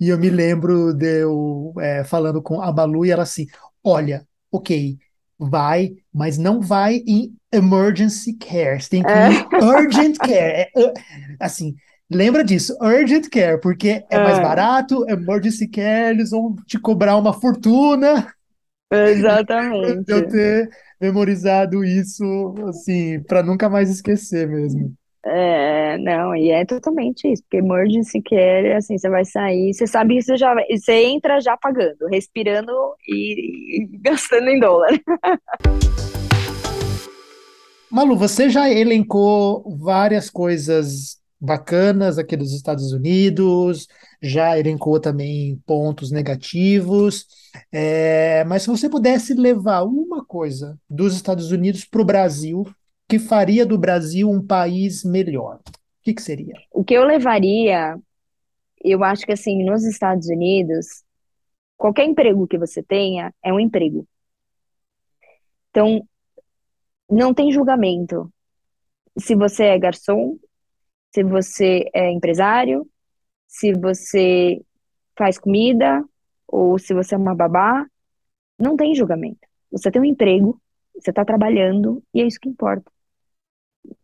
E 0.00 0.08
eu 0.08 0.18
me 0.18 0.30
lembro 0.30 0.94
de 0.94 1.22
eu 1.22 1.74
é, 1.80 2.02
falando 2.04 2.42
com 2.42 2.62
a 2.62 2.72
Balu 2.72 3.04
e 3.04 3.10
ela 3.10 3.24
assim: 3.24 3.46
olha, 3.84 4.26
ok, 4.50 4.98
vai, 5.38 5.94
mas 6.12 6.38
não 6.38 6.60
vai 6.60 7.02
em 7.06 7.34
emergency 7.52 8.34
care. 8.34 8.80
Você 8.80 8.90
tem 8.90 9.02
que 9.02 9.10
ir 9.10 9.14
em 9.14 9.60
é. 9.60 9.64
urgent 9.64 10.16
care. 10.18 10.70
É, 10.76 10.94
assim, 11.40 11.74
lembra 12.10 12.44
disso, 12.44 12.76
urgent 12.80 13.28
care, 13.28 13.60
porque 13.60 14.04
é 14.10 14.18
mais 14.18 14.38
é. 14.38 14.42
barato, 14.42 15.08
emergency 15.08 15.68
care, 15.68 16.14
eles 16.14 16.30
vão 16.30 16.56
te 16.66 16.78
cobrar 16.78 17.16
uma 17.16 17.32
fortuna. 17.32 18.32
Exatamente. 18.90 20.04
Eu 20.08 20.28
ter 20.28 20.70
memorizado 21.00 21.84
isso, 21.84 22.54
assim, 22.68 23.20
para 23.20 23.42
nunca 23.42 23.68
mais 23.68 23.90
esquecer 23.90 24.48
mesmo. 24.48 24.94
É, 25.28 25.98
não, 25.98 26.36
e 26.36 26.52
é 26.52 26.64
totalmente 26.64 27.26
isso, 27.26 27.42
porque 27.42 27.56
emergency 27.56 28.22
care, 28.22 28.74
assim, 28.74 28.96
você 28.96 29.08
vai 29.08 29.24
sair, 29.24 29.74
você 29.74 29.84
sabe 29.84 30.14
que 30.14 30.22
você 30.22 30.36
já 30.36 30.54
você 30.54 31.04
entra 31.04 31.40
já 31.40 31.56
pagando, 31.56 32.06
respirando 32.08 32.70
e, 33.08 33.82
e 33.82 33.86
gastando 33.98 34.48
em 34.48 34.60
dólar. 34.60 34.90
Malu, 37.90 38.16
você 38.16 38.48
já 38.48 38.70
elencou 38.70 39.76
várias 39.76 40.30
coisas 40.30 41.18
bacanas 41.40 42.18
aqui 42.18 42.36
dos 42.36 42.52
Estados 42.52 42.92
Unidos, 42.92 43.88
já 44.22 44.56
elencou 44.56 45.00
também 45.00 45.60
pontos 45.66 46.12
negativos, 46.12 47.26
é, 47.72 48.44
mas 48.44 48.62
se 48.62 48.68
você 48.68 48.88
pudesse 48.88 49.34
levar 49.34 49.82
uma 49.82 50.24
coisa 50.24 50.78
dos 50.88 51.16
Estados 51.16 51.50
Unidos 51.50 51.84
para 51.84 52.00
o 52.00 52.04
Brasil, 52.04 52.64
que 53.08 53.18
faria 53.18 53.64
do 53.64 53.78
Brasil 53.78 54.28
um 54.28 54.44
país 54.44 55.04
melhor, 55.04 55.56
o 55.56 56.02
que, 56.02 56.14
que 56.14 56.22
seria? 56.22 56.54
O 56.72 56.84
que 56.84 56.94
eu 56.94 57.04
levaria, 57.04 57.96
eu 58.82 59.02
acho 59.04 59.24
que 59.24 59.32
assim, 59.32 59.64
nos 59.64 59.84
Estados 59.84 60.28
Unidos, 60.28 61.04
qualquer 61.76 62.04
emprego 62.04 62.46
que 62.46 62.58
você 62.58 62.82
tenha 62.82 63.32
é 63.42 63.52
um 63.52 63.60
emprego. 63.60 64.06
Então, 65.70 66.06
não 67.08 67.32
tem 67.32 67.52
julgamento. 67.52 68.32
Se 69.18 69.34
você 69.34 69.64
é 69.64 69.78
garçom, 69.78 70.38
se 71.14 71.22
você 71.22 71.88
é 71.94 72.10
empresário, 72.10 72.88
se 73.46 73.72
você 73.72 74.60
faz 75.16 75.38
comida 75.38 76.04
ou 76.46 76.78
se 76.78 76.92
você 76.92 77.14
é 77.14 77.18
uma 77.18 77.34
babá, 77.34 77.86
não 78.58 78.76
tem 78.76 78.94
julgamento. 78.94 79.46
Você 79.70 79.90
tem 79.90 80.00
um 80.00 80.04
emprego, 80.04 80.60
você 80.94 81.10
está 81.10 81.24
trabalhando 81.24 82.02
e 82.12 82.20
é 82.20 82.26
isso 82.26 82.40
que 82.40 82.48
importa. 82.48 82.90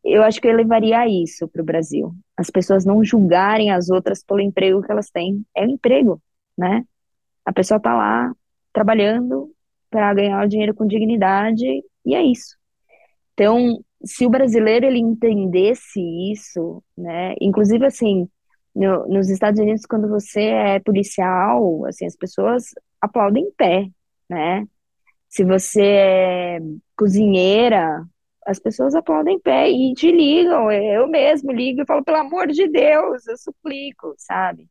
Eu 0.05 0.23
acho 0.23 0.41
que 0.41 0.49
eu 0.49 0.57
levaria 0.57 1.07
isso 1.09 1.49
para 1.49 1.63
o 1.63 1.65
Brasil. 1.65 2.15
As 2.37 2.51
pessoas 2.51 2.85
não 2.85 3.05
julgarem 3.05 3.71
as 3.71 3.91
outras 3.91 4.23
pelo 4.23 4.41
emprego 4.41 4.83
que 4.83 4.91
elas 4.91 5.11
têm. 5.11 5.45
É 5.57 5.65
um 5.65 5.71
emprego, 5.71 6.21
né? 6.57 6.85
A 7.45 7.53
pessoa 7.53 7.79
está 7.79 7.95
lá 7.95 8.33
trabalhando 8.73 9.51
para 9.91 10.15
ganhar 10.15 10.45
o 10.45 10.49
dinheiro 10.49 10.75
com 10.75 10.87
dignidade 10.87 11.67
e 12.05 12.15
é 12.15 12.23
isso. 12.23 12.57
Então, 13.35 13.83
se 14.05 14.27
o 14.27 14.31
brasileiro 14.31 14.87
ele 14.87 14.99
entendesse 14.99 16.01
isso, 16.33 16.83
né? 16.97 17.35
Inclusive 17.41 17.87
assim, 17.87 18.29
no, 18.75 19.07
nos 19.09 19.29
Estados 19.31 19.61
Unidos 19.61 19.87
quando 19.87 20.09
você 20.09 20.43
é 20.43 20.81
policial, 20.81 21.85
assim, 21.87 22.07
as 22.07 22.17
pessoas 22.17 22.65
aplaudem 23.01 23.45
em 23.45 23.53
pé, 23.53 23.89
né? 24.29 24.67
Se 25.29 25.45
você 25.45 25.83
é 25.83 26.59
cozinheira, 26.97 28.07
as 28.47 28.59
pessoas 28.59 28.95
aplaudem 28.95 29.37
em 29.37 29.41
pé 29.41 29.71
e 29.71 29.93
te 29.95 30.11
ligam. 30.11 30.71
Eu 30.71 31.09
mesmo 31.09 31.53
ligo 31.53 31.83
e 31.83 31.87
falo, 31.87 32.05
pelo 32.05 32.19
amor 32.19 32.49
de 32.49 32.69
Deus, 32.69 33.27
eu 33.27 33.37
suplico, 33.37 34.15
sabe? 34.17 34.69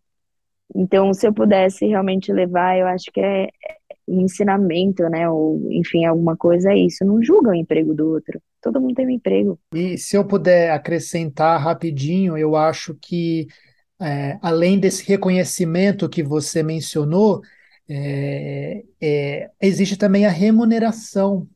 Então, 0.76 1.14
se 1.14 1.28
eu 1.28 1.34
pudesse 1.34 1.86
realmente 1.86 2.32
levar, 2.32 2.78
eu 2.78 2.88
acho 2.88 3.12
que 3.12 3.20
é 3.20 3.50
um 4.08 4.22
ensinamento, 4.22 5.04
né? 5.10 5.30
Ou, 5.30 5.72
enfim, 5.72 6.06
alguma 6.06 6.36
coisa 6.36 6.72
é 6.72 6.78
isso. 6.78 7.06
Não 7.06 7.22
julga 7.22 7.52
o 7.52 7.56
emprego 7.56 7.94
do 7.94 8.10
outro. 8.10 8.42
Todo 8.62 8.80
mundo 8.80 8.96
tem 8.96 9.06
um 9.06 9.12
emprego. 9.12 9.60
E 9.74 9.98
se 9.98 10.16
eu 10.16 10.26
puder 10.26 10.72
acrescentar 10.72 11.60
rapidinho, 11.60 12.38
eu 12.38 12.56
acho 12.56 12.96
que, 13.02 13.48
é, 14.02 14.38
além 14.42 14.80
desse 14.80 15.08
reconhecimento 15.08 16.10
que 16.10 16.24
você 16.24 16.64
mencionou, 16.64 17.42
é, 17.90 18.84
é, 19.02 19.50
existe 19.62 19.98
também 19.98 20.26
a 20.26 20.30
remuneração, 20.30 21.48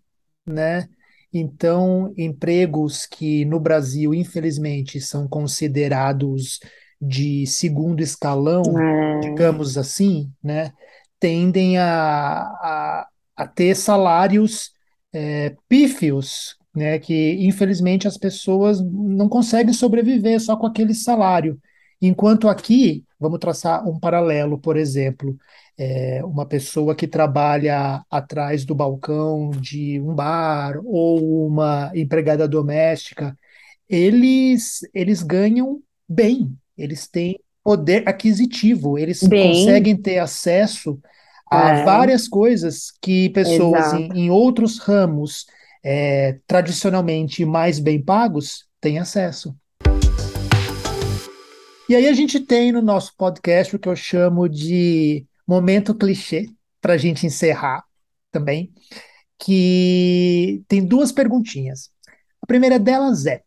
né? 0.46 0.90
Então, 1.38 2.14
empregos 2.18 3.06
que 3.06 3.44
no 3.44 3.60
Brasil, 3.60 4.14
infelizmente, 4.14 5.02
são 5.02 5.28
considerados 5.28 6.60
de 7.02 7.46
segundo 7.46 8.02
escalão, 8.02 8.64
É, 8.64 9.20
digamos 9.20 9.78
assim, 9.78 10.32
né, 10.42 10.72
tendem 11.20 11.78
a, 11.78 12.42
a, 12.42 13.08
a 13.36 13.48
ter 13.48 13.76
salários 13.76 14.72
é, 15.14 15.56
pífios, 15.68 16.56
né, 16.74 17.00
que 17.00 17.34
infelizmente 17.46 18.08
as 18.08 18.18
pessoas 18.18 18.82
não 18.82 19.28
conseguem 19.30 19.74
sobreviver 19.74 20.40
só 20.40 20.56
com 20.56 20.66
aquele 20.68 20.94
salário. 20.94 21.60
Enquanto 22.02 22.48
aqui, 22.48 23.04
vamos 23.20 23.40
traçar 23.40 23.88
um 23.88 24.00
paralelo, 24.00 24.58
por 24.60 24.78
exemplo, 24.78 25.36
é, 25.78 26.24
uma 26.24 26.46
pessoa 26.46 26.96
que 26.96 27.08
trabalha 27.08 28.04
atrás 28.10 28.64
do 28.64 28.74
balcão 28.74 29.52
de 29.52 30.00
um 30.00 30.14
bar 30.14 30.80
ou 30.86 31.48
uma 31.48 31.92
empregada 31.94 32.48
doméstica, 32.48 33.38
eles, 33.90 34.80
eles 34.94 35.22
ganham 35.22 35.82
bem, 36.08 36.56
eles 36.78 37.08
têm 37.08 37.40
poder 37.64 38.08
aquisitivo, 38.08 38.98
eles 38.98 39.22
bem, 39.24 39.52
conseguem 39.52 39.96
ter 39.96 40.20
acesso 40.20 41.00
a 41.50 41.70
é, 41.70 41.84
várias 41.84 42.28
coisas 42.28 42.92
que 43.02 43.30
pessoas 43.30 43.94
em, 43.94 44.12
em 44.14 44.30
outros 44.30 44.80
ramos 44.80 45.46
é, 45.84 46.40
tradicionalmente 46.48 47.46
mais 47.46 47.80
bem 47.80 48.02
pagos 48.02 48.66
têm 48.80 48.98
acesso. 48.98 49.56
E 51.88 51.96
aí 51.96 52.08
a 52.08 52.14
gente 52.14 52.40
tem 52.40 52.72
no 52.72 52.82
nosso 52.82 53.14
podcast 53.16 53.76
o 53.76 53.80
que 53.80 53.88
eu 53.88 53.96
chamo 53.96 54.50
de 54.50 55.26
momento 55.48 55.96
clichê, 55.96 56.48
para 56.82 56.94
a 56.94 56.98
gente 56.98 57.26
encerrar 57.26 57.84
também, 58.32 58.72
que 59.40 60.64
tem 60.68 60.86
duas 60.86 61.12
perguntinhas. 61.12 61.90
A 62.42 62.46
primeira 62.46 62.80
delas 62.80 63.26
é: 63.26 63.38
o 63.38 63.42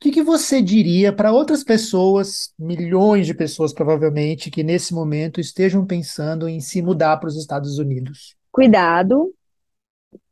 que 0.00 0.10
que 0.10 0.22
você 0.22 0.62
diria 0.62 1.12
para 1.12 1.32
outras 1.32 1.62
pessoas, 1.62 2.52
milhões 2.58 3.26
de 3.26 3.34
pessoas 3.34 3.72
provavelmente, 3.72 4.50
que 4.50 4.62
nesse 4.62 4.94
momento 4.94 5.40
estejam 5.40 5.84
pensando 5.86 6.48
em 6.48 6.60
se 6.60 6.80
mudar 6.80 7.18
para 7.18 7.28
os 7.28 7.36
Estados 7.36 7.78
Unidos? 7.78 8.34
Cuidado, 8.50 9.32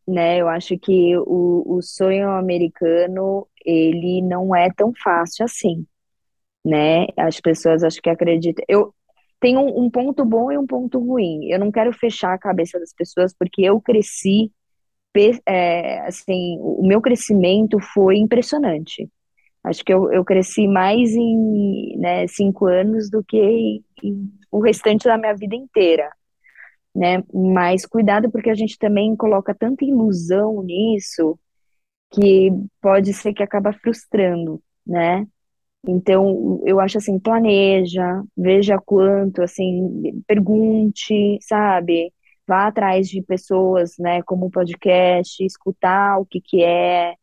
né? 0.06 0.40
Eu 0.40 0.48
acho 0.48 0.78
que 0.78 1.16
o, 1.18 1.76
o 1.76 1.82
sonho 1.82 2.30
americano, 2.30 3.46
ele 3.64 4.22
não 4.22 4.56
é 4.56 4.70
tão 4.74 4.92
fácil 5.02 5.44
assim, 5.44 5.86
né? 6.64 7.06
As 7.16 7.40
pessoas 7.40 7.84
acho 7.84 8.00
que 8.00 8.08
acreditam. 8.08 8.64
Eu 8.66 8.94
tenho 9.40 9.60
um, 9.60 9.84
um 9.84 9.90
ponto 9.90 10.24
bom 10.24 10.50
e 10.52 10.58
um 10.58 10.66
ponto 10.66 10.98
ruim. 10.98 11.50
Eu 11.50 11.58
não 11.58 11.70
quero 11.70 11.92
fechar 11.92 12.34
a 12.34 12.38
cabeça 12.38 12.78
das 12.78 12.92
pessoas 12.92 13.34
porque 13.38 13.62
eu 13.62 13.80
cresci, 13.80 14.52
é, 15.46 16.00
assim, 16.06 16.58
o 16.60 16.86
meu 16.86 17.00
crescimento 17.00 17.78
foi 17.80 18.18
impressionante. 18.18 19.08
Acho 19.64 19.84
que 19.84 19.92
eu, 19.92 20.12
eu 20.12 20.24
cresci 20.24 20.66
mais 20.68 21.12
em, 21.14 21.96
né, 21.98 22.26
cinco 22.28 22.66
anos 22.66 23.10
do 23.10 23.22
que 23.24 23.38
em, 23.38 23.84
em 24.02 24.32
o 24.50 24.60
restante 24.60 25.04
da 25.04 25.18
minha 25.18 25.34
vida 25.34 25.54
inteira, 25.54 26.10
né? 26.94 27.22
Mas 27.32 27.84
cuidado 27.86 28.30
porque 28.30 28.50
a 28.50 28.54
gente 28.54 28.78
também 28.78 29.14
coloca 29.16 29.54
tanta 29.54 29.84
ilusão 29.84 30.62
nisso 30.62 31.38
que 32.10 32.50
pode 32.80 33.12
ser 33.12 33.34
que 33.34 33.42
acaba 33.42 33.72
frustrando, 33.72 34.62
né? 34.86 35.26
Então, 35.86 36.60
eu 36.66 36.80
acho 36.80 36.98
assim, 36.98 37.18
planeja, 37.18 38.22
veja 38.36 38.78
quanto, 38.78 39.42
assim, 39.42 40.22
pergunte, 40.26 41.38
sabe? 41.42 42.12
Vá 42.46 42.66
atrás 42.66 43.08
de 43.08 43.22
pessoas, 43.22 43.94
né, 43.98 44.22
como 44.22 44.46
o 44.46 44.50
podcast, 44.50 45.42
escutar 45.44 46.18
o 46.20 46.26
que 46.26 46.40
que 46.40 46.62
é, 46.62 47.14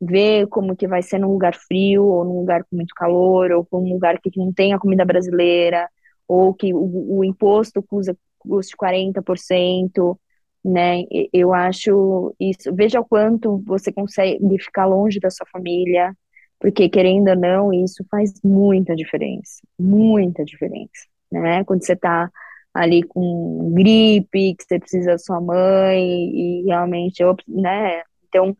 ver 0.00 0.48
como 0.48 0.76
que 0.76 0.88
vai 0.88 1.02
ser 1.02 1.18
num 1.18 1.32
lugar 1.32 1.54
frio, 1.56 2.04
ou 2.06 2.24
num 2.24 2.40
lugar 2.40 2.64
com 2.64 2.76
muito 2.76 2.94
calor, 2.94 3.52
ou 3.52 3.64
com 3.66 3.80
um 3.84 3.92
lugar 3.94 4.18
que 4.20 4.30
não 4.38 4.52
tenha 4.52 4.78
comida 4.78 5.04
brasileira, 5.04 5.88
ou 6.28 6.54
que 6.54 6.74
o, 6.74 7.18
o 7.18 7.24
imposto 7.24 7.82
custa, 7.82 8.16
custe 8.38 8.76
40%, 8.76 10.18
né? 10.64 11.04
Eu 11.32 11.52
acho 11.54 12.34
isso. 12.40 12.74
Veja 12.74 13.00
o 13.00 13.04
quanto 13.04 13.58
você 13.66 13.92
consegue 13.92 14.38
ficar 14.58 14.86
longe 14.86 15.20
da 15.20 15.30
sua 15.30 15.46
família, 15.52 16.14
porque 16.60 16.88
querendo 16.88 17.28
ou 17.30 17.36
não, 17.36 17.72
isso 17.72 18.04
faz 18.10 18.32
muita 18.44 18.94
diferença, 18.94 19.62
muita 19.78 20.44
diferença, 20.44 21.06
né? 21.32 21.64
Quando 21.64 21.84
você 21.84 21.96
tá 21.96 22.30
ali 22.74 23.02
com 23.02 23.72
gripe, 23.74 24.54
que 24.56 24.64
você 24.64 24.78
precisa 24.78 25.12
da 25.12 25.18
sua 25.18 25.40
mãe, 25.40 26.00
e 26.02 26.64
realmente, 26.66 27.22
né? 27.48 28.02
Então, 28.28 28.56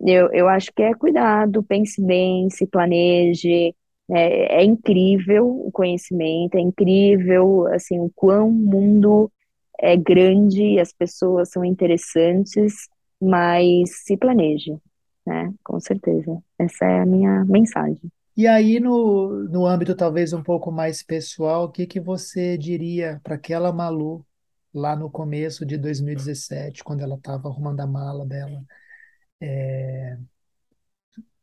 eu, 0.00 0.30
eu 0.32 0.48
acho 0.48 0.72
que 0.74 0.82
é 0.82 0.94
cuidado, 0.94 1.62
pense 1.62 2.02
bem, 2.04 2.50
se 2.50 2.66
planeje. 2.66 3.74
É, 4.10 4.60
é 4.62 4.64
incrível 4.64 5.46
o 5.48 5.70
conhecimento, 5.72 6.56
é 6.56 6.60
incrível 6.60 7.66
assim 7.68 7.98
o 8.00 8.10
quão 8.14 8.48
o 8.48 8.52
mundo 8.52 9.30
é 9.80 9.96
grande, 9.96 10.78
as 10.78 10.92
pessoas 10.92 11.50
são 11.50 11.64
interessantes, 11.64 12.88
mas 13.20 14.04
se 14.04 14.16
planeje, 14.16 14.76
né? 15.26 15.52
Com 15.64 15.80
certeza. 15.80 16.38
Essa 16.58 16.84
é 16.84 17.00
a 17.00 17.06
minha 17.06 17.44
mensagem. 17.44 18.10
E 18.36 18.46
aí, 18.46 18.78
no, 18.80 19.44
no 19.48 19.66
âmbito 19.66 19.94
talvez 19.94 20.32
um 20.32 20.42
pouco 20.42 20.70
mais 20.70 21.02
pessoal, 21.02 21.64
o 21.64 21.70
que 21.70 21.86
que 21.86 21.98
você 21.98 22.56
diria 22.58 23.20
para 23.24 23.34
aquela 23.36 23.72
Malu 23.72 24.26
lá 24.74 24.94
no 24.94 25.10
começo 25.10 25.64
de 25.64 25.78
2017, 25.78 26.84
quando 26.84 27.00
ela 27.00 27.14
estava 27.16 27.48
arrumando 27.48 27.80
a 27.80 27.86
mala 27.86 28.26
dela? 28.26 28.62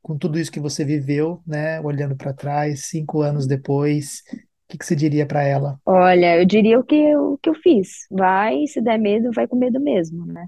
com 0.01 0.17
tudo 0.17 0.37
isso 0.37 0.51
que 0.51 0.59
você 0.59 0.83
viveu, 0.83 1.41
né, 1.47 1.79
olhando 1.81 2.15
para 2.15 2.33
trás, 2.33 2.85
cinco 2.87 3.21
anos 3.21 3.47
depois, 3.47 4.21
o 4.31 4.37
que 4.67 4.77
que 4.77 4.85
você 4.85 4.95
diria 4.95 5.25
para 5.25 5.43
ela? 5.43 5.79
Olha, 5.85 6.37
eu 6.37 6.45
diria 6.45 6.79
o 6.79 6.83
que 6.83 6.95
eu, 6.95 7.33
o 7.33 7.37
que 7.37 7.49
eu 7.49 7.55
fiz. 7.55 8.05
Vai, 8.11 8.67
se 8.67 8.81
der 8.81 8.97
medo, 8.99 9.31
vai 9.31 9.47
com 9.47 9.55
medo 9.55 9.79
mesmo, 9.79 10.25
né? 10.25 10.47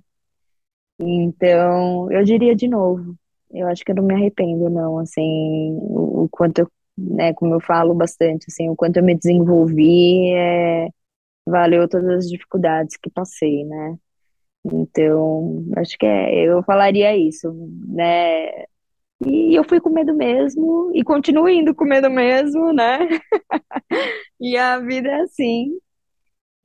Então, 0.99 2.11
eu 2.11 2.23
diria 2.23 2.55
de 2.55 2.67
novo. 2.67 3.15
Eu 3.55 3.67
acho 3.67 3.83
que 3.83 3.91
eu 3.91 3.95
não 3.95 4.03
me 4.03 4.13
arrependo, 4.15 4.69
não, 4.69 4.99
assim, 4.99 5.77
o, 5.81 6.27
quanto 6.31 6.59
eu, 6.59 6.71
né, 6.97 7.33
como 7.33 7.53
eu 7.55 7.59
falo 7.61 7.93
bastante, 7.93 8.45
assim, 8.49 8.69
o 8.69 8.75
quanto 8.75 8.97
eu 8.97 9.03
me 9.03 9.15
desenvolvi, 9.15 10.31
é, 10.33 10.89
valeu 11.47 11.87
todas 11.89 12.09
as 12.25 12.29
dificuldades 12.29 12.97
que 12.97 13.09
passei, 13.09 13.65
né? 13.65 13.97
Então, 14.65 15.65
acho 15.77 15.97
que 15.97 16.05
é, 16.05 16.45
eu 16.49 16.63
falaria 16.63 17.15
isso, 17.17 17.51
né? 17.87 18.65
E 19.25 19.55
eu 19.57 19.63
fui 19.63 19.79
com 19.81 19.89
medo 19.89 20.13
mesmo, 20.15 20.91
e 20.93 21.03
continuo 21.03 21.49
indo 21.49 21.75
com 21.75 21.85
medo 21.85 22.09
mesmo, 22.09 22.73
né? 22.73 22.99
E 24.39 24.57
a 24.57 24.79
vida 24.79 25.09
é 25.09 25.21
assim. 25.21 25.79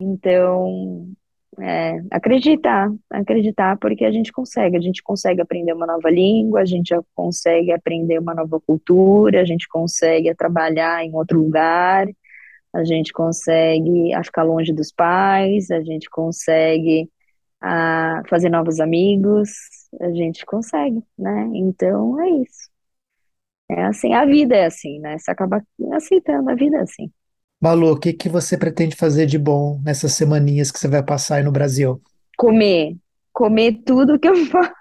Então, 0.00 1.12
é, 1.60 2.00
acreditar, 2.10 2.90
acreditar, 3.10 3.78
porque 3.78 4.04
a 4.04 4.12
gente 4.12 4.32
consegue, 4.32 4.76
a 4.76 4.80
gente 4.80 5.02
consegue 5.02 5.40
aprender 5.40 5.72
uma 5.72 5.86
nova 5.86 6.10
língua, 6.10 6.60
a 6.60 6.64
gente 6.64 6.94
consegue 7.14 7.72
aprender 7.72 8.18
uma 8.18 8.34
nova 8.34 8.60
cultura, 8.60 9.40
a 9.40 9.44
gente 9.44 9.68
consegue 9.68 10.34
trabalhar 10.34 11.04
em 11.04 11.14
outro 11.14 11.38
lugar, 11.40 12.06
a 12.72 12.84
gente 12.84 13.12
consegue 13.12 14.12
ficar 14.24 14.42
longe 14.44 14.72
dos 14.72 14.92
pais, 14.92 15.70
a 15.70 15.82
gente 15.82 16.08
consegue 16.10 17.10
ah, 17.60 18.22
fazer 18.28 18.48
novos 18.50 18.80
amigos, 18.80 19.50
a 20.00 20.10
gente 20.12 20.44
consegue, 20.46 21.02
né? 21.18 21.50
Então 21.54 22.20
é 22.20 22.30
isso. 22.30 22.70
É 23.68 23.84
assim, 23.84 24.12
a 24.14 24.24
vida 24.24 24.56
é 24.56 24.66
assim, 24.66 24.98
né? 25.00 25.18
Você 25.18 25.30
acaba 25.30 25.62
aceitando, 25.92 26.50
a 26.50 26.54
vida 26.54 26.76
é 26.78 26.80
assim. 26.80 27.10
Malu, 27.60 27.92
o 27.92 27.98
que 27.98 28.12
que 28.12 28.28
você 28.28 28.56
pretende 28.58 28.96
fazer 28.96 29.26
de 29.26 29.38
bom 29.38 29.80
nessas 29.84 30.12
semaninhas 30.12 30.70
que 30.70 30.78
você 30.78 30.88
vai 30.88 31.02
passar 31.02 31.36
aí 31.36 31.42
no 31.42 31.52
Brasil? 31.52 32.00
Comer, 32.36 32.96
comer 33.32 33.82
tudo 33.84 34.18
que 34.18 34.28
eu 34.28 34.34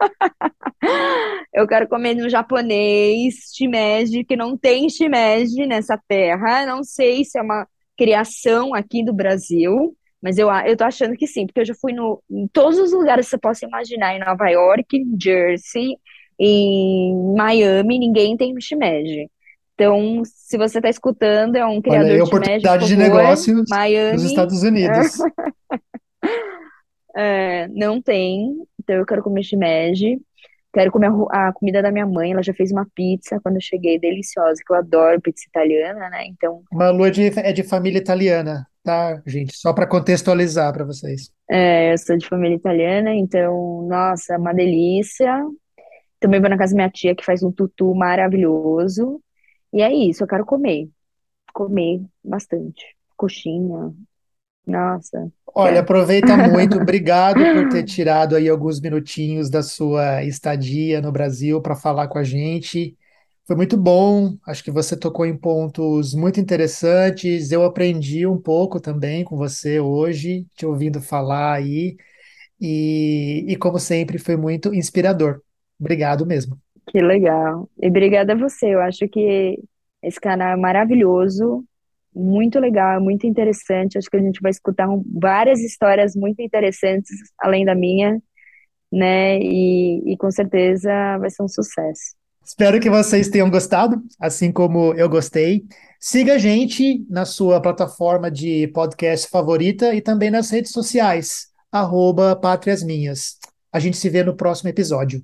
Eu 1.53 1.67
quero 1.67 1.87
comer 1.87 2.15
no 2.15 2.29
japonês, 2.29 3.35
shimeji, 3.55 4.23
que 4.23 4.35
não 4.35 4.57
tem 4.57 4.89
shimeji 4.89 5.65
nessa 5.65 5.99
terra. 6.07 6.65
Não 6.65 6.83
sei 6.83 7.23
se 7.25 7.37
é 7.39 7.41
uma 7.41 7.67
criação 7.97 8.73
aqui 8.73 9.03
do 9.03 9.13
Brasil, 9.13 9.95
Mas 10.21 10.37
eu, 10.37 10.49
eu 10.65 10.77
tô 10.77 10.83
achando 10.85 11.15
que 11.15 11.27
sim, 11.27 11.45
porque 11.45 11.61
eu 11.61 11.65
já 11.65 11.73
fui 11.75 11.93
no, 11.93 12.21
em 12.29 12.47
todos 12.49 12.79
os 12.79 12.93
lugares 12.93 13.25
que 13.27 13.31
você 13.31 13.37
possa 13.39 13.65
imaginar, 13.65 14.15
em 14.15 14.19
Nova 14.19 14.49
York, 14.49 14.97
em 14.97 15.17
Jersey, 15.21 15.97
em 16.39 17.15
Miami, 17.35 17.99
ninguém 17.99 18.37
tem 18.37 18.53
Mishimeji. 18.53 19.29
Então, 19.79 20.23
se 20.25 20.57
você 20.57 20.79
está 20.79 20.89
escutando, 20.89 21.55
é 21.55 21.65
um 21.65 21.81
criador 21.81 22.03
Olha 22.03 22.11
aí, 22.11 22.17
de 22.17 22.21
oportunidade 22.23 22.85
de 22.85 22.97
negócios 22.97 23.63
Miami, 23.69 24.11
nos 24.11 24.23
Estados 24.25 24.61
Unidos. 24.61 25.19
é, 27.15 27.65
não 27.69 28.01
tem, 28.01 28.57
então 28.77 28.97
eu 28.97 29.05
quero 29.05 29.23
comer 29.23 29.41
shimeji. 29.41 30.19
Quero 30.73 30.91
comer 30.91 31.09
a, 31.31 31.53
comida 31.53 31.81
da 31.81 31.93
minha 31.93 32.05
mãe. 32.05 32.33
Ela 32.33 32.43
já 32.43 32.53
fez 32.53 32.73
uma 32.73 32.85
pizza 32.93 33.39
quando 33.41 33.55
eu 33.55 33.61
cheguei, 33.61 33.97
deliciosa, 33.97 34.61
que 34.67 34.71
eu 34.71 34.75
adoro 34.75 35.21
pizza 35.21 35.45
italiana, 35.47 36.09
né? 36.09 36.25
Então. 36.27 36.61
Malu 36.73 37.05
é 37.05 37.09
de, 37.09 37.39
é 37.39 37.53
de 37.53 37.63
família 37.63 37.99
italiana, 37.99 38.67
tá, 38.83 39.21
gente? 39.25 39.55
Só 39.55 39.71
para 39.71 39.87
contextualizar 39.87 40.73
para 40.73 40.83
vocês. 40.83 41.31
É, 41.49 41.93
eu 41.93 41.97
sou 41.97 42.17
de 42.17 42.27
família 42.27 42.57
italiana, 42.57 43.15
então, 43.15 43.87
nossa, 43.87 44.37
uma 44.37 44.53
delícia. 44.53 45.41
Também 46.19 46.41
vou 46.41 46.49
na 46.49 46.57
casa 46.57 46.73
da 46.73 46.75
minha 46.75 46.89
tia, 46.89 47.15
que 47.15 47.23
faz 47.23 47.41
um 47.41 47.51
tutu 47.51 47.95
maravilhoso. 47.95 49.21
E 49.73 49.81
é 49.81 49.93
isso, 49.93 50.23
eu 50.23 50.27
quero 50.27 50.45
comer. 50.45 50.89
Comer 51.53 52.01
bastante. 52.23 52.95
Coxinha. 53.17 53.93
Nossa. 54.65 55.31
Olha, 55.53 55.81
quero. 55.81 55.81
aproveita 55.81 56.37
muito. 56.37 56.77
Obrigado 56.77 57.47
por 57.49 57.67
ter 57.69 57.83
tirado 57.83 58.35
aí 58.35 58.47
alguns 58.49 58.79
minutinhos 58.79 59.49
da 59.49 59.63
sua 59.63 60.23
estadia 60.23 61.01
no 61.01 61.11
Brasil 61.11 61.61
para 61.61 61.75
falar 61.75 62.07
com 62.07 62.17
a 62.17 62.23
gente. 62.23 62.97
Foi 63.45 63.55
muito 63.55 63.75
bom. 63.77 64.37
Acho 64.47 64.63
que 64.63 64.71
você 64.71 64.95
tocou 64.97 65.25
em 65.25 65.37
pontos 65.37 66.13
muito 66.13 66.39
interessantes. 66.39 67.51
Eu 67.51 67.63
aprendi 67.63 68.25
um 68.27 68.39
pouco 68.39 68.79
também 68.79 69.23
com 69.23 69.35
você 69.37 69.79
hoje, 69.79 70.45
te 70.55 70.65
ouvindo 70.65 71.01
falar 71.01 71.53
aí. 71.55 71.97
E, 72.61 73.45
e 73.49 73.55
como 73.57 73.79
sempre, 73.79 74.17
foi 74.19 74.37
muito 74.37 74.73
inspirador. 74.73 75.41
Obrigado 75.79 76.25
mesmo. 76.25 76.59
Que 76.89 76.99
legal. 77.01 77.69
E 77.81 77.87
obrigada 77.87 78.33
a 78.33 78.35
você. 78.35 78.73
Eu 78.73 78.81
acho 78.81 79.07
que 79.07 79.59
esse 80.01 80.19
canal 80.19 80.53
é 80.53 80.55
maravilhoso, 80.55 81.63
muito 82.13 82.59
legal, 82.59 82.99
muito 82.99 83.27
interessante. 83.27 83.97
Acho 83.97 84.09
que 84.09 84.17
a 84.17 84.21
gente 84.21 84.41
vai 84.41 84.49
escutar 84.49 84.87
várias 85.05 85.59
histórias 85.59 86.15
muito 86.15 86.41
interessantes, 86.41 87.11
além 87.39 87.63
da 87.63 87.75
minha, 87.75 88.19
né? 88.91 89.39
E, 89.39 90.13
e 90.13 90.17
com 90.17 90.31
certeza 90.31 90.89
vai 91.19 91.29
ser 91.29 91.43
um 91.43 91.47
sucesso. 91.47 92.17
Espero 92.43 92.79
que 92.79 92.89
vocês 92.89 93.29
tenham 93.29 93.51
gostado, 93.51 94.01
assim 94.19 94.51
como 94.51 94.93
eu 94.95 95.07
gostei. 95.07 95.65
Siga 95.99 96.33
a 96.33 96.37
gente 96.39 97.05
na 97.07 97.23
sua 97.23 97.61
plataforma 97.61 98.31
de 98.31 98.67
podcast 98.69 99.29
favorita 99.29 99.93
e 99.93 100.01
também 100.01 100.31
nas 100.31 100.49
redes 100.49 100.71
sociais, 100.71 101.49
arroba 101.71 102.39
Minhas. 102.83 103.37
A 103.71 103.79
gente 103.79 103.97
se 103.97 104.09
vê 104.09 104.23
no 104.23 104.35
próximo 104.35 104.69
episódio. 104.69 105.23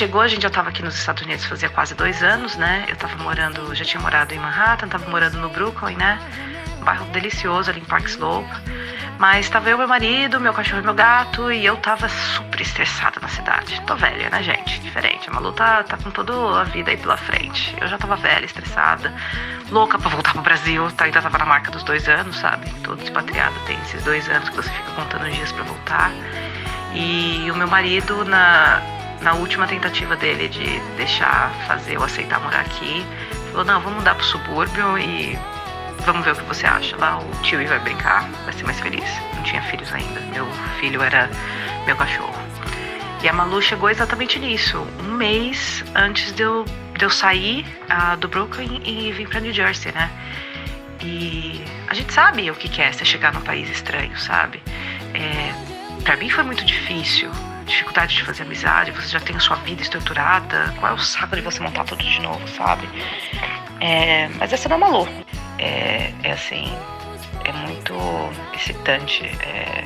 Chegou, 0.00 0.22
a 0.22 0.28
gente 0.28 0.40
já 0.40 0.48
estava 0.48 0.70
aqui 0.70 0.82
nos 0.82 0.96
Estados 0.96 1.22
Unidos 1.22 1.44
fazia 1.44 1.68
quase 1.68 1.94
dois 1.94 2.22
anos, 2.22 2.56
né? 2.56 2.86
Eu 2.88 2.94
estava 2.94 3.22
morando, 3.22 3.74
já 3.74 3.84
tinha 3.84 4.00
morado 4.00 4.32
em 4.32 4.38
Manhattan, 4.38 4.86
estava 4.86 5.06
morando 5.10 5.36
no 5.36 5.50
Brooklyn, 5.50 5.94
né? 5.94 6.18
Um 6.80 6.84
bairro 6.84 7.04
delicioso 7.12 7.68
ali 7.68 7.80
em 7.80 7.84
Park 7.84 8.06
Slope. 8.06 8.48
Mas 9.18 9.44
estava 9.44 9.68
eu, 9.68 9.76
meu 9.76 9.86
marido, 9.86 10.40
meu 10.40 10.54
cachorro 10.54 10.80
e 10.80 10.84
meu 10.86 10.94
gato, 10.94 11.52
e 11.52 11.66
eu 11.66 11.76
tava 11.76 12.08
super 12.08 12.62
estressada 12.62 13.20
na 13.20 13.28
cidade. 13.28 13.78
Tô 13.82 13.94
velha, 13.94 14.30
né, 14.30 14.42
gente? 14.42 14.80
Diferente. 14.80 15.28
A 15.28 15.34
Malu 15.34 15.52
tá, 15.52 15.82
tá 15.82 15.98
com 15.98 16.10
toda 16.10 16.32
a 16.62 16.64
vida 16.64 16.90
aí 16.90 16.96
pela 16.96 17.18
frente. 17.18 17.76
Eu 17.78 17.86
já 17.86 17.98
tava 17.98 18.16
velha, 18.16 18.46
estressada, 18.46 19.12
louca 19.70 19.98
pra 19.98 20.08
voltar 20.08 20.32
pro 20.32 20.40
Brasil. 20.40 20.90
Tá, 20.92 21.04
ainda 21.04 21.20
tava 21.20 21.36
na 21.36 21.44
marca 21.44 21.70
dos 21.70 21.82
dois 21.82 22.08
anos, 22.08 22.38
sabe? 22.38 22.70
Todo 22.82 23.02
expatriado 23.02 23.54
tem 23.66 23.78
esses 23.82 24.02
dois 24.02 24.26
anos 24.30 24.48
que 24.48 24.56
você 24.56 24.70
fica 24.70 24.92
contando 24.92 25.26
os 25.26 25.34
dias 25.34 25.52
pra 25.52 25.64
voltar. 25.64 26.10
E 26.94 27.50
o 27.50 27.54
meu 27.54 27.68
marido, 27.68 28.24
na, 28.24 28.80
na 29.22 29.34
última 29.34 29.66
tentativa 29.66 30.16
dele 30.16 30.48
de 30.48 30.80
deixar 30.96 31.50
fazer 31.66 31.96
eu 31.96 32.02
aceitar 32.02 32.40
morar 32.40 32.60
aqui, 32.60 33.04
falou: 33.50 33.64
não, 33.64 33.80
vamos 33.80 33.98
mudar 33.98 34.14
pro 34.14 34.24
subúrbio 34.24 34.98
e 34.98 35.38
vamos 36.04 36.24
ver 36.24 36.32
o 36.32 36.36
que 36.36 36.42
você 36.44 36.66
acha. 36.66 36.96
Lá 36.96 37.18
o 37.18 37.42
tio 37.42 37.66
vai 37.68 37.78
brincar, 37.78 38.28
vai 38.44 38.52
ser 38.52 38.64
mais 38.64 38.80
feliz. 38.80 39.08
Não 39.34 39.42
tinha 39.42 39.62
filhos 39.62 39.92
ainda, 39.92 40.20
meu 40.32 40.46
filho 40.78 41.02
era 41.02 41.28
meu 41.86 41.96
cachorro. 41.96 42.34
E 43.22 43.28
a 43.28 43.32
Malu 43.32 43.60
chegou 43.60 43.90
exatamente 43.90 44.38
nisso, 44.38 44.78
um 45.04 45.12
mês 45.12 45.84
antes 45.94 46.32
de 46.32 46.42
eu, 46.42 46.64
de 46.96 47.04
eu 47.04 47.10
sair 47.10 47.66
uh, 47.90 48.16
do 48.16 48.28
Brooklyn 48.28 48.80
e 48.82 49.12
vir 49.12 49.28
para 49.28 49.40
New 49.40 49.52
Jersey, 49.52 49.92
né? 49.92 50.10
E 51.02 51.62
a 51.86 51.92
gente 51.94 52.12
sabe 52.12 52.50
o 52.50 52.54
que 52.54 52.80
é 52.80 52.90
você 52.90 53.04
chegar 53.04 53.32
num 53.32 53.42
país 53.42 53.68
estranho, 53.68 54.18
sabe? 54.18 54.62
É, 55.12 55.52
para 56.02 56.16
mim 56.16 56.30
foi 56.30 56.44
muito 56.44 56.64
difícil 56.64 57.30
dificuldade 57.70 58.14
de 58.14 58.24
fazer 58.24 58.42
amizade, 58.42 58.90
você 58.90 59.08
já 59.08 59.20
tem 59.20 59.36
a 59.36 59.40
sua 59.40 59.56
vida 59.56 59.80
estruturada, 59.80 60.74
qual 60.78 60.92
é 60.92 60.94
o 60.94 60.98
saco 60.98 61.36
de 61.36 61.42
você 61.42 61.60
montar 61.60 61.84
tudo 61.84 62.02
de 62.02 62.20
novo, 62.20 62.46
sabe? 62.48 62.88
É, 63.80 64.28
mas 64.38 64.52
essa 64.52 64.68
não 64.68 64.74
é 64.74 64.78
uma 64.78 64.88
louca. 64.88 65.12
É, 65.58 66.12
é 66.22 66.32
assim, 66.32 66.70
é 67.44 67.52
muito 67.52 67.94
excitante 68.54 69.24
é, 69.24 69.84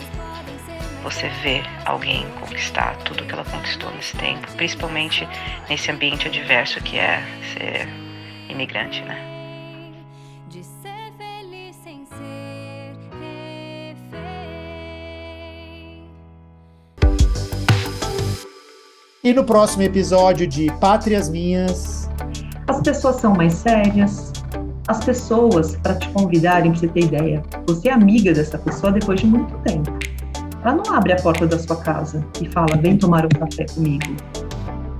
você 1.02 1.28
ver 1.42 1.64
alguém 1.84 2.26
conquistar 2.40 2.96
tudo 3.04 3.24
que 3.24 3.32
ela 3.32 3.44
conquistou 3.44 3.90
nesse 3.92 4.16
tempo, 4.16 4.50
principalmente 4.52 5.28
nesse 5.68 5.90
ambiente 5.90 6.26
adverso 6.26 6.80
que 6.80 6.98
é 6.98 7.22
ser 7.52 7.88
imigrante, 8.48 9.02
né? 9.02 9.33
E 19.24 19.32
no 19.32 19.42
próximo 19.42 19.82
episódio 19.82 20.46
de 20.46 20.70
Pátrias 20.78 21.30
Minhas. 21.30 22.10
As 22.68 22.82
pessoas 22.82 23.16
são 23.16 23.32
mais 23.32 23.54
sérias. 23.54 24.30
As 24.86 25.02
pessoas, 25.02 25.76
para 25.76 25.94
te 25.94 26.10
convidarem, 26.10 26.72
para 26.72 26.80
você 26.80 26.88
ter 26.88 27.04
ideia, 27.04 27.42
você 27.66 27.88
é 27.88 27.92
amiga 27.92 28.34
dessa 28.34 28.58
pessoa 28.58 28.92
depois 28.92 29.20
de 29.20 29.26
muito 29.26 29.56
tempo. 29.60 29.90
Ela 30.62 30.74
não 30.74 30.94
abre 30.94 31.14
a 31.14 31.16
porta 31.16 31.46
da 31.46 31.58
sua 31.58 31.76
casa 31.76 32.22
e 32.38 32.50
fala, 32.50 32.76
vem 32.76 32.98
tomar 32.98 33.24
um 33.24 33.30
café 33.30 33.64
comigo. 33.64 34.14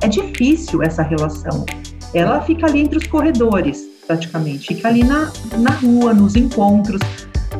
É 0.03 0.09
difícil 0.09 0.83
essa 0.83 1.03
relação. 1.03 1.67
Ela 2.15 2.41
fica 2.41 2.65
ali 2.65 2.81
entre 2.81 2.97
os 2.97 3.07
corredores, 3.07 3.85
praticamente. 4.07 4.69
Fica 4.75 4.89
ali 4.89 5.05
na, 5.05 5.31
na 5.59 5.73
rua, 5.73 6.15
nos 6.15 6.35
encontros. 6.35 7.03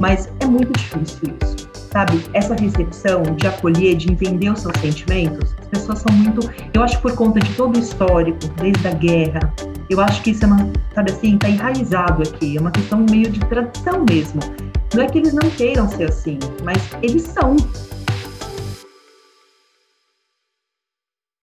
Mas 0.01 0.31
é 0.41 0.47
muito 0.47 0.73
difícil 0.73 1.37
isso 1.43 1.64
sabe, 1.95 2.21
essa 2.33 2.57
recepção 2.57 3.23
de 3.23 3.47
acolher, 3.47 3.95
de 3.95 4.11
entender 4.11 4.51
os 4.51 4.63
seus 4.63 4.77
sentimentos, 4.81 5.55
as 5.61 5.67
pessoas 5.69 6.01
são 6.01 6.13
muito, 6.13 6.51
eu 6.75 6.83
acho 6.83 7.01
por 7.01 7.15
conta 7.15 7.39
de 7.39 7.55
todo 7.55 7.77
o 7.77 7.79
histórico, 7.79 8.41
desde 8.61 8.89
a 8.89 8.91
guerra, 8.91 9.55
eu 9.89 10.01
acho 10.01 10.21
que 10.21 10.31
isso 10.31 10.45
é 10.45 10.49
uma, 10.49 10.73
sabe 10.93 11.13
assim, 11.13 11.39
tá 11.39 11.49
enraizado 11.49 12.23
aqui, 12.25 12.57
é 12.57 12.61
uma 12.61 12.73
questão 12.73 13.07
meio 13.09 13.31
de 13.31 13.39
tradição 13.39 14.05
mesmo. 14.11 14.41
Não 14.93 15.05
é 15.05 15.07
que 15.07 15.19
eles 15.19 15.33
não 15.33 15.49
queiram 15.51 15.89
ser 15.89 16.09
assim, 16.09 16.39
mas 16.65 16.79
eles 17.01 17.23
são. 17.23 17.57